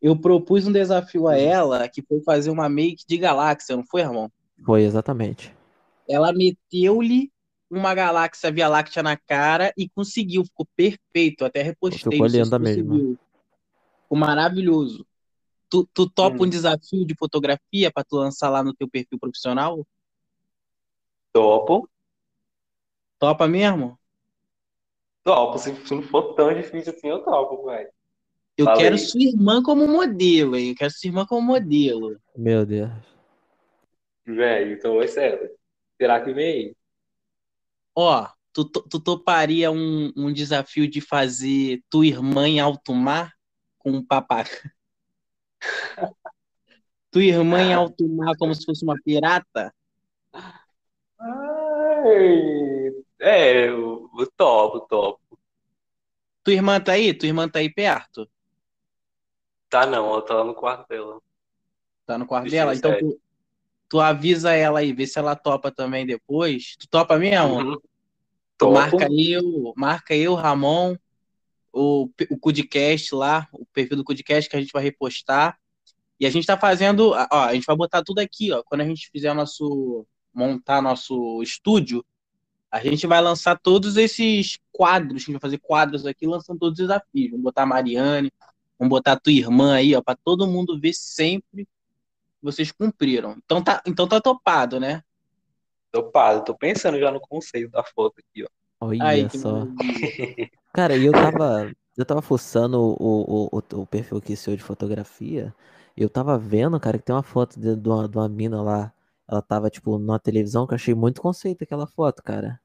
Eu 0.00 0.18
propus 0.18 0.66
um 0.66 0.72
desafio 0.72 1.28
a 1.28 1.36
ela, 1.36 1.86
que 1.90 2.00
foi 2.00 2.22
fazer 2.22 2.48
uma 2.48 2.70
make 2.70 3.04
de 3.06 3.18
galáxia, 3.18 3.76
não 3.76 3.84
foi, 3.84 4.00
irmão? 4.00 4.32
Foi, 4.64 4.82
exatamente. 4.82 5.54
Ela 6.08 6.32
meteu-lhe 6.32 7.30
uma 7.70 7.94
galáxia 7.94 8.50
Via 8.50 8.68
Láctea 8.68 9.02
na 9.02 9.16
cara 9.16 9.72
e 9.76 9.88
conseguiu, 9.88 10.44
ficou 10.44 10.66
perfeito. 10.76 11.44
Até 11.44 11.62
repostei, 11.62 12.10
Ficou 12.12 12.26
linda 12.26 12.58
mesmo. 12.58 12.94
viu. 12.96 13.18
Ficou 14.02 14.18
maravilhoso. 14.18 15.06
Tu, 15.70 15.86
tu 15.92 16.08
topa 16.08 16.42
Hum. 16.42 16.46
um 16.46 16.48
desafio 16.48 17.04
de 17.06 17.14
fotografia 17.14 17.90
para 17.92 18.04
tu 18.04 18.16
lançar 18.16 18.48
lá 18.48 18.62
no 18.62 18.74
teu 18.74 18.88
perfil 18.88 19.18
profissional? 19.18 19.86
Topo. 21.32 21.88
Topa 23.18 23.46
mesmo? 23.46 23.98
Topo. 25.24 25.58
Se, 25.58 25.74
se 25.86 25.94
não 25.94 26.02
for 26.02 26.34
tão 26.34 26.54
difícil 26.54 26.92
assim, 26.94 27.08
eu 27.08 27.22
topo, 27.22 27.66
velho. 27.66 27.90
Eu 28.56 28.64
Falei. 28.64 28.82
quero 28.82 28.98
sua 28.98 29.20
irmã 29.22 29.62
como 29.62 29.86
modelo, 29.86 30.56
hein? 30.56 30.70
Eu 30.70 30.74
quero 30.74 30.90
sua 30.90 31.08
irmã 31.08 31.26
como 31.26 31.42
modelo. 31.46 32.18
Meu 32.36 32.64
Deus. 32.66 32.90
Velho, 34.26 34.72
então 34.72 34.96
vai 34.96 35.06
ser. 35.08 35.54
Será 36.00 36.20
que 36.24 36.32
vem 36.32 36.46
aí? 36.46 36.76
Ó, 38.00 38.28
tu, 38.52 38.64
tu 38.64 39.00
toparia 39.00 39.72
um, 39.72 40.12
um 40.16 40.32
desafio 40.32 40.88
de 40.88 41.00
fazer 41.00 41.82
tua 41.90 42.06
irmã 42.06 42.46
em 42.46 42.60
alto 42.60 42.94
mar 42.94 43.34
com 43.76 43.90
um 43.90 44.06
papá? 44.06 44.44
tua 47.10 47.24
irmã 47.24 47.60
em 47.60 47.74
alto 47.74 48.06
mar 48.06 48.36
como 48.38 48.54
se 48.54 48.64
fosse 48.64 48.84
uma 48.84 48.94
pirata? 49.02 49.74
Ai, 51.18 52.92
é, 53.18 53.68
eu 53.68 54.08
topo, 54.36 54.86
topo. 54.86 55.20
Tua 56.44 56.54
irmã 56.54 56.80
tá 56.80 56.92
aí? 56.92 57.12
Tua 57.12 57.26
irmã 57.26 57.48
tá 57.48 57.58
aí 57.58 57.68
perto? 57.68 58.30
Tá 59.68 59.84
não, 59.86 60.08
ela 60.12 60.22
tá 60.22 60.34
lá 60.34 60.44
no 60.44 60.54
quarto 60.54 60.86
dela. 60.88 61.20
Tá 62.06 62.16
no 62.16 62.28
quarto 62.28 62.48
dela? 62.48 62.76
Então 62.76 62.96
tu, 62.96 63.20
tu 63.88 64.00
avisa 64.00 64.52
ela 64.52 64.80
aí, 64.80 64.92
vê 64.92 65.06
se 65.06 65.18
ela 65.18 65.34
topa 65.34 65.70
também 65.70 66.06
depois. 66.06 66.76
Tu 66.78 66.88
topa 66.88 67.18
mesmo? 67.18 67.54
Uhum. 67.54 67.80
Topo. 68.56 68.74
marca 68.74 69.08
eu, 69.10 69.72
marca 69.76 70.16
eu, 70.16 70.34
Ramon, 70.34 70.96
o, 71.72 72.10
o 72.30 72.38
Cudcast 72.38 73.14
lá, 73.14 73.48
o 73.52 73.64
perfil 73.66 73.96
do 73.96 74.04
Cudcast 74.04 74.50
que 74.50 74.56
a 74.56 74.60
gente 74.60 74.72
vai 74.72 74.82
repostar. 74.82 75.58
E 76.20 76.26
a 76.26 76.30
gente 76.30 76.46
tá 76.46 76.58
fazendo, 76.58 77.10
ó, 77.10 77.44
a 77.44 77.54
gente 77.54 77.64
vai 77.64 77.76
botar 77.76 78.02
tudo 78.02 78.18
aqui, 78.18 78.50
ó, 78.50 78.62
quando 78.64 78.80
a 78.80 78.84
gente 78.84 79.08
fizer 79.10 79.30
o 79.30 79.34
nosso 79.34 80.04
montar 80.34 80.82
nosso 80.82 81.42
estúdio, 81.42 82.04
a 82.70 82.80
gente 82.80 83.06
vai 83.06 83.20
lançar 83.20 83.58
todos 83.58 83.96
esses 83.96 84.58
quadros, 84.70 85.14
a 85.14 85.18
gente 85.18 85.32
vai 85.32 85.40
fazer 85.40 85.58
quadros 85.58 86.04
aqui 86.04 86.26
lançando 86.26 86.58
todos 86.58 86.78
os 86.78 86.86
desafios. 86.86 87.30
Vamos 87.30 87.44
botar 87.44 87.62
a 87.62 87.66
Mariane, 87.66 88.30
vamos 88.78 88.90
botar 88.90 89.12
a 89.12 89.18
tua 89.18 89.32
irmã 89.32 89.74
aí, 89.74 89.94
ó, 89.94 90.02
para 90.02 90.16
todo 90.16 90.46
mundo 90.46 90.78
ver 90.78 90.92
sempre 90.92 91.66
vocês 92.42 92.72
cumpriram. 92.72 93.36
Então 93.44 93.62
tá, 93.62 93.82
então 93.86 94.08
tá 94.08 94.20
topado, 94.20 94.78
né? 94.78 95.02
Topado, 95.90 96.44
tô 96.44 96.56
pensando 96.56 96.98
já 96.98 97.10
no 97.10 97.20
conceito 97.20 97.70
da 97.70 97.82
foto 97.82 98.14
aqui, 98.18 98.44
ó. 98.44 98.48
Olha 98.80 99.04
Aí, 99.04 99.30
só. 99.30 99.66
Cara, 100.72 100.96
e 100.96 101.04
eu 101.06 101.12
tava, 101.12 101.72
eu 101.96 102.04
tava 102.04 102.22
fuçando 102.22 102.78
o, 102.78 102.94
o, 103.00 103.48
o, 103.52 103.80
o 103.80 103.86
perfil 103.86 104.18
aqui 104.18 104.36
seu 104.36 104.56
de 104.56 104.62
fotografia. 104.62 105.54
Eu 105.96 106.08
tava 106.08 106.38
vendo, 106.38 106.78
cara, 106.78 106.98
que 106.98 107.04
tem 107.04 107.14
uma 107.14 107.22
foto 107.22 107.58
de, 107.58 107.74
de, 107.74 107.88
uma, 107.88 108.08
de 108.08 108.16
uma 108.16 108.28
mina 108.28 108.62
lá. 108.62 108.92
Ela 109.26 109.42
tava, 109.42 109.68
tipo, 109.68 109.98
numa 109.98 110.18
televisão 110.18 110.66
que 110.66 110.74
eu 110.74 110.76
achei 110.76 110.94
muito 110.94 111.20
conceito 111.20 111.64
aquela 111.64 111.86
foto, 111.86 112.22
cara. 112.22 112.60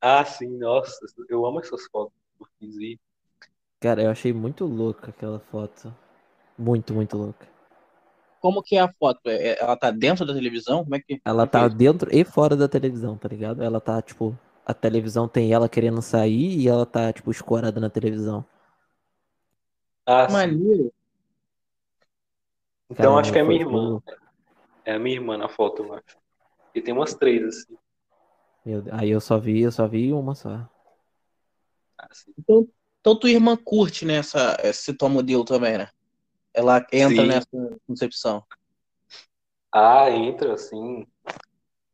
Ah, 0.00 0.24
sim, 0.24 0.58
nossa, 0.58 0.98
eu 1.28 1.44
amo 1.46 1.60
essas 1.60 1.86
fotos 1.86 2.12
que 2.58 2.66
e 2.66 2.98
Cara, 3.80 4.02
eu 4.02 4.10
achei 4.10 4.32
muito 4.32 4.64
louca 4.64 5.10
aquela 5.10 5.38
foto. 5.38 5.94
Muito, 6.58 6.92
muito 6.92 7.16
louca. 7.16 7.46
Como 8.40 8.62
que 8.62 8.76
é 8.76 8.80
a 8.80 8.92
foto? 8.92 9.20
É- 9.26 9.48
é- 9.48 9.60
Ela 9.60 9.76
tá 9.76 9.90
dentro 9.90 10.24
da 10.24 10.34
televisão? 10.34 10.84
Como 10.84 10.94
é 10.94 11.00
que. 11.00 11.20
Ela 11.24 11.42
é 11.42 11.46
tá 11.46 11.66
isso? 11.66 11.76
dentro 11.76 12.14
e 12.14 12.24
fora 12.24 12.56
da 12.56 12.68
televisão, 12.68 13.16
tá 13.16 13.28
ligado? 13.28 13.62
Ela 13.62 13.80
tá, 13.80 14.00
tipo, 14.00 14.36
a 14.64 14.72
televisão 14.72 15.26
tem 15.28 15.52
ela 15.52 15.68
querendo 15.68 16.00
sair 16.02 16.58
e 16.58 16.68
ela 16.68 16.86
tá, 16.86 17.12
tipo, 17.12 17.30
escorada 17.30 17.80
na 17.80 17.90
televisão. 17.90 18.44
Ah, 20.06 20.28
sim. 20.28 20.32
Maneiro. 20.34 20.92
Então 22.90 23.12
Cara, 23.14 23.20
acho 23.20 23.32
que 23.32 23.38
é 23.38 23.42
minha 23.42 23.60
irmã. 23.60 24.00
É 24.84 24.94
a 24.94 24.98
minha 24.98 25.16
irmã 25.16 25.36
na 25.36 25.48
foto, 25.48 25.82
eu 25.82 25.92
acho. 25.92 26.16
E 26.74 26.80
tem 26.80 26.94
umas 26.94 27.14
três, 27.14 27.44
assim. 27.44 27.76
Meu 28.64 28.82
Deus. 28.82 28.98
Aí 28.98 29.10
eu 29.10 29.20
só 29.20 29.38
vi, 29.38 29.60
eu 29.60 29.72
só 29.72 29.86
vi 29.86 30.12
uma 30.12 30.34
só. 30.34 30.66
assim. 31.98 32.32
Então, 32.38 32.68
então 33.00 33.18
tua 33.18 33.30
irmã 33.30 33.56
curte 33.56 34.04
nessa 34.04 34.56
esse 34.62 34.94
tua 34.94 35.08
modelo 35.08 35.44
também, 35.44 35.78
né? 35.78 35.88
Ela 36.58 36.84
entra 36.92 37.22
Sim. 37.22 37.28
nessa 37.28 37.78
concepção. 37.86 38.44
Ah, 39.72 40.10
entra, 40.10 40.54
assim. 40.54 41.06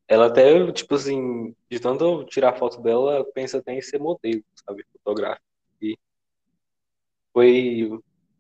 Ela 0.09 0.29
até, 0.29 0.73
tipo 0.73 0.95
assim, 0.95 1.55
de 1.71 1.79
tanto 1.79 2.25
tirar 2.25 2.57
foto 2.57 2.81
dela, 2.81 3.17
ela 3.17 3.25
pensa 3.35 3.59
até 3.59 3.75
em 3.75 3.83
ser 3.83 3.99
modelo, 3.99 4.43
sabe? 4.67 4.87
Fotográfico. 4.91 5.45
E 5.83 5.99
foi. 7.31 7.91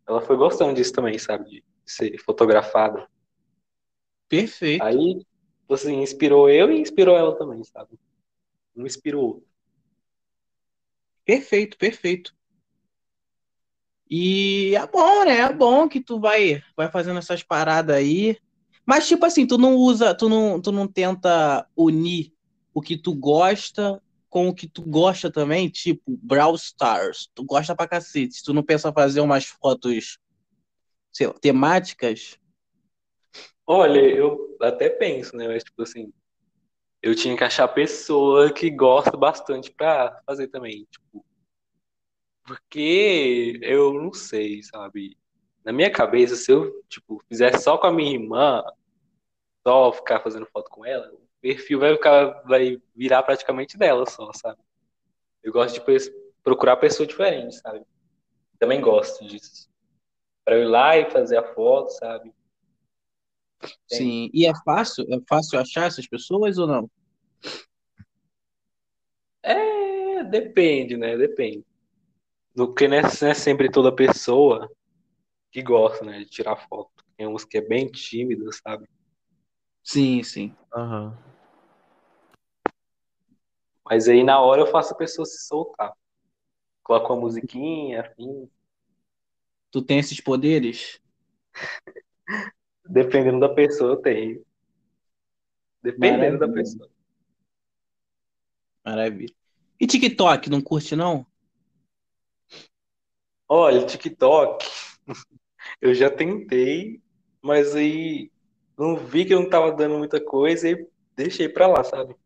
Ela 0.08 0.22
foi 0.22 0.36
gostando 0.38 0.72
disso 0.72 0.94
também, 0.94 1.18
sabe? 1.18 1.44
De 1.44 1.64
ser 1.84 2.16
fotografada. 2.16 3.06
Perfeito. 4.26 4.82
Aí, 4.82 5.26
assim, 5.68 6.00
inspirou 6.00 6.48
eu 6.48 6.72
e 6.72 6.80
inspirou 6.80 7.18
ela 7.18 7.36
também, 7.36 7.62
sabe? 7.64 7.98
Um 8.74 8.86
inspirou 8.86 9.22
o 9.22 9.26
outro. 9.26 9.48
Perfeito, 11.26 11.76
perfeito. 11.76 12.34
E 14.10 14.74
é 14.76 14.86
bom, 14.86 15.24
né? 15.24 15.40
É 15.40 15.52
bom 15.52 15.88
que 15.88 16.00
tu 16.00 16.20
vai, 16.20 16.62
vai 16.76 16.90
fazendo 16.90 17.18
essas 17.18 17.42
paradas 17.42 17.96
aí. 17.96 18.38
Mas, 18.86 19.08
tipo 19.08 19.24
assim, 19.24 19.46
tu 19.46 19.56
não 19.56 19.74
usa, 19.76 20.14
tu 20.14 20.28
não, 20.28 20.60
tu 20.60 20.70
não 20.70 20.86
tenta 20.86 21.66
unir 21.76 22.32
o 22.72 22.82
que 22.82 22.96
tu 22.96 23.14
gosta 23.14 24.02
com 24.28 24.48
o 24.48 24.54
que 24.54 24.68
tu 24.68 24.82
gosta 24.82 25.30
também, 25.30 25.68
tipo, 25.68 26.02
Brawl 26.06 26.56
Stars. 26.56 27.30
Tu 27.34 27.44
gosta 27.44 27.74
pra 27.74 27.86
cacete. 27.86 28.42
Tu 28.42 28.52
não 28.52 28.64
pensa 28.64 28.92
fazer 28.92 29.20
umas 29.20 29.46
fotos, 29.46 30.18
sei 31.12 31.28
lá, 31.28 31.34
temáticas? 31.34 32.38
Olha, 33.66 34.00
eu 34.00 34.56
até 34.60 34.90
penso, 34.90 35.36
né? 35.36 35.46
Mas, 35.46 35.62
tipo 35.62 35.82
assim, 35.82 36.12
eu 37.00 37.14
tinha 37.14 37.36
que 37.36 37.44
achar 37.44 37.68
pessoa 37.68 38.52
que 38.52 38.70
gosta 38.70 39.16
bastante 39.16 39.70
pra 39.70 40.20
fazer 40.26 40.48
também, 40.48 40.86
tipo, 40.90 41.24
porque 42.44 43.58
eu 43.62 43.94
não 43.94 44.12
sei, 44.12 44.62
sabe? 44.62 45.16
Na 45.64 45.72
minha 45.72 45.90
cabeça, 45.90 46.36
se 46.36 46.52
eu, 46.52 46.82
tipo, 46.88 47.22
fizesse 47.28 47.64
só 47.64 47.78
com 47.78 47.86
a 47.86 47.92
minha 47.92 48.12
irmã, 48.12 48.62
só 49.66 49.92
ficar 49.92 50.20
fazendo 50.20 50.46
foto 50.46 50.70
com 50.70 50.84
ela, 50.84 51.10
o 51.12 51.20
perfil 51.40 51.80
vai 51.80 51.94
ficar, 51.94 52.42
vai 52.42 52.80
virar 52.94 53.22
praticamente 53.22 53.78
dela 53.78 54.04
só, 54.06 54.30
sabe? 54.34 54.60
Eu 55.42 55.52
gosto 55.52 55.74
de 55.74 56.12
procurar 56.42 56.76
pessoa 56.76 57.06
diferente, 57.06 57.56
sabe? 57.56 57.82
Também 58.58 58.80
gosto 58.80 59.26
disso. 59.26 59.70
Pra 60.44 60.56
eu 60.56 60.62
ir 60.64 60.68
lá 60.68 60.96
e 60.98 61.10
fazer 61.10 61.38
a 61.38 61.54
foto, 61.54 61.90
sabe? 61.90 62.30
Tem. 63.88 63.98
Sim. 63.98 64.30
E 64.34 64.46
é 64.46 64.52
fácil? 64.64 65.06
É 65.10 65.18
fácil 65.26 65.58
achar 65.58 65.86
essas 65.86 66.06
pessoas 66.06 66.58
ou 66.58 66.66
não? 66.66 66.90
É, 69.42 70.22
depende, 70.24 70.96
né? 70.96 71.16
Depende. 71.16 71.64
Porque 72.54 72.86
não 72.86 72.96
é, 72.96 73.02
não 73.02 73.28
é 73.28 73.34
sempre 73.34 73.70
toda 73.70 73.94
pessoa 73.94 74.70
que 75.50 75.62
gosta, 75.62 76.04
né, 76.04 76.20
de 76.20 76.26
tirar 76.26 76.56
foto. 76.68 77.04
Tem 77.16 77.26
uns 77.26 77.44
que 77.44 77.58
é 77.58 77.60
bem 77.60 77.88
tímido, 77.90 78.50
sabe? 78.52 78.88
Sim, 79.82 80.22
sim. 80.22 80.54
Aham. 80.74 81.16
Mas 83.84 84.08
aí 84.08 84.24
na 84.24 84.40
hora 84.40 84.62
eu 84.62 84.66
faço 84.66 84.94
a 84.94 84.96
pessoa 84.96 85.26
se 85.26 85.46
soltar. 85.46 85.92
Coloco 86.82 87.12
uma 87.12 87.20
musiquinha, 87.20 88.00
afim. 88.00 88.48
Tu 89.70 89.82
tem 89.82 89.98
esses 89.98 90.20
poderes? 90.20 91.00
Dependendo 92.88 93.40
da 93.40 93.48
pessoa, 93.48 93.92
eu 93.92 93.96
tenho. 93.96 94.44
Dependendo 95.82 96.38
da 96.38 96.46
Maravilha. 96.46 96.54
pessoa. 96.54 96.90
Maravilha. 98.84 99.34
E 99.78 99.86
TikTok, 99.86 100.48
não 100.48 100.60
curte, 100.60 100.94
não? 100.96 101.26
Olha, 103.48 103.84
TikTok, 103.84 104.64
eu 105.80 105.94
já 105.94 106.10
tentei, 106.10 107.00
mas 107.42 107.74
aí 107.74 108.30
não 108.76 108.96
vi 108.96 109.24
que 109.24 109.34
não 109.34 109.48
tava 109.48 109.72
dando 109.72 109.98
muita 109.98 110.20
coisa 110.22 110.68
e 110.68 110.88
deixei 111.14 111.48
pra 111.48 111.66
lá, 111.66 111.84
sabe? 111.84 112.16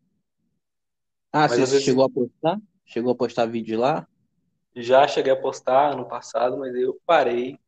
Ah, 1.31 1.41
Mas 1.41 1.51
você 1.51 1.59
vezes- 1.61 1.83
chegou 1.83 2.05
a 2.05 2.09
postar? 2.09 2.59
Chegou 2.85 3.11
a 3.11 3.15
postar 3.15 3.45
vídeo 3.45 3.79
lá? 3.79 4.07
Já 4.75 5.07
cheguei 5.07 5.31
a 5.31 5.39
postar 5.39 5.93
ano 5.93 6.07
passado, 6.07 6.57
mas 6.57 6.73
eu 6.75 6.99
parei. 7.05 7.59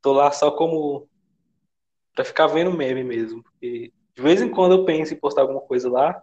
Tô 0.00 0.12
lá 0.12 0.30
só 0.30 0.50
como 0.50 1.08
pra 2.14 2.24
ficar 2.24 2.46
vendo 2.46 2.72
meme 2.72 3.04
mesmo, 3.04 3.42
porque 3.42 3.92
de 4.14 4.22
vez 4.22 4.40
em 4.40 4.48
quando 4.50 4.72
eu 4.72 4.84
penso 4.84 5.12
em 5.12 5.16
postar 5.18 5.42
alguma 5.42 5.60
coisa 5.60 5.90
lá, 5.90 6.22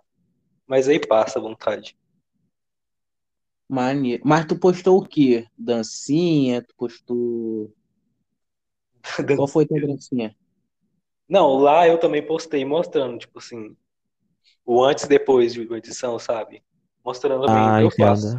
mas 0.66 0.88
aí 0.90 1.00
passa 1.00 1.40
a 1.40 1.42
vontade. 1.42 1.96
Maneiro. 3.68 4.24
Mas 4.26 4.46
tu 4.46 4.58
postou 4.58 5.00
o 5.00 5.08
quê? 5.08 5.48
Dancinha? 5.58 6.62
Tu 6.62 6.74
postou. 6.76 7.74
Qual 9.36 9.48
foi 9.48 9.66
tua 9.66 9.80
dancinha? 9.82 10.36
Não, 11.28 11.58
lá 11.58 11.88
eu 11.88 12.00
também 12.00 12.26
postei 12.26 12.64
mostrando, 12.64 13.18
tipo 13.18 13.40
assim, 13.40 13.76
o 14.66 14.84
antes 14.84 15.06
e 15.06 15.10
depois 15.10 15.54
de 15.54 15.62
uma 15.62 15.78
edição, 15.78 16.20
sabe? 16.20 16.64
Mostrando 17.04 17.46
também 17.46 17.62
Ah, 17.62 17.76
o 17.78 17.90
que 17.90 18.02
eu 18.02 18.08
faço. 18.08 18.38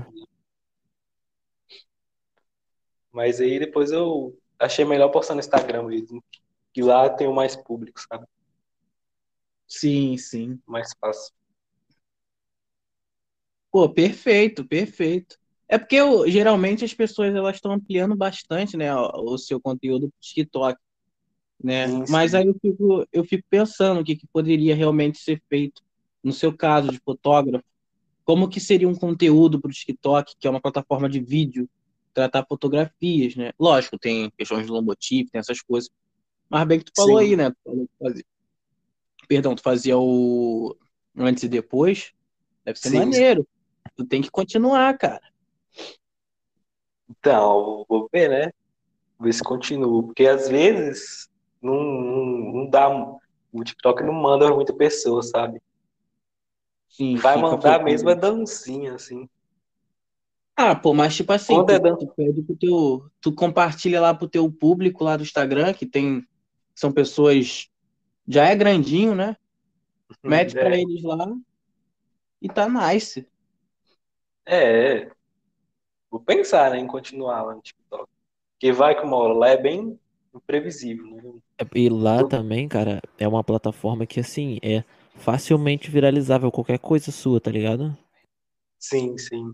Mas 3.13 3.41
aí 3.41 3.59
depois 3.59 3.91
eu 3.91 4.39
achei 4.59 4.85
melhor 4.85 5.09
postar 5.09 5.35
no 5.35 5.41
Instagram 5.41 5.85
mesmo, 5.85 6.23
que 6.73 6.83
lá 6.83 7.09
tem 7.09 7.27
o 7.27 7.35
mais 7.35 7.57
público, 7.57 8.01
sabe? 8.01 8.27
Sim, 9.67 10.17
sim. 10.17 10.61
Mais 10.67 10.93
fácil. 11.01 11.35
Pô, 13.71 13.89
perfeito, 13.89 14.67
perfeito. 14.67 15.37
É 15.69 15.79
porque 15.79 15.97
eu- 15.97 16.29
geralmente 16.31 16.85
as 16.85 16.95
pessoas 16.95 17.35
elas 17.35 17.57
estão 17.57 17.73
ampliando 17.73 18.17
bastante, 18.17 18.77
né, 18.77 18.95
o, 18.95 19.35
o 19.35 19.39
seu 19.39 19.61
conteúdo 19.61 20.09
pro 20.09 20.19
TikTok, 20.21 20.79
né? 21.63 21.89
Sim, 21.89 22.07
sim. 22.07 22.13
Mas 22.13 22.35
aí 22.35 22.47
eu 22.47 22.55
fico, 22.61 23.07
eu 23.13 23.25
fico 23.25 23.45
pensando 23.51 24.01
o 24.01 24.05
que, 24.05 24.17
que 24.17 24.27
poderia 24.33 24.75
realmente 24.75 25.19
ser 25.19 25.43
feito 25.49 25.83
no 26.23 26.33
seu 26.33 26.57
caso 26.57 26.91
de 26.91 26.99
fotógrafo. 27.01 27.65
Como 28.25 28.49
que 28.49 28.61
seria 28.61 28.89
um 28.89 28.95
conteúdo 28.95 29.61
para 29.61 29.71
o 29.71 29.73
TikTok, 29.73 30.35
que 30.39 30.47
é 30.47 30.51
uma 30.51 30.61
plataforma 30.61 31.09
de 31.09 31.21
vídeo, 31.21 31.69
tratar 32.15 32.45
fotografias, 32.49 33.37
né? 33.37 33.53
Lógico, 33.59 33.99
tem 33.99 34.31
questões 34.39 34.67
de 34.67 34.73
lomotipo, 34.73 35.31
tem 35.31 35.39
essas 35.41 35.61
coisas. 35.63 35.91
Mas 36.51 36.67
bem 36.67 36.79
que 36.81 36.87
tu 36.87 36.93
falou 36.97 37.19
Sim. 37.19 37.25
aí, 37.25 37.37
né? 37.37 37.51
Tu 37.51 37.57
falou 37.65 37.87
que 37.87 37.95
fazia... 38.05 38.25
Perdão, 39.29 39.55
tu 39.55 39.63
fazia 39.63 39.99
o 39.99 40.77
antes 41.17 41.43
e 41.45 41.49
depois. 41.49 42.13
Deve 42.65 42.79
ser 42.79 42.91
Sim. 42.91 42.99
maneiro. 42.99 43.47
Tu 43.97 44.05
tem 44.05 44.21
que 44.23 44.31
continuar, 44.31 44.97
cara. 44.99 45.23
Então, 47.09 47.85
vou 47.89 48.09
ver, 48.13 48.29
né? 48.29 48.51
Ver 49.21 49.33
se 49.33 49.43
continua. 49.43 50.03
Porque 50.05 50.27
às 50.27 50.49
vezes 50.49 51.29
não, 51.63 51.75
não, 51.83 52.27
não 52.53 52.71
dá. 52.71 52.89
O 53.53 53.65
TikTok 53.65 54.03
não 54.03 54.13
manda 54.13 54.55
muita 54.55 54.75
pessoa, 54.75 55.23
sabe? 55.23 55.61
Sim, 56.89 57.17
Vai 57.17 57.37
mandar 57.37 57.57
focado. 57.57 57.85
mesmo 57.85 58.11
é 58.11 58.15
dancinha, 58.15 58.95
assim. 58.95 59.29
Ah, 60.55 60.75
pô, 60.75 60.95
mas 60.95 61.15
tipo 61.15 61.33
assim, 61.33 61.55
Quando 61.55 61.71
é 61.71 61.79
tu, 61.79 61.83
dan- 61.83 61.97
tu 61.99 62.07
pede 62.15 62.43
pro 62.43 62.57
teu, 62.57 63.11
tu 63.21 63.33
compartilha 63.35 64.01
lá 64.01 64.15
pro 64.15 64.29
teu 64.29 64.51
público 64.51 65.05
lá 65.05 65.17
do 65.17 65.23
Instagram, 65.23 65.75
que 65.75 65.85
tem, 65.85 66.27
são 66.75 66.91
pessoas, 66.91 67.69
já 68.27 68.47
é 68.47 68.57
grandinho, 68.57 69.15
né? 69.15 69.37
Mete 70.25 70.55
pra 70.55 70.75
É. 70.75 70.81
eles 70.81 71.03
lá 71.03 71.31
e 72.41 72.49
tá 72.49 72.67
nice. 72.69 73.27
É, 74.47 75.11
vou 76.11 76.21
pensar, 76.21 76.71
né, 76.71 76.79
em 76.79 76.87
continuar 76.87 77.43
lá 77.43 77.55
no 77.55 77.63
TikTok. 77.63 78.09
Porque 78.55 78.73
vai 78.73 78.95
que 78.97 79.03
uma 79.05 79.17
hora 79.19 79.35
lá 79.35 79.49
é 79.51 79.57
bem 79.57 79.99
imprevisível, 80.35 81.07
né? 81.23 81.41
E 81.75 81.89
lá 81.91 82.23
Eu- 82.23 82.25
também, 82.25 82.67
cara, 82.67 83.03
é 83.19 83.29
uma 83.29 83.45
plataforma 83.45 84.07
que, 84.07 84.21
assim, 84.21 84.59
é 84.63 84.83
facilmente 85.17 85.91
viralizável 85.91 86.51
qualquer 86.51 86.79
coisa 86.79 87.13
sua, 87.13 87.39
tá 87.41 87.51
ligado? 87.51 87.95
Sim, 88.79 89.19
sim. 89.19 89.53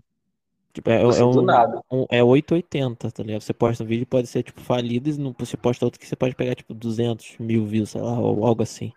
Tipo, 0.73 0.89
é, 0.89 1.01
Assim, 1.07 1.21
é 1.21 1.23
do 1.29 1.41
um, 1.41 1.43
nada. 1.43 1.81
um- 1.91 2.05
é 2.09 2.23
880, 2.23 3.11
tá 3.11 3.23
ligado? 3.23 3.41
Você 3.41 3.53
posta 3.53 3.83
um 3.83 3.87
vídeo 3.87 4.05
pode 4.07 4.27
ser, 4.27 4.43
tipo, 4.43 4.59
falido 4.61 5.09
e 5.09 5.17
não, 5.17 5.33
você 5.37 5.55
posta 5.57 5.85
outro 5.85 5.99
que 5.99 6.07
você 6.07 6.15
pode 6.15 6.35
pegar, 6.35 6.55
tipo, 6.55 6.73
200 6.73 7.37
mil 7.39 7.65
views, 7.65 7.91
sei 7.91 8.01
lá, 8.01 8.19
ou 8.19 8.45
algo 8.45 8.63
assim. 8.63 8.91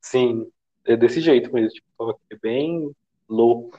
Sim, 0.00 0.50
é 0.84 0.96
desse 0.96 1.20
jeito 1.20 1.52
mesmo. 1.52 1.70
TikTok 1.70 2.20
é 2.30 2.36
bem 2.36 2.94
louco. 3.28 3.78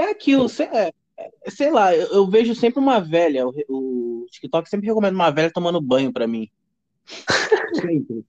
É 0.00 0.10
aquilo, 0.10 0.48
sei, 0.48 0.66
é, 0.66 0.92
é, 1.18 1.50
sei 1.50 1.70
lá, 1.70 1.94
eu, 1.94 2.06
eu 2.08 2.26
vejo 2.30 2.54
sempre 2.54 2.80
uma 2.80 3.00
velha, 3.00 3.46
o, 3.46 3.52
o 3.68 4.26
TikTok 4.30 4.68
sempre 4.68 4.86
recomenda 4.86 5.14
uma 5.14 5.30
velha 5.30 5.50
tomando 5.52 5.80
banho 5.80 6.10
pra 6.12 6.26
mim. 6.26 6.48
Sempre. 7.74 8.24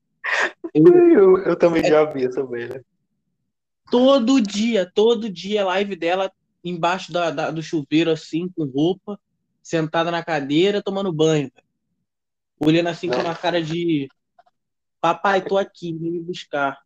Eu- 0.74 1.10
Eu, 1.14 1.38
eu 1.40 1.56
também 1.56 1.84
já 1.84 2.04
vi 2.06 2.26
essa 2.26 2.46
velha. 2.46 2.84
todo 3.90 4.42
dia, 4.42 4.90
todo 4.94 5.30
dia, 5.30 5.66
live 5.66 5.96
dela 5.96 6.32
embaixo 6.64 7.12
da, 7.12 7.32
da- 7.32 7.52
do 7.52 7.62
chuveiro, 7.64 8.12
assim, 8.12 8.50
com 8.50 8.66
roupa, 8.66 9.20
sentada 9.64 10.12
na 10.12 10.24
cadeira, 10.24 10.82
tomando 10.82 11.12
banho. 11.14 11.50
Olhando 12.60 12.88
assim 12.90 13.08
com 13.10 13.16
Não. 13.18 13.24
uma 13.26 13.36
cara 13.36 13.62
de 13.64 14.08
papai, 15.00 15.44
tô 15.44 15.58
aqui, 15.58 15.94
vem 15.94 16.12
me 16.12 16.20
buscar. 16.20 16.78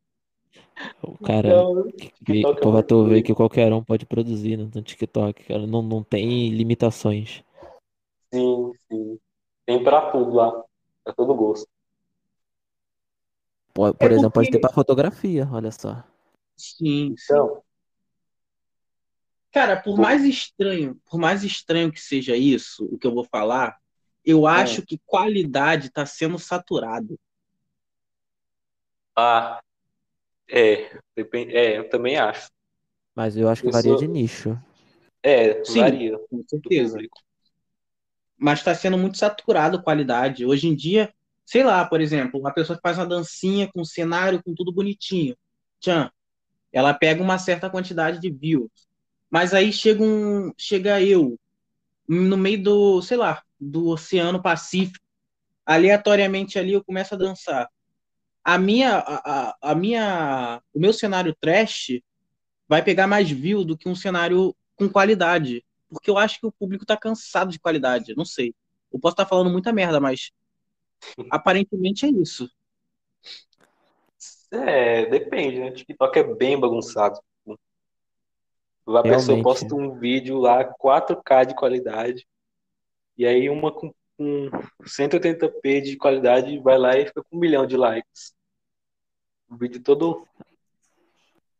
O 1.01 1.17
cara, 1.17 1.49
Então, 1.49 1.91
que, 1.91 2.07
é 2.77 2.83
tu 2.83 3.23
que 3.23 3.33
qualquer 3.35 3.71
um 3.73 3.83
pode 3.83 4.05
produzir 4.05 4.57
no, 4.57 4.69
TikTok, 4.81 5.43
cara. 5.45 5.65
Não, 5.65 5.81
não 5.81 6.03
tem 6.03 6.49
limitações. 6.49 7.43
sim, 8.33 8.71
sim. 8.87 9.19
Tem 9.65 9.83
pra 9.83 10.11
tudo 10.11 10.33
lá. 10.35 10.63
Pra 11.03 11.13
todo 11.13 11.33
gosto. 11.35 11.67
Po- 13.73 13.93
Por 13.93 14.11
É 14.11 14.13
exemplo, 14.13 14.31
pode 14.31 14.47
ter 14.49 14.57
porque- 14.59 14.67
pra 14.67 14.73
fotografia, 14.73 15.47
olha 15.51 15.71
só. 15.71 16.03
Sim, 16.57 17.15
sim. 17.17 17.33
Então, 17.33 17.61
Cara, 19.51 19.81
por 19.81 19.97
mais 19.97 20.23
estranho, 20.25 20.99
por 21.09 21.17
mais 21.17 21.41
estranho 21.43 21.89
que 21.89 22.01
seja 22.01 22.35
isso, 22.35 22.83
o 22.91 22.97
que 22.97 23.07
eu 23.07 23.13
vou 23.13 23.23
falar, 23.23 23.77
eu 24.25 24.45
acho 24.45 24.81
que 24.85 24.99
qualidade 25.05 25.87
está 25.87 26.05
sendo 26.05 26.37
saturado. 26.37 27.17
ah, 29.17 29.61
é, 30.49 30.99
depende, 31.15 31.55
é, 31.55 31.77
eu 31.77 31.89
também 31.89 32.17
acho. 32.17 32.49
Mas 33.15 33.37
eu 33.37 33.47
acho 33.49 33.61
que 33.61 33.67
Eu 33.69 33.71
varia 33.71 33.91
sou- 33.91 33.99
de 34.01 34.07
nicho. 34.07 34.57
É, 35.23 35.63
Sim. 35.63 35.79
varia 35.79 36.19
Com 36.29 36.43
certeza. 36.47 36.99
Mas 38.37 38.59
está 38.59 38.75
sendo 38.75 38.97
muito 38.97 39.17
saturado 39.17 39.81
qualidade. 39.81 40.45
Hoje 40.45 40.67
em 40.67 40.75
dia, 40.75 41.13
sei 41.45 41.63
lá, 41.63 41.85
por 41.85 42.01
exemplo, 42.01 42.39
uma 42.39 42.53
pessoa 42.53 42.75
que 42.75 42.81
faz 42.81 42.97
uma 42.97 43.05
dancinha 43.05 43.69
com 43.73 43.83
cenário, 43.83 44.41
com 44.43 44.53
tudo 44.53 44.71
bonitinho. 44.73 45.35
Tchan, 45.79 46.11
ela 46.73 46.93
pega 46.93 47.23
uma 47.23 47.39
certa 47.39 47.69
quantidade 47.69 48.19
de 48.19 48.31
views. 48.31 48.71
Mas 49.29 49.53
aí 49.53 49.73
chega 49.73 50.03
um, 50.03 50.51
chega 50.57 51.01
eu 51.01 51.39
no 52.07 52.37
meio 52.37 52.61
do, 52.63 53.01
sei 53.01 53.17
lá, 53.17 53.43
do 53.59 53.87
Oceano 53.89 54.41
Pacífico, 54.41 54.99
aleatoriamente 55.65 56.59
ali 56.59 56.73
eu 56.73 56.83
começo 56.83 57.15
a 57.15 57.17
dançar. 57.17 57.69
A 58.45 58.59
minha, 58.59 58.99
a, 58.99 59.57
a, 59.59 59.75
minha, 59.75 60.61
o 60.71 60.79
meu 60.79 60.93
cenário 60.93 61.35
trash 61.41 61.99
vai 62.67 62.83
pegar 62.83 63.07
mais 63.07 63.29
view 63.29 63.65
do 63.65 63.75
que 63.75 63.89
um 63.89 63.95
cenário 63.95 64.55
com 64.75 64.87
qualidade, 64.87 65.65
porque 65.89 66.11
eu 66.11 66.17
acho 66.17 66.39
que 66.39 66.45
o 66.45 66.51
público 66.51 66.85
tá 66.85 66.95
cansado 66.95 67.51
de 67.51 67.59
qualidade, 67.59 68.15
não 68.15 68.23
sei. 68.23 68.53
Eu 68.93 68.99
posso 68.99 69.13
estar 69.13 69.25
falando 69.25 69.49
muita 69.49 69.73
merda, 69.73 69.99
mas 69.99 70.29
aparentemente 71.31 72.05
é 72.05 72.09
isso. 72.09 72.47
É, 74.51 75.07
depende, 75.07 75.59
né? 75.59 75.71
TikTok 75.71 76.19
é 76.19 76.23
bem 76.23 76.59
bagunçado. 76.59 77.19
A 78.87 79.01
pessoa 79.01 79.41
posta 79.41 79.73
um 79.73 79.97
vídeo 79.97 80.37
lá 80.37 80.63
4K 80.63 81.47
de 81.47 81.55
qualidade 81.55 82.27
e 83.17 83.25
aí 83.25 83.49
uma 83.49 83.71
com, 83.71 83.91
com 84.17 84.49
180p 84.83 85.81
de 85.81 85.97
qualidade 85.97 86.57
vai 86.59 86.77
lá 86.77 86.97
e 86.97 87.05
fica 87.05 87.23
com 87.23 87.37
um 87.37 87.39
milhão 87.39 87.65
de 87.65 87.77
likes. 87.77 88.33
O 89.49 89.57
vídeo 89.57 89.81
todo 89.81 90.25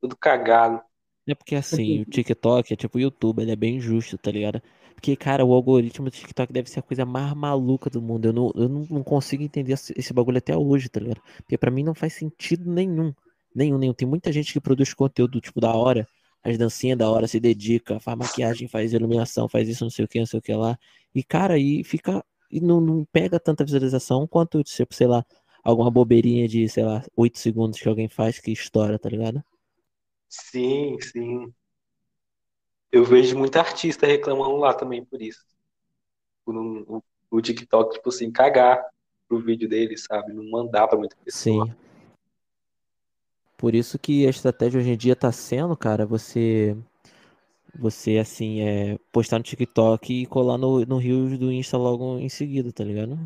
todo 0.01 0.16
cagado. 0.16 0.82
É 1.28 1.34
porque 1.34 1.56
assim, 1.56 2.01
o 2.01 2.06
TikTok 2.06 2.74
é 2.74 2.76
tipo 2.76 2.97
o 2.97 3.01
YouTube, 3.01 3.41
ele 3.41 3.51
é 3.51 3.56
bem 3.56 3.80
justo, 3.80 4.18
tá 4.18 4.32
ligado? 4.32 4.62
Porque, 4.95 5.16
cara, 5.16 5.43
o 5.43 5.53
algoritmo 5.53 6.06
do 6.06 6.12
TikTok 6.12 6.51
deve 6.53 6.70
ser 6.70 6.80
a 6.80 6.82
coisa 6.82 7.06
mais 7.06 7.34
maluca 7.34 7.89
do 7.89 8.01
mundo. 8.01 8.26
Eu 8.26 8.34
não, 8.34 8.51
eu 8.56 8.70
não, 8.70 9.03
consigo 9.03 9.43
entender 9.43 9.74
esse 9.74 10.14
bagulho 10.14 10.38
até 10.38 10.56
hoje, 10.58 10.89
tá 10.89 10.99
ligado? 10.99 11.22
Porque 11.38 11.58
pra 11.58 11.70
mim 11.70 11.84
não 11.84 11.93
faz 11.93 12.14
sentido 12.14 12.72
nenhum. 12.72 13.14
Nenhum, 13.53 13.78
nenhum. 13.78 13.93
Tem 13.93 14.08
muita 14.08 14.32
gente 14.32 14.53
que 14.53 14.60
produz 14.60 14.93
conteúdo, 14.93 15.41
tipo, 15.41 15.60
da 15.60 15.74
hora, 15.74 16.08
as 16.43 16.58
dancinhas 16.58 16.97
da 16.97 17.10
hora, 17.10 17.28
se 17.28 17.39
dedica, 17.39 17.99
faz 17.99 18.18
maquiagem, 18.18 18.68
faz 18.68 18.93
iluminação, 18.93 19.49
faz 19.49 19.68
isso, 19.68 19.84
não 19.84 19.91
sei 19.91 20.06
o 20.06 20.08
que, 20.08 20.20
não 20.20 20.26
sei 20.26 20.39
o 20.39 20.41
que 20.41 20.53
lá. 20.53 20.78
E, 21.14 21.24
cara, 21.24 21.56
aí 21.56 21.84
fica. 21.84 22.24
E 22.56 22.62
não, 22.62 22.80
não 22.80 23.06
pega 23.12 23.39
tanta 23.39 23.66
visualização 23.66 24.26
quanto, 24.28 24.64
tipo, 24.64 24.93
sei 24.95 25.08
lá, 25.08 25.26
alguma 25.64 25.91
bobeirinha 25.91 26.47
de, 26.47 26.68
sei 26.70 26.84
lá, 26.86 27.03
8 27.16 27.38
segundos 27.39 27.80
que 27.80 27.89
alguém 27.89 28.08
faz 28.08 28.39
que 28.39 28.51
estoura, 28.51 28.97
tá 28.97 29.10
ligado? 29.10 29.43
Sim, 30.30 30.97
sim. 31.01 31.53
Eu 32.91 33.03
vejo 33.03 33.38
muita 33.38 33.60
artista 33.60 34.08
reclamando 34.08 34.56
lá 34.58 34.74
também 34.74 35.03
por 35.03 35.22
isso. 35.22 35.43
Por 36.45 36.56
um- 36.56 36.84
o, 36.88 37.03
o 37.32 37.41
TikTok, 37.41 37.95
tipo 37.95 38.10
assim, 38.10 38.32
cagar 38.32 38.84
pro 39.28 39.39
vídeo 39.41 39.68
dele, 39.68 39.97
sabe? 39.97 40.34
Não 40.34 40.49
mandar 40.49 40.88
pra 40.88 40.97
muita 40.97 41.16
pessoa. 41.24 41.66
Sim. 41.68 41.76
Por 43.58 43.74
isso 43.76 43.97
que 43.99 44.26
a 44.26 44.30
estratégia 44.30 44.80
hoje 44.80 44.91
em 44.91 44.97
dia 44.97 45.16
tá 45.16 45.32
sendo, 45.32 45.76
cara, 45.76 46.06
você 46.06 46.76
você 47.78 48.17
assim, 48.17 48.61
é 48.61 48.97
postar 49.11 49.38
no 49.38 49.43
TikTok 49.43 50.13
e 50.13 50.26
colar 50.26 50.57
no, 50.57 50.86
no 50.86 50.97
Reels 50.97 51.38
do 51.38 51.51
Insta 51.51 51.78
logo 51.78 52.17
em 52.17 52.30
seguida, 52.30 52.71
tá 52.71 52.84
ligado? 52.84 53.17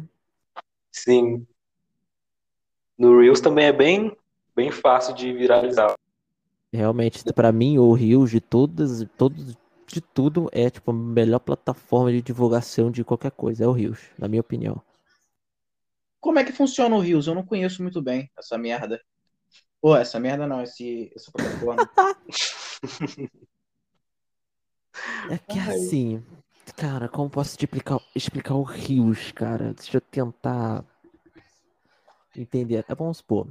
Sim. 0.92 1.46
No 2.98 3.20
Reels 3.20 3.42
também 3.42 3.66
é 3.66 3.74
bem, 3.74 4.16
bem 4.56 4.72
fácil 4.72 5.14
de 5.14 5.32
viralizar. 5.34 5.94
Realmente, 6.72 7.24
pra 7.34 7.52
mim, 7.52 7.78
o 7.78 7.94
Reels 7.94 8.30
de 8.30 8.42
todas, 8.42 9.06
todos, 9.18 9.58
de 9.88 10.02
tudo 10.02 10.50
é 10.52 10.70
tipo 10.70 10.92
a 10.92 10.94
melhor 10.94 11.40
plataforma 11.40 12.12
de 12.12 12.22
divulgação 12.22 12.92
de 12.92 13.04
qualquer 13.04 13.32
coisa, 13.32 13.64
é 13.64 13.68
o 13.68 13.72
Reels, 13.72 14.02
na 14.18 14.28
minha 14.28 14.42
opinião. 14.42 14.82
Como 16.20 16.38
é 16.38 16.44
que 16.44 16.52
funciona 16.52 16.96
o 16.96 17.00
Rios? 17.00 17.28
Eu 17.28 17.36
não 17.36 17.46
conheço 17.46 17.82
muito 17.82 18.02
bem 18.02 18.30
essa 18.38 18.58
merda. 18.58 19.02
Pô, 19.82 19.96
essa 19.96 20.20
merda 20.20 20.46
não, 20.46 20.62
esse, 20.62 21.10
essa 21.16 21.32
plataforma. 21.32 21.90
É 25.30 25.38
que 25.38 25.60
Ai. 25.60 25.76
assim, 25.76 26.24
cara, 26.76 27.08
como 27.08 27.30
posso 27.30 27.58
te 27.58 27.66
explicar, 27.66 28.00
explicar 28.16 28.56
o 28.56 28.64
Reels, 28.64 29.32
cara? 29.32 29.74
Deixa 29.74 29.98
eu 29.98 30.02
tentar 30.02 30.84
entender. 32.36 32.86
É, 32.88 32.96
vamos 32.96 33.18
supor. 33.18 33.48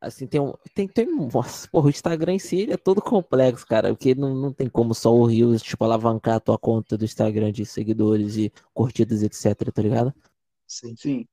Assim, 0.00 0.26
tem 0.26 0.40
um. 0.40 0.54
Tem, 0.74 0.86
tem, 0.86 1.06
nossa, 1.06 1.68
porra, 1.68 1.86
o 1.86 1.90
Instagram 1.90 2.34
em 2.34 2.38
si 2.38 2.70
é 2.70 2.76
todo 2.76 3.02
complexo, 3.02 3.66
cara. 3.66 3.88
Porque 3.90 4.14
não, 4.14 4.34
não 4.34 4.52
tem 4.52 4.68
como 4.68 4.94
só 4.94 5.12
o 5.12 5.26
Reels, 5.26 5.62
tipo, 5.62 5.84
alavancar 5.84 6.36
a 6.36 6.40
tua 6.40 6.58
conta 6.58 6.96
do 6.96 7.04
Instagram 7.04 7.50
de 7.50 7.66
seguidores 7.66 8.36
e 8.36 8.52
curtidas, 8.72 9.22
etc, 9.22 9.72
tá 9.72 9.82
ligado? 9.82 10.14
Sim. 10.66 10.94
Sim. 10.96 11.26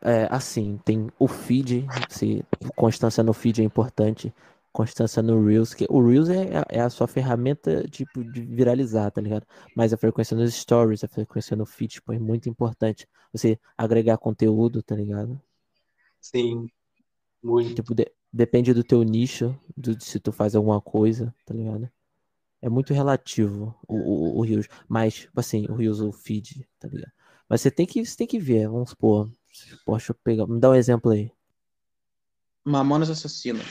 É, 0.00 0.26
assim, 0.30 0.80
tem 0.84 1.08
o 1.16 1.28
feed, 1.28 1.86
se 2.08 2.44
constância 2.74 3.22
no 3.22 3.32
feed 3.32 3.60
é 3.62 3.64
importante, 3.64 4.34
constância 4.72 5.22
no 5.22 5.44
Reels, 5.46 5.74
que 5.74 5.86
o 5.90 6.00
Reels 6.06 6.28
é, 6.28 6.58
a- 6.58 6.66
é 6.70 6.80
a 6.80 6.90
sua 6.90 7.06
ferramenta 7.08 7.86
tipo, 7.88 8.24
de 8.24 8.42
viralizar, 8.42 9.10
tá 9.10 9.20
ligado? 9.20 9.46
Mas 9.76 9.92
a 9.92 9.96
frequência 9.98 10.36
nos 10.36 10.54
stories, 10.54 11.04
a 11.04 11.08
frequência 11.08 11.56
no 11.56 11.66
feed, 11.66 11.94
tipo, 11.94 12.12
é 12.12 12.18
muito 12.18 12.48
importante. 12.48 13.08
Você 13.32 13.58
agregar 13.76 14.18
conteúdo, 14.18 14.82
tá 14.82 14.94
ligado? 14.96 15.40
Sim. 16.20 16.68
Muito. 17.42 17.74
Tipo, 17.74 17.94
de- 17.94 18.12
depende 18.32 18.72
do 18.74 18.84
teu 18.84 19.02
nicho, 19.02 19.58
do, 19.76 19.94
de 19.96 20.04
se 20.04 20.18
tu 20.20 20.32
faz 20.32 20.54
alguma 20.54 20.80
coisa, 20.80 21.34
tá 21.44 21.54
ligado? 21.54 21.90
É 22.62 22.68
muito 22.70 22.94
relativo 22.94 23.76
o, 23.88 23.96
o, 23.96 24.38
o 24.40 24.42
Reels. 24.42 24.68
Mas, 24.88 25.14
tipo 25.16 25.40
assim, 25.40 25.66
o 25.68 25.74
Reels, 25.76 26.00
o 26.00 26.12
feed, 26.12 26.68
tá 26.78 26.88
ligado? 26.88 27.12
Mas 27.48 27.62
você 27.62 27.70
tem 27.70 27.86
que, 27.86 28.04
você 28.04 28.16
tem 28.16 28.26
que 28.26 28.38
ver, 28.40 28.68
vamos 28.68 28.90
supor. 28.90 29.30
Poxa, 29.84 30.14
pegar. 30.14 30.46
Me 30.46 30.60
dá 30.60 30.70
um 30.70 30.76
exemplo 30.76 31.10
aí. 31.12 31.32
Mamonas 32.64 33.10
Assassinas. 33.10 33.66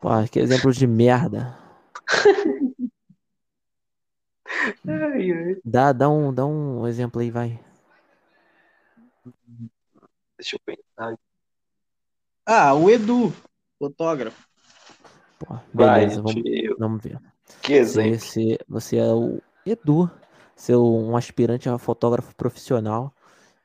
Pô, 0.00 0.08
que 0.30 0.38
exemplo 0.38 0.72
de 0.72 0.86
merda. 0.86 1.58
Ai, 4.86 5.32
ai. 5.32 5.56
Dá, 5.64 5.92
dá 5.92 6.08
um, 6.08 6.32
dá 6.32 6.46
um 6.46 6.86
exemplo 6.86 7.20
aí, 7.20 7.30
vai. 7.30 7.60
Deixa 10.36 10.56
eu 10.56 10.60
pensar. 10.64 11.18
Ah, 12.46 12.74
o 12.74 12.88
Edu, 12.88 13.32
fotógrafo. 13.78 14.48
Pô, 15.38 15.58
Vai, 15.74 16.00
beleza, 16.00 16.22
vamos, 16.22 16.42
tio. 16.42 16.76
vamos 16.78 17.02
ver. 17.02 17.20
Que 17.62 17.74
exemplo. 17.74 18.18
você, 18.18 18.58
você 18.68 18.96
é 18.96 19.12
o 19.12 19.42
Edu, 19.66 20.10
você 20.56 20.72
é 20.72 20.76
um 20.78 21.16
aspirante 21.16 21.68
a 21.68 21.76
fotógrafo 21.76 22.34
profissional. 22.34 23.12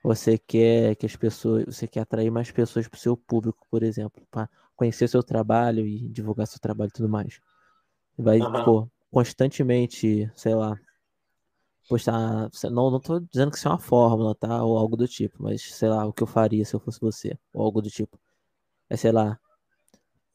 Você 0.04 0.38
quer 0.38 0.96
que 0.96 1.06
as 1.06 1.16
pessoas, 1.16 1.64
você 1.66 1.88
quer 1.88 2.02
atrair 2.02 2.30
mais 2.30 2.52
pessoas 2.52 2.88
para 2.88 2.98
o 2.98 3.00
seu 3.00 3.16
público, 3.16 3.66
por 3.70 3.84
exemplo, 3.84 4.22
para 4.30 4.50
conhecer 4.76 5.08
seu 5.08 5.24
trabalho 5.24 5.86
e 5.86 6.10
divulgar 6.10 6.48
seu 6.48 6.60
trabalho 6.60 6.90
e 6.90 6.94
tudo 6.94 7.10
mais. 7.10 7.40
Vai, 8.18 8.40
Aham. 8.40 8.58
tipo, 8.58 8.92
constantemente, 9.12 10.32
sei 10.36 10.56
lá, 10.56 10.76
postar. 11.88 12.50
Não, 12.72 12.92
não 12.92 13.00
tô 13.00 13.20
dizendo 13.20 13.52
que 13.52 13.58
isso 13.58 13.68
é 13.68 13.72
uma 13.72 13.78
fórmula, 13.80 14.36
tá? 14.36 14.64
Ou 14.64 14.78
algo 14.78 14.96
do 14.96 15.08
tipo, 15.08 15.44
mas 15.44 15.62
sei 15.62 15.90
lá, 15.90 16.06
o 16.06 16.14
que 16.14 16.24
eu 16.24 16.28
faria 16.28 16.66
se 16.66 16.76
eu 16.76 16.80
fosse 16.80 17.00
você, 17.00 17.38
ou 17.54 17.64
algo 17.64 17.82
do 17.82 17.90
tipo. 17.90 18.20
É, 18.90 18.98
sei 18.98 19.12
lá, 19.12 19.40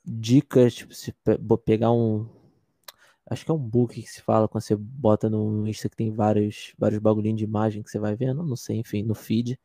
dicas, 0.04 0.74
tipo, 0.74 0.94
se 0.94 1.14
pegar 1.64 1.92
um. 1.92 2.28
Acho 3.30 3.44
que 3.44 3.50
é 3.50 3.54
um 3.54 3.58
book 3.58 4.00
que 4.00 4.08
se 4.08 4.22
fala 4.22 4.48
quando 4.48 4.62
você 4.62 4.74
bota 4.74 5.28
no 5.28 5.66
Insta 5.68 5.88
que 5.88 5.96
tem 5.96 6.10
vários, 6.10 6.72
vários 6.78 6.98
bagulhinhos 6.98 7.36
de 7.38 7.44
imagem 7.44 7.82
que 7.82 7.90
você 7.90 7.98
vai 7.98 8.16
vendo, 8.16 8.42
não 8.42 8.56
sei, 8.56 8.78
enfim, 8.78 9.02
no 9.02 9.14
feed. 9.14 9.58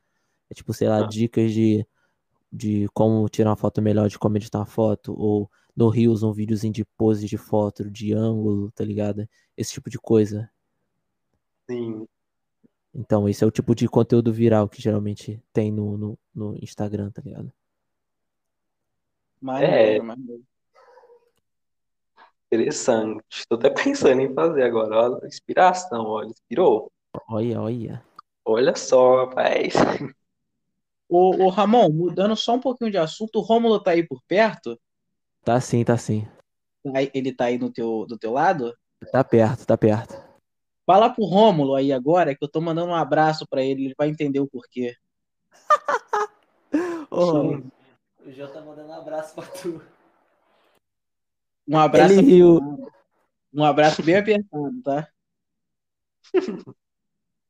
É 0.50 0.54
tipo, 0.54 0.74
sei 0.74 0.90
lá, 0.90 1.02
dicas 1.02 1.54
de, 1.54 1.88
de 2.54 2.88
como 2.94 3.28
tirar 3.28 3.50
uma 3.50 3.56
foto 3.56 3.82
melhor, 3.82 4.08
de 4.08 4.20
como 4.20 4.38
editar 4.38 4.60
uma 4.60 4.66
foto, 4.68 5.14
ou 5.18 5.50
no 5.76 5.90
Reels 5.90 6.22
um 6.22 6.32
videozinho 6.32 6.72
de 6.72 6.86
pose 6.86 7.26
de 7.26 7.36
foto, 7.36 7.90
de 7.90 8.14
ângulo, 8.14 8.72
tá 8.72 8.86
ligado? 8.86 9.28
Esse 9.58 9.74
tipo 9.74 9.90
de 9.90 9.98
coisa. 9.98 10.50
Sim. 11.68 12.08
Então, 12.94 13.28
esse 13.28 13.44
é 13.44 13.48
o 13.48 13.52
tipo 13.52 13.74
de 13.74 13.88
conteúdo 13.88 14.32
viral 14.32 14.70
que 14.70 14.80
geralmente 14.80 15.42
tem 15.52 15.72
no, 15.72 15.98
no, 15.98 16.20
no 16.34 16.56
Instagram, 16.62 17.10
tá 17.10 17.24
ligado? 17.26 17.52
Maneiro, 19.42 20.04
maneiro. 20.04 20.44
Interessante. 22.52 23.24
Estou 23.32 23.58
até 23.58 23.72
pensando 23.72 24.22
em 24.22 24.32
fazer 24.32 24.62
agora. 24.62 24.96
Olha, 24.96 25.28
inspiração, 25.28 26.06
olha, 26.06 26.28
inspirou. 26.28 26.92
Olha, 27.28 27.60
olha. 27.60 28.06
Olha 28.46 28.76
só, 28.76 29.26
rapaz. 29.26 29.74
Ô, 31.16 31.44
ô, 31.46 31.50
Ramon, 31.50 31.90
mudando 31.92 32.36
só 32.36 32.56
um 32.56 32.60
pouquinho 32.60 32.90
de 32.90 32.98
assunto, 32.98 33.36
o 33.38 33.42
Rômulo 33.44 33.80
tá 33.80 33.92
aí 33.92 34.02
por 34.02 34.20
perto? 34.28 34.82
Tá 35.46 35.62
sim, 35.62 35.84
tá 35.84 35.96
sim. 35.96 36.28
Tá 36.84 36.92
aí- 36.96 37.12
Ele 37.14 37.32
tá 37.32 37.46
aí 37.46 37.60
no 37.60 37.72
teu, 37.72 38.08
do 38.08 38.18
teu 38.18 38.32
lado? 38.32 38.76
Tá 39.12 39.24
perto, 39.24 39.64
tá 39.64 39.78
perto. 39.78 40.16
Fala 40.88 41.12
pro 41.12 41.24
Rômulo 41.24 41.76
aí 41.76 41.94
agora 41.94 42.36
que 42.36 42.44
eu 42.44 42.48
tô 42.50 42.60
mandando 42.60 42.90
um 42.92 42.96
abraço 42.96 43.46
pra 43.48 43.62
ele, 43.62 43.86
ele 43.86 43.94
vai 43.96 44.10
entender 44.10 44.40
o 44.40 44.48
porquê. 44.48 44.96
Ô, 47.12 47.58
o 48.26 48.32
João 48.32 48.52
tá 48.52 48.60
mandando 48.62 48.90
um 48.90 48.94
abraço 48.94 49.36
pra 49.36 49.46
tu. 49.46 49.84
Um 51.68 51.78
abraço, 51.78 52.14
Ele 52.16 52.22
riu. 52.24 52.60
um 53.54 53.64
abraço 53.64 54.02
bem 54.02 54.16
apertado, 54.16 54.82
tá? 54.84 55.08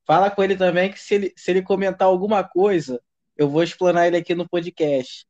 Fala 0.05 0.29
com 0.29 0.43
ele 0.43 0.57
também 0.57 0.91
que 0.91 0.99
se 0.99 1.15
ele, 1.15 1.33
se 1.37 1.49
ele 1.49 1.63
comentar 1.63 2.09
alguma 2.09 2.43
coisa, 2.43 3.01
eu 3.35 3.49
vou 3.49 3.63
explanar 3.63 4.07
ele 4.07 4.17
aqui 4.17 4.35
no 4.35 4.47
podcast. 4.47 5.25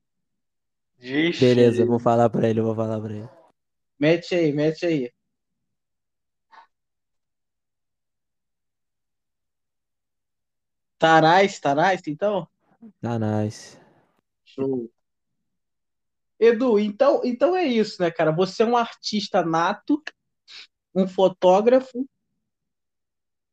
Vixe. 0.98 1.40
Beleza, 1.40 1.82
eu 1.82 1.88
vou 1.88 2.00
falar 2.00 2.30
pra 2.30 2.50
ele, 2.50 2.60
eu 2.60 2.66
vou 2.66 2.76
falar 2.76 3.00
pra 3.00 3.14
ele. 3.14 3.30
Mete 4.00 4.36
aí, 4.36 4.52
mete 4.52 4.86
aí. 4.86 5.12
Tarais, 10.98 11.60
Tarais, 11.60 12.02
então? 12.08 12.48
Tá 13.02 13.20
nice. 13.20 13.78
Show. 14.46 14.90
Edu, 16.40 16.80
então, 16.80 17.22
então 17.24 17.56
é 17.56 17.66
isso, 17.66 18.02
né, 18.02 18.12
cara? 18.12 18.32
Você 18.32 18.64
é 18.64 18.66
um 18.66 18.78
artista 18.78 19.44
nato, 19.44 20.02
um 20.94 21.08
fotógrafo, 21.08 22.08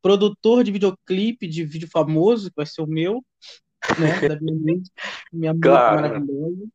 produtor 0.01 0.63
de 0.63 0.71
videoclipe, 0.71 1.47
de 1.47 1.63
vídeo 1.63 1.89
famoso, 1.89 2.49
que 2.49 2.55
vai 2.55 2.65
ser 2.65 2.81
o 2.81 2.87
meu, 2.87 3.23
né? 3.97 4.21
Da 4.21 4.39
minha 4.39 4.55
música, 4.55 5.01
minha 5.31 5.53
música 5.53 5.91
Claro. 5.91 5.91
maravilhosa, 5.91 6.67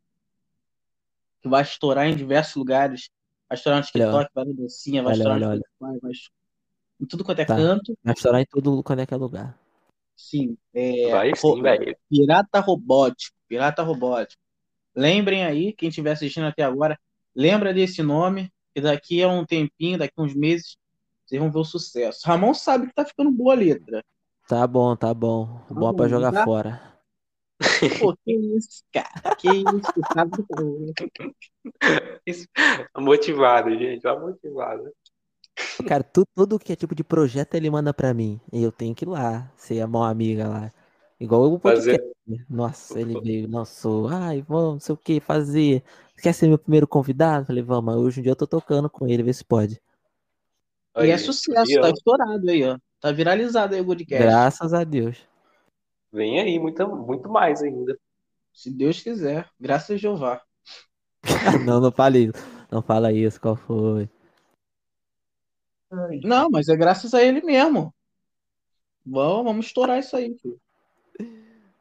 que 1.43 1.49
vai 1.49 1.63
estourar 1.63 2.07
em 2.07 2.17
diversos 2.17 2.55
lugares. 2.57 3.09
Vai 3.49 3.57
estourar 3.57 3.81
no 3.81 3.87
TikTok, 3.87 4.31
vai 4.35 4.45
no 4.45 4.55
Dancinha, 4.55 5.03
vai 5.03 5.13
Olha, 5.13 5.19
estourar 5.19 5.39
no 5.39 5.45
olha, 5.49 5.63
Spotify, 5.79 6.01
vai 6.03 6.13
em 7.01 7.07
tudo 7.07 7.25
quanto 7.25 7.41
é 7.41 7.45
Tá. 7.45 7.57
canto. 7.57 7.97
Vai 8.05 8.15
estourar 8.15 8.41
em 8.41 8.47
tudo 8.47 8.83
quando 8.83 9.01
é 9.01 9.07
que 9.07 9.15
é 9.15 9.17
lugar. 9.17 9.59
Sim, 10.17 10.57
é, 10.75 11.11
Vai 11.11 11.35
sim, 11.37 11.63
velho. 11.63 11.97
Pirata 12.09 12.61
Robótico, 12.61 13.37
Pirata 13.49 13.83
Robótico. 13.83 14.41
Lembrem 14.97 15.45
aí, 15.45 15.73
quem 15.75 15.89
estiver 15.91 16.13
assistindo 16.13 16.47
até 16.47 16.63
agora, 16.65 16.99
lembra 17.35 17.75
desse 17.75 18.03
nome, 18.03 18.51
que 18.75 18.81
daqui 18.83 19.23
a 19.23 19.29
um 19.29 19.45
tempinho, 19.47 19.99
daqui 19.99 20.15
a 20.19 20.23
uns 20.23 20.35
meses, 20.35 20.77
vocês 21.27 21.41
vão 21.41 21.53
ver 21.53 21.61
o 21.61 21.65
sucesso. 21.65 22.21
Ramon 22.27 22.55
sabe 22.55 22.89
que 22.89 22.95
tá 22.95 23.05
ficando 23.07 23.31
boa 23.33 23.55
a 23.55 23.57
letra. 23.57 24.05
Tá 24.49 24.67
bom, 24.67 24.97
tá 24.97 25.15
bom. 25.15 25.61
Tá 25.73 25.81
Bom 25.81 25.93
pra 25.95 26.09
bom, 26.09 26.09
jogar 26.09 26.33
tá? 26.33 26.45
fora. 26.45 26.96
Pô, 28.01 28.15
que 28.25 28.33
isso, 28.33 28.83
cara? 28.93 29.35
Que 29.37 29.49
isso, 29.49 29.93
sabe? 30.13 30.31
tá 30.49 32.13
Isso- 32.27 32.47
Motivado, 32.99 33.71
gente. 33.79 34.03
Tá 34.03 34.19
motivado. 34.19 34.93
Cara, 35.89 36.03
tu- 36.05 36.27
tudo 36.35 36.59
que 36.59 36.73
é 36.73 36.77
tipo 36.77 36.95
de 36.95 37.03
projeto 37.03 37.55
ele 37.55 37.71
manda 37.71 37.95
pra 37.95 38.13
mim. 38.13 38.41
E 38.53 38.63
eu 38.63 38.71
tenho 38.71 38.95
que 38.95 39.05
ir 39.05 39.09
lá, 39.09 39.51
ser 39.57 39.81
a 39.81 39.87
mão 39.87 40.03
amiga 40.05 40.47
lá. 40.49 40.73
Igual 41.19 41.51
o 41.51 41.59
Fazer. 41.59 41.99
podcast. 41.99 42.17
Nossa, 42.51 43.01
ele 43.01 43.21
veio, 43.21 43.49
nossa, 43.49 43.89
ai, 44.11 44.43
vamos, 44.43 44.73
não 44.75 44.81
sei 44.81 44.95
o 44.95 44.99
que 44.99 45.21
fazer. 45.21 45.83
Quer 46.21 46.33
ser 46.35 46.49
meu 46.49 46.59
primeiro 46.59 46.87
convidado? 46.87 47.47
Falei, 47.47 47.63
vamos, 47.63 47.85
mas 47.85 47.97
hoje 47.97 48.21
em 48.21 48.23
dia 48.25 48.33
eu 48.33 48.37
tô 48.37 48.47
tocando 48.47 48.91
com 48.91 49.07
ele, 49.07 49.23
vê 49.23 49.33
se 49.33 49.45
pode. 49.45 49.81
E 50.97 51.01
Aí, 51.03 51.11
é 51.11 51.19
sucesso, 51.19 51.81
tá 51.81 51.91
estourado 51.91 52.51
aí, 52.51 52.65
ó. 52.65 52.79
Tá 53.01 53.13
viralizado 53.13 53.75
aí 53.75 53.81
o 53.81 53.87
podcast. 53.87 54.25
Graças 54.25 54.75
a 54.75 54.83
Deus. 54.83 55.19
Vem 56.13 56.41
aí, 56.41 56.59
muito, 56.59 56.87
muito 56.89 57.29
mais 57.29 57.63
ainda. 57.63 57.99
Se 58.53 58.71
Deus 58.71 59.03
quiser. 59.03 59.49
Graças 59.61 59.91
a 59.91 59.97
Jeová. 59.97 60.43
não, 61.67 61.81
não 61.81 61.93
fale 61.93 62.27
isso. 62.27 62.57
Não 62.71 62.83
fala 62.83 63.13
isso, 63.13 63.41
qual 63.41 63.57
foi? 63.57 64.09
Não, 66.25 66.51
mas 66.51 66.69
é 66.69 66.77
graças 66.77 67.15
a 67.15 67.23
ele 67.23 67.41
mesmo. 67.43 67.95
Vamos, 69.05 69.45
vamos 69.45 69.67
estourar 69.67 69.99
isso 69.99 70.17
aí, 70.17 70.37
filho. 70.39 70.61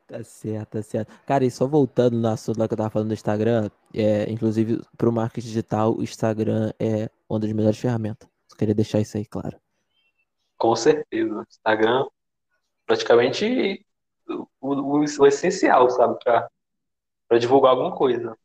Tá 0.07 0.23
certo, 0.23 0.69
tá 0.73 0.81
certo. 0.83 1.11
Cara, 1.25 1.43
e 1.43 1.49
só 1.49 1.65
voltando 1.65 2.15
no 2.15 2.27
assunto 2.27 2.59
lá 2.59 2.67
que 2.67 2.73
eu 2.75 2.77
tava 2.77 2.91
falando 2.91 3.07
do 3.07 3.13
Instagram, 3.15 3.69
é, 3.93 4.29
inclusive 4.31 4.79
pro 4.95 5.11
marketing 5.11 5.47
digital, 5.47 5.95
o 5.95 6.03
Instagram 6.03 6.71
é 6.79 7.09
uma 7.27 7.39
das 7.39 7.51
melhores 7.51 7.79
ferramentas. 7.79 8.29
Só 8.47 8.55
queria 8.55 8.75
deixar 8.75 8.99
isso 8.99 9.17
aí 9.17 9.25
claro. 9.25 9.59
Com 10.57 10.75
certeza. 10.75 11.43
Instagram, 11.49 12.05
praticamente 12.85 13.84
o, 14.27 14.47
o- 14.61 14.99
o 14.99 15.27
essencial, 15.27 15.89
sabe? 15.89 16.17
Pra, 16.23 16.49
pra 17.27 17.37
divulgar 17.37 17.71
alguma 17.71 17.95
coisa. 17.95 18.37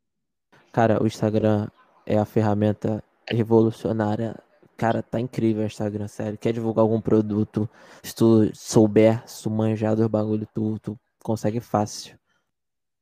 Cara, 0.72 1.02
o 1.02 1.06
Instagram 1.06 1.68
é 2.06 2.18
a 2.18 2.24
ferramenta 2.24 3.02
revolucionária. 3.28 4.36
Cara, 4.76 5.02
tá 5.02 5.20
incrível 5.20 5.62
o 5.62 5.66
Instagram, 5.66 6.08
sério. 6.08 6.38
Quer 6.38 6.52
divulgar 6.52 6.82
algum 6.82 7.00
produto? 7.00 7.68
Se 8.02 8.14
tu 8.14 8.50
souber, 8.54 9.22
se 9.28 9.42
tu 9.42 9.50
manjar 9.50 9.94
dos 9.94 10.06
bagulho, 10.06 10.46
tu, 10.54 10.78
tu 10.78 10.98
consegue 11.22 11.60
fácil. 11.60 12.18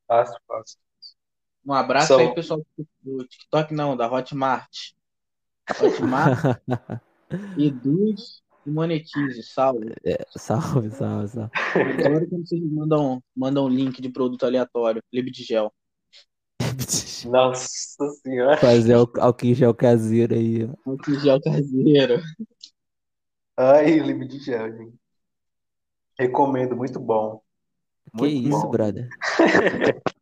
Fácil, 0.06 0.36
fácil. 0.46 0.78
Um 1.64 1.72
abraço 1.72 2.08
São- 2.08 2.18
aí, 2.18 2.34
pessoal 2.34 2.60
do 3.02 3.24
TikTok, 3.26 3.74
não, 3.74 3.96
da 3.96 4.10
Hotmart. 4.10 4.92
Hotmart, 5.80 6.38
e 7.58 7.70
monetize, 8.68 9.42
salve. 9.42 9.94
Salve, 10.36 10.90
salve, 10.90 11.28
salve. 11.28 11.50
Adoro 12.04 12.28
quando 12.28 12.46
vocês 12.46 12.62
mandam, 12.62 13.22
mandam 13.36 13.68
link 13.68 14.00
de 14.00 14.08
produto 14.10 14.44
aleatório, 14.44 15.02
lib 15.12 15.30
de 15.30 15.42
gel. 15.42 15.72
Nossa 17.26 18.08
senhora. 18.22 18.56
Fazer 18.58 18.96
o 18.96 19.10
álcool 19.18 19.54
gel 19.54 19.74
caseiro 19.74 20.34
aí, 20.34 20.64
ó. 20.64 20.90
Álcool 20.90 21.14
gel 21.18 21.40
caseiro. 21.40 22.20
Ai, 23.56 23.98
livre 23.98 24.28
de 24.28 24.38
gel, 24.38 24.76
gente. 24.76 24.96
Recomendo, 26.18 26.76
muito 26.76 27.00
bom. 27.00 27.40
Que 28.16 28.22
Muito 28.22 28.48
isso, 28.48 28.62
bom. 28.62 28.70
brother? 28.70 29.08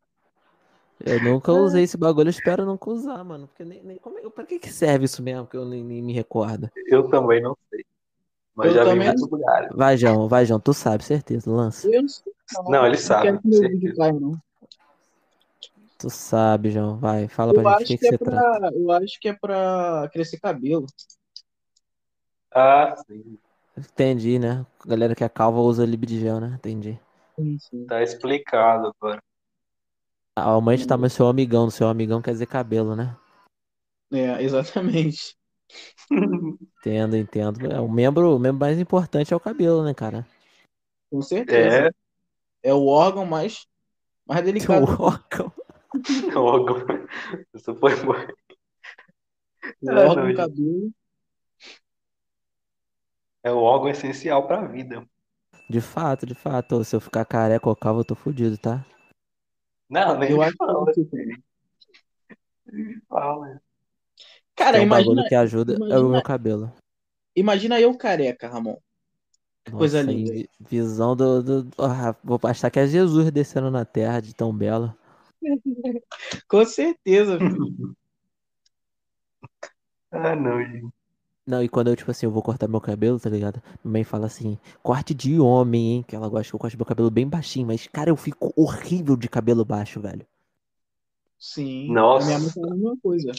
Eu 1.05 1.23
nunca 1.23 1.51
usei 1.53 1.83
esse 1.83 1.95
bagulho, 1.95 2.27
eu 2.27 2.31
espero 2.31 2.65
nunca 2.65 2.89
usar, 2.89 3.23
mano. 3.23 3.47
Porque 3.47 3.63
nem, 3.63 3.83
nem, 3.83 3.97
como 3.97 4.17
é, 4.17 4.29
pra 4.29 4.43
que 4.45 4.57
que 4.57 4.71
serve 4.71 5.05
isso 5.05 5.21
mesmo? 5.21 5.45
Que 5.45 5.55
eu 5.55 5.63
nem, 5.63 5.83
nem 5.83 6.01
me 6.01 6.11
recordo. 6.11 6.69
Eu 6.87 7.07
também 7.07 7.39
não. 7.39 7.55
Mas 8.57 8.69
Eu 8.69 8.73
já 8.73 8.83
vi 8.85 8.89
também 8.89 9.07
muitos 9.09 9.29
lugares. 9.29 9.69
Vai, 9.75 9.95
João, 9.97 10.27
vai, 10.27 10.43
João, 10.43 10.59
tu 10.59 10.73
sabe, 10.73 11.03
certeza, 11.03 11.49
lança. 11.51 11.87
Eu 11.87 12.01
não. 12.01 12.63
Não, 12.71 12.85
ele 12.87 12.97
sabe, 12.97 13.31
Não 13.31 13.37
quero 13.37 13.41
que 13.43 13.47
meu 13.49 13.57
certeza. 13.59 13.79
vídeo 13.79 13.95
caia, 13.95 14.13
não. 14.13 14.41
Tu 15.99 16.09
sabe, 16.09 16.71
João, 16.71 16.97
vai, 16.97 17.27
fala 17.27 17.53
Eu 17.53 17.61
pra 17.61 17.77
gente 17.79 17.83
o 17.83 17.85
que, 17.85 17.97
que 17.97 17.97
que 17.99 18.07
é 18.07 18.09
você 18.09 18.17
trata. 18.17 18.59
pra, 18.59 18.71
eu 18.73 18.91
acho 18.91 19.19
que 19.19 19.29
é 19.29 19.33
pra 19.33 20.09
crescer 20.11 20.39
cabelo. 20.39 20.87
Ah, 22.51 22.95
sim. 23.05 23.37
Entendi, 23.77 24.39
né? 24.39 24.65
A 24.83 24.89
galera 24.89 25.13
que 25.13 25.23
é 25.23 25.29
calva 25.29 25.59
usa 25.59 25.85
lib 25.85 26.03
de 26.07 26.19
gel, 26.19 26.39
né? 26.39 26.53
Entendi. 26.55 26.99
Sim, 27.37 27.59
sim. 27.59 27.85
Tá 27.85 28.01
explicado 28.01 28.91
agora. 28.99 29.21
Aumenta 30.35 30.83
o 30.83 30.87
tamanho 30.87 31.09
do 31.09 31.13
seu 31.13 31.27
amigão. 31.27 31.69
Seu 31.69 31.87
amigão 31.87 32.23
quer 32.23 32.31
dizer 32.31 32.47
cabelo, 32.47 32.95
né? 32.95 33.15
É, 34.11 34.41
exatamente. 34.41 35.36
Entendo, 36.79 37.17
entendo. 37.17 37.71
É, 37.71 37.79
o 37.79 37.89
membro, 37.89 38.35
o 38.35 38.39
membro 38.39 38.59
mais 38.61 38.79
importante 38.79 39.33
é 39.33 39.35
o 39.35 39.39
cabelo, 39.39 39.83
né, 39.83 39.93
cara? 39.93 40.25
Com 41.09 41.21
certeza. 41.21 41.87
É, 42.63 42.69
É, 42.69 42.73
o 42.73 42.85
órgão 42.87 43.25
mais, 43.25 43.65
mais 44.27 44.41
O 44.43 44.45
delicado. 44.45 44.85
órgão. 45.01 45.51
órgão. 46.35 46.77
Isso 47.53 47.75
foi 47.75 47.95
bom. 48.03 48.13
O 49.81 49.89
É, 49.89 49.93
órgão, 50.07 50.25
não, 50.25 50.31
o 50.31 50.35
cabelo. 50.35 50.91
É 53.43 53.51
o 53.51 53.57
órgão 53.57 53.89
essencial 53.89 54.45
pra 54.47 54.65
vida. 54.67 55.03
De 55.69 55.79
fato, 55.81 56.25
de 56.25 56.35
fato. 56.35 56.83
Se 56.83 56.95
eu 56.95 56.99
ficar 56.99 57.25
careca 57.25 57.69
ou 57.69 57.75
calvo, 57.75 58.01
eu 58.01 58.05
tô 58.05 58.15
fudido, 58.15 58.57
tá? 58.57 58.85
Não, 59.89 60.17
nem 60.19 60.31
Eu 60.31 60.37
me 60.37 60.43
acho 60.43 60.51
que 60.53 60.57
fala. 60.57 60.85
me 62.65 63.01
fala. 63.09 63.61
Cara, 64.57 64.77
Tem 64.77 64.85
um 64.85 64.89
bagulho 64.89 65.11
imagina, 65.11 65.29
que 65.29 65.35
ajuda 65.35 65.73
é 65.73 65.75
o 65.77 65.79
imagina- 65.79 66.09
meu 66.09 66.21
cabelo. 66.23 66.73
imagina 67.35 67.79
eu 67.79 67.95
careca, 67.97 68.49
Ramon. 68.49 68.75
Que 69.63 69.71
coisa 69.71 70.01
Nossa, 70.01 70.11
linda. 70.11 70.49
visão 70.59 71.15
do, 71.15 71.43
do, 71.43 71.63
do- 71.63 71.83
ah, 71.83 72.15
Vou 72.23 72.39
achar 72.43 72.69
que 72.71 72.79
é 72.79 72.87
Jesus 72.87 73.29
descendo 73.31 73.69
na 73.69 73.85
terra 73.85 74.19
de 74.19 74.33
tão 74.33 74.51
belo. 74.53 74.93
Com 76.49 76.65
certeza, 76.65 77.37
filho. 77.39 77.95
Ah, 80.11 80.35
não, 80.35 80.63
gente. 80.63 80.87
Não, 81.45 81.63
e 81.63 81.69
quando 81.69 81.87
eu, 81.89 81.95
tipo 81.95 82.11
assim, 82.11 82.25
eu 82.25 82.31
vou 82.31 82.41
cortar 82.43 82.67
meu 82.67 82.81
cabelo, 82.81 83.19
tá 83.19 83.29
ligado? 83.29 83.61
Minha 83.83 83.93
mãe 83.93 84.03
fala 84.03 84.25
assim, 84.25 84.57
corte 84.83 85.13
de 85.13 85.39
homem, 85.39 85.93
hein? 85.97 86.03
Que 86.05 86.15
ela 86.15 86.27
gosta 86.27 86.49
que 86.49 86.55
eu 86.55 86.59
corte 86.59 86.75
meu 86.75 86.85
cabelo 86.85 87.09
bem 87.11 87.27
baixinho, 87.27 87.67
mas, 87.67 87.87
cara, 87.87 88.09
eu 88.09 88.17
fico 88.17 88.51
horrível 88.55 89.15
de 89.15 89.29
cabelo 89.29 89.63
baixo, 89.63 90.01
velho. 90.01 90.25
Sim. 91.39 91.89
Nossa. 91.93 92.25
A 92.25 92.27
minha 92.27 92.39
mãe 92.39 92.49
fala 92.49 92.67
a 92.73 92.75
mesma 92.75 92.97
coisa. 93.01 93.31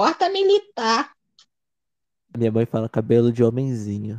Corta 0.00 0.30
militar. 0.30 1.12
Minha 2.34 2.50
mãe 2.50 2.64
fala 2.64 2.88
cabelo 2.88 3.30
de 3.30 3.44
homenzinho. 3.44 4.18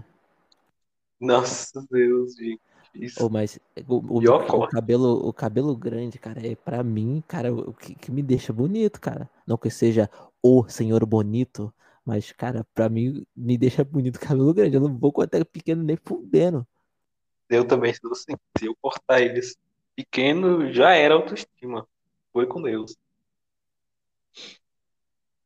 Nossa 1.19 1.84
Deus, 1.89 2.36
gente. 2.36 2.61
Isso. 2.93 3.23
Ou 3.23 3.32
mas 3.32 3.57
o, 3.88 3.95
o, 3.95 4.19
o 4.19 4.67
cabelo, 4.67 5.27
o 5.27 5.34
cabelo 5.34 5.75
grande, 5.75 6.19
cara, 6.19 6.45
é 6.45 6.55
pra 6.55 6.84
mim, 6.84 7.23
cara, 7.27 7.51
o 7.51 7.73
que, 7.73 7.95
que 7.95 8.11
me 8.11 8.21
deixa 8.21 8.53
bonito, 8.53 9.01
cara. 9.01 9.27
Não 9.47 9.57
que 9.57 9.69
eu 9.69 9.71
seja 9.71 10.07
o 10.39 10.63
senhor 10.69 11.03
bonito, 11.03 11.73
mas, 12.05 12.32
cara, 12.32 12.63
pra 12.75 12.88
mim 12.88 13.25
me 13.36 13.57
deixa 13.57 13.84
bonito 13.84 14.17
o 14.17 14.19
cabelo 14.19 14.53
grande. 14.53 14.75
Eu 14.75 14.82
não 14.82 14.95
vou 14.95 15.11
cortar 15.11 15.43
pequeno 15.43 15.82
nem 15.82 15.97
fudendo. 15.97 16.63
Eu 17.49 17.65
também 17.65 17.91
sou 17.95 18.11
assim. 18.11 18.36
Se 18.55 18.67
eu 18.67 18.77
cortar 18.79 19.19
eles 19.19 19.57
pequeno, 19.95 20.71
já 20.71 20.91
era 20.91 21.15
autoestima. 21.15 21.88
Foi 22.32 22.45
com 22.45 22.61
Deus. 22.61 22.95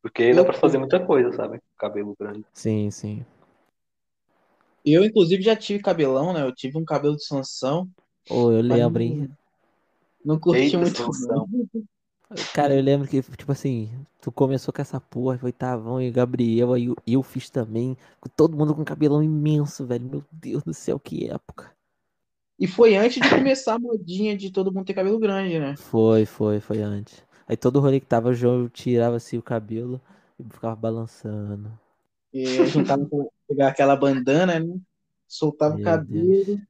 Porque 0.06 0.32
dá 0.32 0.44
pra 0.44 0.52
fazer 0.52 0.78
muita 0.78 1.04
coisa, 1.04 1.32
sabe? 1.32 1.60
Cabelo 1.76 2.14
grande. 2.16 2.44
Sim, 2.54 2.90
sim. 2.92 3.24
Eu, 4.84 5.04
inclusive, 5.04 5.42
já 5.42 5.56
tive 5.56 5.82
cabelão, 5.82 6.32
né? 6.32 6.42
Eu 6.42 6.54
tive 6.54 6.78
um 6.78 6.84
cabelo 6.84 7.16
de 7.16 7.24
Sansão. 7.24 7.88
Ou 8.30 8.52
eu 8.52 8.60
lembro, 8.60 9.02
não- 9.02 9.08
hein? 9.18 9.28
Não 10.24 10.38
curti 10.38 10.60
Eita, 10.60 10.78
muito, 10.78 10.96
Sansão. 10.96 11.48
Cara, 12.54 12.72
eu 12.74 12.82
lembro 12.82 13.08
que, 13.08 13.20
tipo 13.20 13.50
assim, 13.50 13.90
tu 14.20 14.30
começou 14.30 14.72
com 14.72 14.80
essa 14.80 15.00
porra, 15.00 15.38
foi 15.38 15.50
Tavão 15.52 16.00
e 16.00 16.10
Gabriel, 16.10 16.72
aí 16.72 16.84
eu, 16.86 16.96
eu 17.04 17.22
fiz 17.22 17.50
também, 17.50 17.96
com 18.20 18.28
todo 18.28 18.56
mundo 18.56 18.74
com 18.74 18.84
cabelão 18.84 19.22
imenso, 19.22 19.84
velho. 19.86 20.08
Meu 20.08 20.24
Deus 20.30 20.62
do 20.62 20.72
céu, 20.72 21.00
que 21.00 21.28
época. 21.28 21.74
E 22.58 22.66
foi 22.66 22.96
antes 22.96 23.20
de 23.20 23.28
começar 23.28 23.74
a 23.74 23.78
modinha 23.78 24.36
de 24.36 24.52
todo 24.52 24.72
mundo 24.72 24.86
ter 24.86 24.94
cabelo 24.94 25.18
grande, 25.18 25.58
né? 25.58 25.74
Foi, 25.76 26.24
foi, 26.24 26.60
foi 26.60 26.80
antes. 26.80 27.25
Aí 27.46 27.56
todo 27.56 27.80
rolê 27.80 28.00
que 28.00 28.06
tava, 28.06 28.30
o 28.30 28.34
João 28.34 28.68
tirava 28.68 29.16
assim 29.16 29.38
o 29.38 29.42
cabelo 29.42 30.00
e 30.38 30.44
ficava 30.44 30.74
balançando. 30.74 31.70
E 32.32 32.66
juntava 32.66 33.06
com 33.06 33.30
pegar 33.48 33.68
aquela 33.68 33.96
bandana, 33.96 34.58
né? 34.58 34.78
Soltava 35.28 35.74
o 35.74 35.78
Meu 35.78 35.84
cabelo. 35.84 36.60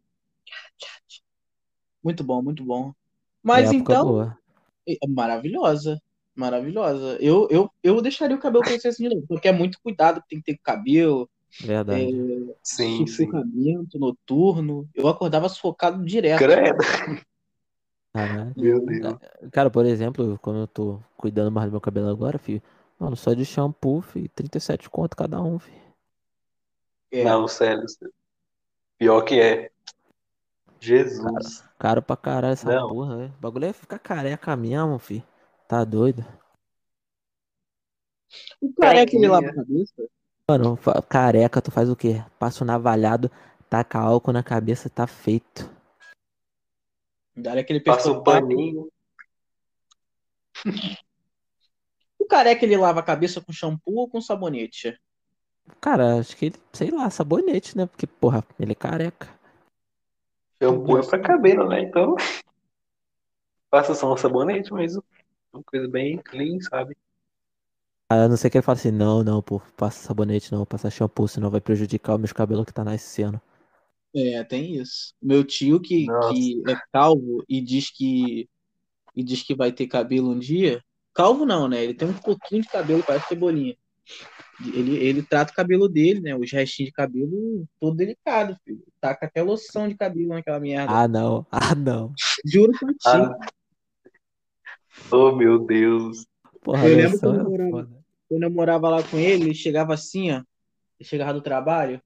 Muito 2.02 2.22
bom, 2.22 2.42
muito 2.42 2.64
bom. 2.64 2.92
Mas 3.42 3.70
época 3.70 3.92
então, 3.92 4.06
boa. 4.06 4.38
é 4.86 5.08
maravilhosa. 5.08 6.00
Maravilhosa. 6.34 7.16
Eu, 7.20 7.48
eu, 7.50 7.70
eu 7.82 8.02
deixaria 8.02 8.36
o 8.36 8.40
cabelo 8.40 8.62
crescer 8.62 8.88
assim 8.88 9.08
de 9.08 9.14
novo, 9.14 9.26
porque 9.26 9.48
é 9.48 9.52
muito 9.52 9.80
cuidado 9.80 10.20
que 10.20 10.28
tem 10.28 10.38
que 10.38 10.44
ter 10.44 10.54
com 10.54 10.60
o 10.60 10.64
cabelo, 10.64 11.30
Verdade. 11.60 12.12
Sim, 12.62 12.98
sim. 12.98 13.06
sufocamento 13.06 13.98
noturno. 13.98 14.88
Eu 14.94 15.08
acordava 15.08 15.48
sufocado 15.48 16.04
direto. 16.04 16.38
Credo. 16.38 16.78
Caralho. 18.16 18.52
Meu 18.56 18.84
Deus. 18.84 19.18
Cara, 19.52 19.70
por 19.70 19.84
exemplo, 19.84 20.38
quando 20.40 20.60
eu 20.60 20.66
tô 20.66 20.98
cuidando 21.16 21.50
mais 21.50 21.68
do 21.68 21.72
meu 21.72 21.80
cabelo 21.80 22.08
agora, 22.08 22.38
filho, 22.38 22.62
mano, 22.98 23.14
só 23.14 23.34
de 23.34 23.44
shampoo, 23.44 24.00
filho, 24.00 24.28
37 24.34 24.88
conto 24.88 25.14
cada 25.14 25.40
um, 25.42 25.58
filho. 25.58 25.76
É. 27.10 27.24
Não, 27.24 27.46
sério. 27.46 27.86
sério. 27.88 28.14
Pior 28.98 29.20
que 29.22 29.38
é. 29.40 29.70
Jesus. 30.80 31.62
Caro 31.78 32.00
pra 32.00 32.16
caralho 32.16 32.52
essa 32.52 32.70
Não. 32.70 32.88
porra, 32.88 33.16
velho. 33.16 33.34
O 33.36 33.40
bagulho 33.40 33.66
é 33.66 33.72
ficar 33.72 33.98
careca 33.98 34.56
mesmo, 34.56 34.98
filho. 34.98 35.22
Tá 35.68 35.84
doido? 35.84 36.24
O 38.60 38.72
careca 38.72 39.12
Carequinha. 39.12 39.30
lava 39.30 39.46
a 39.46 39.54
cabeça? 39.54 40.08
Mano, 40.48 40.78
careca, 41.08 41.60
tu 41.60 41.70
faz 41.70 41.90
o 41.90 41.96
quê? 41.96 42.24
Passa 42.38 42.62
o 42.62 42.66
navalhado, 42.66 43.30
taca 43.68 43.98
álcool 43.98 44.32
na 44.32 44.42
cabeça, 44.42 44.88
tá 44.88 45.06
feito. 45.06 45.68
Dá 47.36 47.52
aquele 47.52 47.80
Passa 47.80 48.10
o 48.10 48.22
pescoço. 48.22 48.24
paninho. 48.24 48.88
O 52.18 52.24
careca 52.26 52.64
ele 52.64 52.76
lava 52.76 53.00
a 53.00 53.04
cabeça 53.04 53.40
com 53.40 53.52
shampoo 53.52 53.96
ou 53.96 54.08
com 54.08 54.20
sabonete? 54.20 54.98
Cara, 55.80 56.18
acho 56.18 56.36
que 56.36 56.46
ele, 56.46 56.56
sei 56.72 56.90
lá, 56.90 57.10
sabonete, 57.10 57.76
né? 57.76 57.86
Porque, 57.86 58.06
porra, 58.06 58.44
ele 58.58 58.72
é 58.72 58.74
careca. 58.74 59.28
Shampoo 60.62 60.98
é 60.98 61.06
pra 61.06 61.20
cabelo, 61.20 61.68
né? 61.68 61.82
Então. 61.82 62.16
Passa 63.70 63.94
só 63.94 64.12
um 64.12 64.16
sabonete, 64.16 64.72
mas 64.72 64.96
uma 65.52 65.62
coisa 65.64 65.88
bem 65.88 66.18
clean, 66.18 66.60
sabe? 66.60 66.96
A 68.08 68.28
não 68.28 68.36
ser 68.36 68.48
que 68.48 68.56
ele 68.58 68.62
fale 68.62 68.78
assim, 68.78 68.92
não, 68.92 69.24
não, 69.24 69.42
pô, 69.42 69.60
passa 69.76 70.06
sabonete 70.06 70.52
não, 70.52 70.64
passa 70.64 70.88
shampoo, 70.88 71.26
senão 71.26 71.50
vai 71.50 71.60
prejudicar 71.60 72.14
os 72.14 72.20
meus 72.20 72.32
cabelos 72.32 72.64
que 72.64 72.72
tá 72.72 72.84
nascendo. 72.84 73.40
É, 74.16 74.42
tem 74.44 74.76
isso. 74.76 75.12
Meu 75.20 75.44
tio 75.44 75.78
que, 75.78 76.06
Nossa. 76.06 76.32
que 76.32 76.62
é 76.66 76.76
calvo 76.90 77.44
e 77.46 77.60
diz 77.60 77.90
que 77.90 78.48
e 79.14 79.22
diz 79.22 79.42
que 79.42 79.54
vai 79.54 79.70
ter 79.72 79.86
cabelo 79.86 80.30
um 80.30 80.38
dia. 80.38 80.82
Calvo 81.14 81.44
não, 81.44 81.68
né? 81.68 81.84
Ele 81.84 81.94
tem 81.94 82.08
um 82.08 82.14
pouquinho 82.14 82.62
de 82.62 82.68
cabelo, 82.68 83.02
parece 83.06 83.28
cebolinha. 83.28 83.76
Ele, 84.60 84.96
ele 84.96 85.22
trata 85.22 85.52
o 85.52 85.54
cabelo 85.54 85.88
dele, 85.88 86.20
né? 86.20 86.36
Os 86.36 86.50
restinhos 86.50 86.90
de 86.90 86.94
cabelo 86.94 87.66
todo 87.78 87.96
delicado, 87.96 88.56
filho. 88.64 88.82
Taca 89.00 89.26
até 89.26 89.42
loção 89.42 89.88
de 89.88 89.94
cabelo 89.94 90.28
naquela 90.28 90.60
merda. 90.60 90.92
Ah, 90.92 91.08
não, 91.08 91.46
ah, 91.50 91.74
não. 91.74 92.12
Juro 92.44 92.72
pra 92.78 92.92
ti. 92.92 93.06
Ah, 93.06 93.38
oh, 95.10 95.32
meu 95.34 95.58
Deus. 95.58 96.26
Porra, 96.62 96.88
Eu 96.88 96.96
lembro 96.96 97.20
quando 97.20 97.38
eu 97.40 97.50
morava-. 97.50 97.90
Quando 98.28 98.42
eu 98.42 98.50
morava 98.50 98.88
lá 98.88 99.02
com 99.02 99.18
ele, 99.18 99.44
ele 99.44 99.54
chegava 99.54 99.94
assim, 99.94 100.32
ó. 100.32 100.42
Ele 100.98 101.08
chegava 101.08 101.34
do 101.34 101.42
trabalho, 101.42 102.00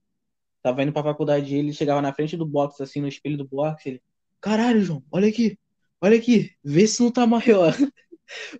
tava 0.62 0.82
indo 0.82 0.92
pra 0.92 1.02
faculdade 1.02 1.54
ele 1.54 1.72
chegava 1.72 2.02
na 2.02 2.12
frente 2.12 2.36
do 2.36 2.46
box, 2.46 2.82
assim, 2.82 3.00
no 3.00 3.08
espelho 3.08 3.38
do 3.38 3.46
box, 3.46 3.86
ele. 3.86 4.02
Caralho, 4.40 4.80
João, 4.80 5.04
olha 5.10 5.28
aqui, 5.28 5.58
olha 6.00 6.16
aqui, 6.16 6.52
vê 6.64 6.86
se 6.86 7.02
não 7.02 7.10
tá 7.10 7.26
maior. 7.26 7.74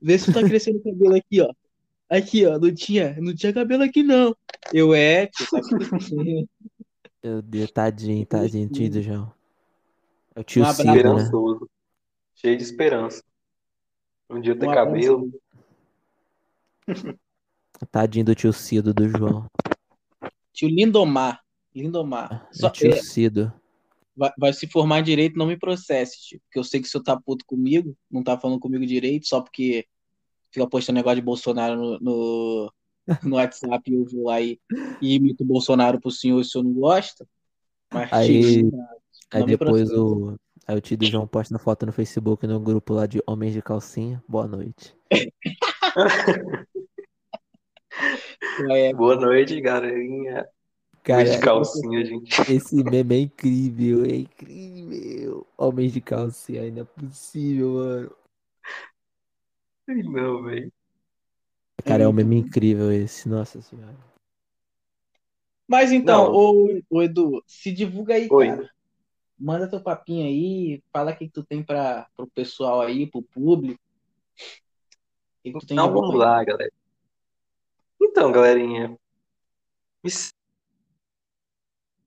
Vê 0.03 0.19
se 0.19 0.27
não 0.27 0.43
tá 0.43 0.49
crescendo 0.49 0.79
o 0.79 0.83
cabelo 0.83 1.15
aqui, 1.15 1.41
ó. 1.41 1.55
Aqui, 2.09 2.45
ó, 2.45 2.59
não 2.59 2.75
tinha, 2.75 3.17
não 3.21 3.33
tinha 3.33 3.53
cabelo 3.53 3.85
aqui, 3.85 4.03
não. 4.03 4.35
Eu 4.73 4.93
é, 4.93 5.29
tio, 5.29 5.47
tá 5.49 5.61
crescendo. 5.61 6.49
Meu 7.23 7.41
Deus, 7.41 7.71
tadinho, 7.71 8.27
tadinho, 8.27 8.69
tio 8.69 8.91
do 8.91 9.01
João. 9.01 9.33
É 10.35 10.41
o 10.41 10.45
tio 10.45 10.65
Um. 10.65 10.73
Cido, 10.73 10.87
né? 10.89 10.97
Esperançoso. 10.97 11.71
Cheio 12.35 12.57
de 12.57 12.63
esperança. 12.63 13.23
Um 14.29 14.41
dia 14.41 14.53
eu 14.53 14.59
ter 14.59 14.69
abraço. 14.69 14.87
cabelo. 14.87 15.41
Tadinho 17.91 18.25
do 18.25 18.35
tio 18.35 18.53
Cido 18.53 18.95
do 18.95 19.09
João. 19.09 19.47
Tio 20.53 20.69
Lindomar. 20.69 21.43
Lindomar. 21.75 22.49
É 22.51 22.55
Só, 22.55 22.71
tio 22.71 22.93
é, 22.93 22.97
Cido. 22.97 23.53
vai, 24.17 24.31
vai 24.39 24.53
se 24.53 24.67
formar 24.67 25.03
direito, 25.03 25.39
não 25.39 25.47
me 25.47 25.59
processe, 25.59 26.21
tio. 26.21 26.41
Porque 26.45 26.59
eu 26.59 26.65
sei 26.65 26.81
que 26.81 26.87
o 26.87 26.91
senhor 26.91 27.05
tá 27.05 27.19
puto 27.21 27.45
comigo, 27.45 27.97
não 28.11 28.23
tá 28.23 28.39
falando 28.39 28.61
comigo 28.61 28.85
direito, 28.87 29.27
só 29.27 29.41
porque 29.41 29.87
fica 30.53 30.67
postando 30.69 30.97
negócio 30.97 31.17
de 31.17 31.23
Bolsonaro 31.23 31.77
no, 31.77 31.99
no, 32.01 32.73
no 33.25 33.37
WhatsApp 33.37 33.91
e 33.91 33.95
eu 33.95 34.05
vou 34.05 34.25
lá 34.27 34.41
e, 34.41 34.61
e 35.01 35.15
imito 35.15 35.45
o 35.45 35.47
Bolsonaro 35.47 36.01
pro 36.01 36.11
senhor 36.11 36.39
e 36.39 36.43
o 36.43 36.45
senhor 36.45 36.65
não 36.65 36.73
gosta. 36.73 37.27
Mas, 37.93 38.13
Aí- 38.13 38.61
tio, 38.61 38.71
Aí 39.33 39.41
Não 39.41 39.47
depois 39.47 39.91
o. 39.93 40.37
Aí 40.67 40.77
o 40.77 40.81
tio 40.81 40.97
do 40.97 41.07
João 41.07 41.27
posta 41.27 41.59
foto 41.59 41.87
no 41.87 41.93
Facebook 41.93 42.47
no 42.47 42.61
grupo 42.61 42.95
lá 42.95 43.07
de 43.07 43.23
Homens 43.27 43.53
de 43.53 43.63
Calcinha. 43.63 44.23
Boa 44.29 44.47
noite. 44.47 44.95
é, 48.71 48.93
Boa 48.93 49.17
noite, 49.17 49.61
galerinha. 49.61 50.47
Cara, 51.03 51.25
de 51.25 51.41
calcinha, 51.41 52.05
gente. 52.05 52.31
esse 52.53 52.85
meme 52.85 53.15
é 53.15 53.19
incrível, 53.21 54.05
é 54.05 54.17
incrível. 54.17 55.47
Homens 55.57 55.93
de 55.93 56.01
calcinha, 56.01 56.63
ainda 56.63 56.83
é 56.83 56.85
possível, 56.85 57.75
mano. 57.75 58.17
Ai, 59.89 60.03
Não, 60.03 60.43
velho. 60.45 60.73
Cara, 61.85 62.05
é 62.05 62.09
um 62.09 62.13
meme 62.13 62.37
incrível 62.37 62.93
esse, 62.93 63.29
nossa 63.29 63.61
senhora. 63.63 63.97
Mas 65.67 65.93
então, 65.93 66.33
ô, 66.33 66.81
ô, 66.91 67.03
Edu, 67.03 67.43
se 67.47 67.73
divulga 67.73 68.15
aí, 68.15 68.29
Oi. 68.29 68.49
cara. 68.49 68.71
Manda 69.39 69.71
teu 69.71 69.83
papinho 69.83 70.27
aí, 70.27 70.83
fala 70.93 71.13
o 71.13 71.17
que 71.17 71.27
que 71.27 71.33
tu 71.33 71.43
tem 71.45 71.63
para 71.63 72.07
pro 72.15 72.27
pessoal 72.27 72.83
aí, 72.83 73.07
pro 73.07 73.23
público. 73.23 73.81
O 75.39 75.43
que 75.43 75.53
que 75.53 75.59
tu 75.61 75.67
tem 75.67 75.77
de 75.77 75.83
Então 75.83 75.93
vamos 75.93 76.11
aí? 76.11 76.19
lá, 76.19 76.45
galera. 76.45 76.73
Então, 78.03 78.33
galerinha, 78.33 78.99
me 80.03 80.11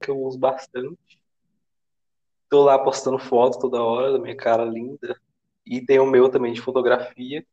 que 0.03 0.11
eu 0.11 0.19
uso 0.21 0.37
bastante. 0.37 1.21
Tô 2.49 2.63
lá 2.63 2.77
postando 2.77 3.17
fotos 3.17 3.57
toda 3.57 3.81
hora 3.81 4.11
da 4.11 4.19
minha 4.19 4.35
cara 4.35 4.65
linda. 4.65 5.19
E 5.65 5.81
tem 5.83 5.99
o 5.99 6.05
meu 6.05 6.29
também 6.29 6.51
de 6.53 6.61
fotografia. 6.61 7.45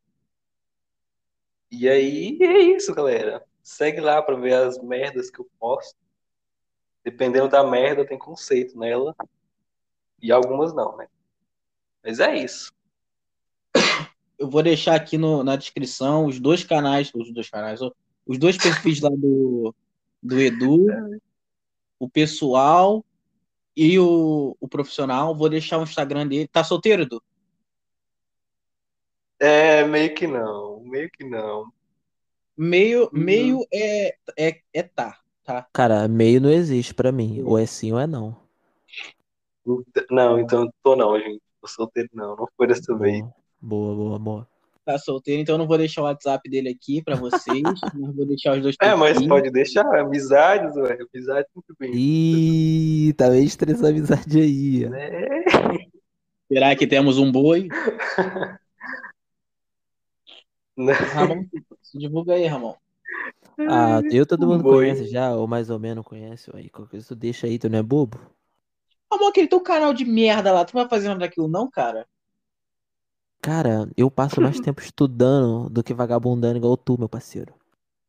E 1.70 1.88
aí 1.88 2.36
é 2.40 2.58
isso, 2.58 2.92
galera. 2.94 3.44
Segue 3.62 4.00
lá 4.00 4.20
pra 4.20 4.34
ver 4.34 4.54
as 4.54 4.82
merdas 4.82 5.30
que 5.30 5.40
eu 5.40 5.48
posto. 5.58 5.96
Dependendo 7.04 7.48
da 7.48 7.62
merda, 7.64 8.04
tem 8.04 8.18
conceito 8.18 8.78
nela. 8.78 9.14
E 10.20 10.32
algumas 10.32 10.74
não, 10.74 10.96
né? 10.96 11.06
Mas 12.02 12.18
é 12.18 12.36
isso. 12.36 12.72
Eu 14.38 14.50
vou 14.50 14.62
deixar 14.62 14.94
aqui 14.96 15.16
no- 15.16 15.44
na 15.44 15.54
descrição 15.54 16.26
os 16.26 16.40
dois 16.40 16.64
canais, 16.64 17.10
os 17.14 17.32
dois 17.32 17.48
canais, 17.48 17.80
os 18.26 18.38
dois 18.38 18.56
perfis 18.56 19.00
lá 19.00 19.10
do, 19.10 19.74
do 20.22 20.40
Edu, 20.40 20.86
o 22.00 22.08
pessoal 22.08 23.04
e 23.76 23.96
o, 24.00 24.56
o 24.58 24.66
profissional. 24.66 25.36
Vou 25.36 25.48
deixar 25.48 25.78
o 25.78 25.84
Instagram 25.84 26.26
dele. 26.26 26.48
Tá 26.48 26.64
solteiro, 26.64 27.02
Edu? 27.02 27.22
É, 29.38 29.84
meio 29.84 30.12
que 30.14 30.26
não. 30.26 30.80
Meio 30.80 31.10
que 31.10 31.24
não. 31.24 31.72
Meio, 32.56 33.04
Uhum. 33.04 33.08
meio 33.12 33.66
é, 33.72 34.16
é, 34.36 34.60
é 34.74 34.82
tá, 34.82 35.18
tá? 35.44 35.66
Cara, 35.72 36.08
meio 36.08 36.40
não 36.40 36.50
existe 36.50 36.92
pra 36.92 37.12
mim. 37.12 37.42
Ou 37.42 37.58
é 37.58 37.64
sim 37.64 37.92
ou 37.92 37.98
é 38.00 38.06
não. 38.06 38.36
Não, 40.10 40.38
então 40.40 40.68
tô 40.82 40.96
não, 40.96 41.18
gente. 41.18 41.40
Tô 41.60 41.68
solteiro 41.68 42.08
não. 42.12 42.34
Não 42.36 42.48
foi 42.56 42.66
dessa 42.66 42.96
vez. 42.96 43.22
Boa, 43.60 43.94
boa, 43.94 43.94
boa, 43.94 44.18
boa. 44.18 44.48
Tá 44.84 44.98
solteiro, 44.98 45.42
então 45.42 45.54
eu 45.54 45.58
não 45.58 45.66
vou 45.66 45.76
deixar 45.76 46.00
o 46.00 46.04
WhatsApp 46.04 46.48
dele 46.48 46.70
aqui 46.70 47.02
pra 47.02 47.14
vocês, 47.16 47.62
mas 47.94 48.16
vou 48.16 48.26
deixar 48.26 48.56
os 48.56 48.62
dois 48.62 48.76
É, 48.80 48.94
mas 48.94 49.12
perfis. 49.12 49.28
pode 49.28 49.50
deixar. 49.50 49.86
Amizades, 49.98 50.74
ué. 50.76 50.98
Amizade 51.14 51.46
sempre 51.52 51.74
bem. 51.78 51.92
Ih, 51.94 53.12
tá 53.12 53.28
meio 53.28 53.44
estressando 53.44 53.86
a 53.86 53.90
amizade 53.90 54.40
aí. 54.40 54.88
Né? 54.88 55.10
Será 56.48 56.74
que 56.74 56.86
temos 56.86 57.18
um 57.18 57.30
boi? 57.30 57.68
Né? 60.76 60.94
Ramon, 60.94 61.44
se 61.82 61.98
divulga 61.98 62.32
aí, 62.32 62.46
Ramon. 62.46 62.74
Ah, 63.58 64.00
eu 64.10 64.24
todo 64.24 64.46
mundo 64.46 64.62
Boi. 64.62 64.86
conhece 64.86 65.06
já, 65.06 65.34
ou 65.36 65.46
mais 65.46 65.68
ou 65.68 65.78
menos 65.78 66.04
conhece. 66.04 66.50
Aí, 66.54 66.70
qualquer 66.70 66.92
coisa 66.92 67.08
tu 67.08 67.14
deixa 67.14 67.46
aí, 67.46 67.58
tu 67.58 67.68
não 67.68 67.78
é 67.78 67.82
bobo? 67.82 68.18
Ramon, 69.12 69.28
aquele 69.28 69.46
teu 69.48 69.60
canal 69.60 69.92
de 69.92 70.06
merda 70.06 70.52
lá, 70.52 70.64
tu 70.64 70.72
vai 70.72 70.88
fazer 70.88 71.08
nada 71.08 71.20
daquilo 71.20 71.48
não, 71.48 71.70
cara? 71.70 72.06
Cara, 73.42 73.88
eu 73.96 74.10
passo 74.10 74.40
mais 74.40 74.58
tempo 74.60 74.80
estudando 74.80 75.68
do 75.70 75.82
que 75.82 75.94
vagabundando 75.94 76.58
igual 76.58 76.76
tu, 76.76 76.98
meu 76.98 77.08
parceiro. 77.08 77.54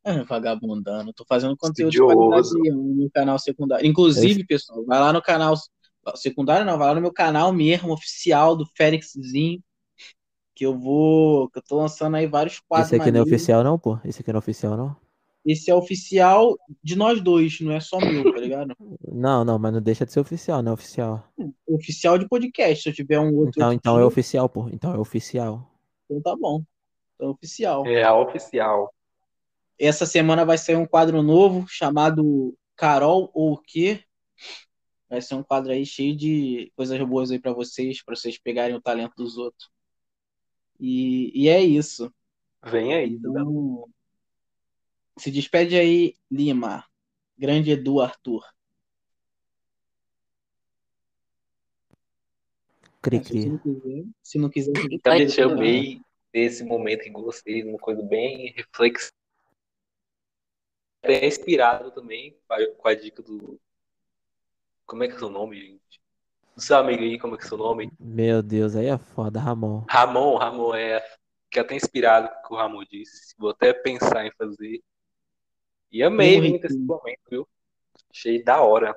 Ah, 0.04 0.24
vagabundando, 0.24 1.14
tô 1.14 1.24
fazendo 1.26 1.56
conteúdo 1.56 1.92
de 1.92 2.00
qualidade 2.00 2.48
Estudioso. 2.48 2.76
no 2.76 2.96
meu 2.96 3.12
canal 3.12 3.38
secundário. 3.38 3.86
Inclusive, 3.86 4.44
pessoal, 4.46 4.84
vai 4.86 5.00
lá 5.00 5.14
no 5.14 5.22
canal 5.22 5.54
secundário, 6.16 6.66
não, 6.66 6.78
vai 6.78 6.88
lá 6.88 6.96
no 6.96 7.02
meu 7.02 7.14
canal 7.14 7.54
mesmo, 7.54 7.94
oficial 7.94 8.56
do 8.56 8.66
Félixzinho, 8.76 9.62
que 10.56 10.66
eu 10.66 10.78
vou, 10.78 11.50
que 11.50 11.60
eu 11.60 11.64
tô 11.64 11.78
lançando 11.78 12.16
aí 12.16 12.28
vários 12.28 12.60
quadros 12.60 12.88
Esse 12.88 12.96
aqui 12.96 13.12
não 13.12 13.20
é 13.20 13.22
maneiros. 13.22 13.32
oficial 13.32 13.64
não, 13.64 13.78
pô? 13.78 14.00
Esse 14.04 14.22
aqui 14.22 14.32
não 14.32 14.38
é 14.38 14.40
oficial 14.40 14.76
não? 14.76 14.96
Esse 15.44 15.72
é 15.72 15.76
oficial 15.76 16.56
de 16.84 16.96
nós 16.96 17.20
dois, 17.20 17.60
não 17.62 17.72
é 17.72 17.80
só 17.80 17.98
meu, 18.00 18.32
tá 18.32 18.40
ligado? 18.40 18.76
Não, 19.08 19.44
não, 19.44 19.58
mas 19.58 19.74
não 19.74 19.82
deixa 19.82 20.06
de 20.06 20.12
ser 20.12 20.20
oficial, 20.20 20.62
não 20.62 20.72
é 20.72 20.74
oficial. 20.74 21.28
Oficial 21.68 22.18
de 22.20 22.28
podcast, 22.28 22.84
se 22.84 22.90
eu 22.90 22.94
tiver 22.94 23.20
um 23.20 23.36
outro 23.36 23.54
Então, 23.56 23.74
então 23.74 24.00
é 24.00 24.06
oficial, 24.06 24.48
pô. 24.48 24.70
Então 24.70 24.94
é 24.94 24.98
oficial. 24.98 25.68
então 26.06 26.22
tá 26.22 26.36
bom. 26.40 26.64
Então 27.16 27.30
é 27.30 27.32
oficial. 27.32 27.88
É 27.88 28.04
a 28.04 28.16
oficial. 28.16 28.94
Essa 29.80 30.06
semana 30.06 30.46
vai 30.46 30.60
sair 30.60 30.76
um 30.76 30.86
quadro 30.86 31.24
novo 31.24 31.66
chamado 31.68 32.56
Carol 32.76 33.32
ou 33.34 33.54
o 33.54 33.58
quê? 33.58 34.04
Vai 35.10 35.22
ser 35.22 35.36
um 35.36 35.44
quadro 35.44 35.72
aí 35.72 35.86
cheio 35.86 36.16
de 36.16 36.72
coisas 36.76 36.98
boas 37.02 37.32
aí 37.32 37.40
pra 37.40 37.52
vocês, 37.52 38.04
pra 38.04 38.16
vocês 38.16 38.38
pegarem 38.38 38.76
o 38.76 38.82
talento 38.82 39.14
dos 39.18 39.38
outros. 39.38 39.70
E, 40.80 41.32
e 41.34 41.50
é 41.50 41.62
isso. 41.62 42.14
Vem 42.64 42.94
aí, 42.94 43.18
Duda. 43.18 43.42
Então, 43.42 43.90
se 45.18 45.32
despede 45.32 45.76
aí, 45.78 46.16
Lima. 46.30 46.86
Grande 47.38 47.72
Edu 47.72 48.02
Arthur. 48.02 48.44
Cri, 53.02 53.18
É, 53.18 53.24
se 53.24 53.30
cri. 53.30 53.50
não 53.50 53.58
quiser, 53.58 54.06
se 54.22 54.38
não 54.40 54.50
quiser, 54.50 54.74
Então, 54.92 55.18
gente, 55.18 55.40
eu 55.40 55.52
amei 55.52 56.02
esse 56.34 56.64
momento 56.64 57.02
que 57.04 57.10
gostei, 57.10 57.64
uma 57.64 57.78
coisa 57.80 58.02
bem 58.04 58.54
reflexiva. 58.56 59.12
Bem 61.04 61.26
inspirado 61.28 61.92
também 61.92 62.38
com 62.48 62.54
a- 62.54 62.76
com 62.76 62.88
a 62.88 62.94
dica 62.94 63.24
do. 63.24 63.60
Como 64.86 65.04
é 65.04 65.08
que 65.08 65.14
é 65.14 65.16
o 65.16 65.20
seu 65.20 65.30
nome, 65.30 65.60
gente? 65.60 66.02
Do 66.56 66.62
seu 66.62 66.78
amigo 66.78 67.02
aí, 67.02 67.18
como 67.18 67.34
é 67.34 67.38
que 67.38 67.44
é 67.44 67.46
o 67.48 67.50
seu 67.50 67.58
nome? 67.58 67.92
Meu 68.00 68.44
Deus, 68.44 68.76
aí 68.76 68.86
é 68.86 68.98
foda, 68.98 69.40
Ramon. 69.40 69.84
Ramon, 69.90 70.38
Ramon 70.38 70.76
é. 70.76 71.02
Fiquei 71.46 71.62
até 71.64 71.76
inspirado 71.76 72.30
com 72.30 72.36
o 72.36 72.48
que 72.48 72.54
o 72.54 72.58
Ramon 72.58 72.84
disse. 72.90 73.34
Vou 73.38 73.50
até 73.50 73.74
pensar 73.74 74.26
em 74.26 74.32
fazer. 74.38 74.82
E 75.92 76.02
amei 76.02 76.38
Morri. 76.38 76.50
muito 76.52 76.66
esse 76.66 76.78
momento, 76.78 77.20
viu? 77.30 77.48
Achei 78.10 78.44
da 78.44 78.62
hora. 78.62 78.96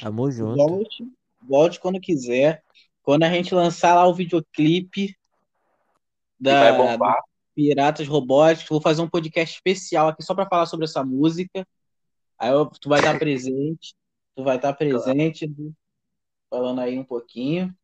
Tamo 0.00 0.30
junto. 0.30 0.56
volte, 0.56 1.12
volte 1.42 1.80
quando 1.80 2.00
quiser. 2.00 2.62
Quando 3.02 3.22
a 3.22 3.30
gente 3.30 3.54
lançar 3.54 3.94
lá 3.94 4.06
o 4.06 4.14
videoclipe 4.14 5.16
da. 6.38 6.96
Piratas 7.54 8.06
Robóticos. 8.06 8.68
Vou 8.68 8.80
fazer 8.80 9.02
um 9.02 9.08
podcast 9.08 9.56
especial 9.56 10.08
aqui 10.08 10.22
só 10.22 10.34
para 10.34 10.46
falar 10.46 10.66
sobre 10.66 10.84
essa 10.84 11.02
música. 11.02 11.66
Aí 12.38 12.50
eu- 12.52 12.66
tu 12.66 12.88
vai 12.88 13.00
estar 13.00 13.18
presente. 13.18 13.94
Tu 14.36 14.44
vai 14.44 14.56
estar 14.56 14.72
presente, 14.74 15.46
Edu, 15.46 15.74
falando 16.48 16.80
aí 16.80 16.96
um 16.96 17.04
pouquinho. 17.04 17.74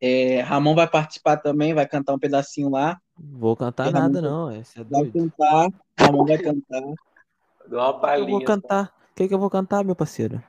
É, 0.00 0.40
Ramon 0.42 0.74
vai 0.76 0.88
participar 0.88 1.38
também, 1.38 1.74
vai 1.74 1.88
cantar 1.88 2.14
um 2.14 2.18
pedacinho 2.18 2.68
lá. 2.70 3.00
Vou 3.16 3.56
cantar 3.56 3.92
Ramon 3.92 3.98
nada, 3.98 4.22
não, 4.22 4.50
é. 4.50 4.62
Você 4.62 4.80
é 4.80 4.84
Vai 4.84 5.02
doido. 5.02 5.12
cantar. 5.12 5.70
Ramon 5.98 6.24
vai 6.24 6.38
cantar. 6.38 6.82
Deu 7.68 7.80
uma 7.80 8.18
eu 8.18 8.26
vou 8.26 8.44
cantar? 8.44 8.94
O 9.12 9.14
que 9.14 9.28
que 9.28 9.34
eu 9.34 9.38
vou 9.38 9.48
cantar, 9.48 9.84
meu 9.84 9.96
parceiro? 9.96 10.42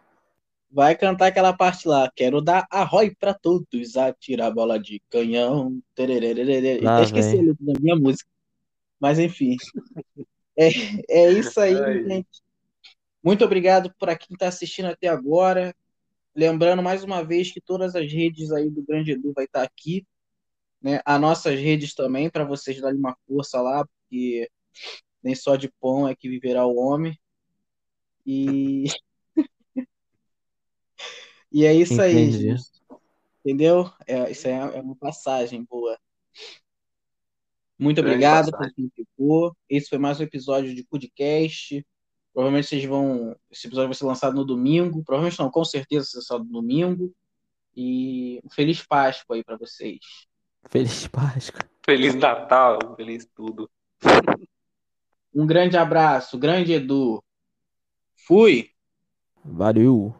Vai 0.69 0.95
cantar 0.95 1.27
aquela 1.27 1.53
parte 1.53 1.87
lá. 1.87 2.11
Quero 2.13 2.41
dar 2.41 2.67
arrói 2.69 3.15
pra 3.17 3.33
todos, 3.33 3.95
atirar 3.95 4.51
bola 4.51 4.77
de 4.77 5.01
canhão. 5.09 5.79
Lá 6.81 6.95
Até 6.95 7.03
esqueci 7.03 7.37
a 7.37 7.41
letra 7.41 7.65
da 7.65 7.79
minha 7.79 7.95
música. 7.95 8.29
Mas 8.99 9.19
enfim. 9.19 9.55
É, 10.57 10.69
é 11.09 11.31
isso 11.33 11.59
aí, 11.59 11.75
Ai. 11.77 12.01
gente. 12.05 12.41
Muito 13.21 13.43
obrigado 13.43 13.93
por 13.99 14.07
quem 14.17 14.35
está 14.35 14.47
assistindo 14.47 14.85
até 14.85 15.09
agora. 15.09 15.75
Lembrando 16.33 16.81
mais 16.81 17.03
uma 17.03 17.21
vez 17.25 17.51
que 17.51 17.59
todas 17.59 17.93
as 17.93 18.09
redes 18.09 18.53
aí 18.53 18.69
do 18.69 18.81
Grande 18.81 19.11
Edu 19.11 19.33
vai 19.35 19.43
estar 19.43 19.63
aqui. 19.63 20.05
Né? 20.85 21.01
As 21.03 21.19
nossas 21.19 21.59
redes 21.59 21.95
também, 21.95 22.29
para 22.29 22.45
vocês 22.45 22.79
darem 22.79 22.99
uma 22.99 23.17
força 23.27 23.59
lá, 23.59 23.83
porque 23.83 24.47
nem 25.23 25.33
só 25.33 25.55
de 25.55 25.67
pão 25.81 26.07
é 26.07 26.15
que 26.15 26.29
viverá 26.29 26.63
o 26.67 26.75
homem. 26.75 27.19
E, 28.23 28.83
e 31.51 31.65
é 31.65 31.73
isso 31.73 31.99
aí, 31.99 32.11
Entendi. 32.11 32.49
gente. 32.49 32.63
Entendeu? 33.43 33.91
É, 34.05 34.29
isso 34.29 34.47
aí 34.47 34.53
é 34.53 34.79
uma 34.79 34.95
passagem 34.95 35.63
boa. 35.63 35.97
Muito 37.79 37.95
Grande 38.03 38.17
obrigado 38.17 38.51
passagem. 38.51 38.73
por 38.75 38.75
quem 38.75 38.91
ficou. 38.93 39.57
Esse 39.67 39.89
foi 39.89 39.97
mais 39.97 40.19
um 40.19 40.23
episódio 40.23 40.75
de 40.75 40.83
podcast. 40.83 41.83
Provavelmente 42.31 42.67
vocês 42.67 42.85
vão. 42.85 43.35
Esse 43.49 43.65
episódio 43.65 43.87
vai 43.87 43.95
ser 43.95 44.05
lançado 44.05 44.35
no 44.35 44.45
domingo. 44.45 45.03
Provavelmente 45.03 45.39
não, 45.39 45.49
com 45.49 45.65
certeza 45.65 46.03
vai 46.03 46.11
ser 46.11 46.17
lançado 46.17 46.43
no 46.43 46.51
domingo. 46.61 47.11
E 47.75 48.39
um 48.45 48.51
feliz 48.51 48.85
Páscoa 48.85 49.35
aí 49.35 49.43
para 49.43 49.57
vocês. 49.57 49.97
Feliz 50.69 51.07
Páscoa. 51.07 51.61
Feliz 51.85 52.15
Natal, 52.15 52.79
feliz 52.95 53.27
tudo. 53.35 53.69
Um 55.33 55.45
grande 55.45 55.77
abraço, 55.77 56.37
grande 56.37 56.73
Edu. 56.73 57.23
Fui! 58.15 58.71
Valeu. 59.43 60.15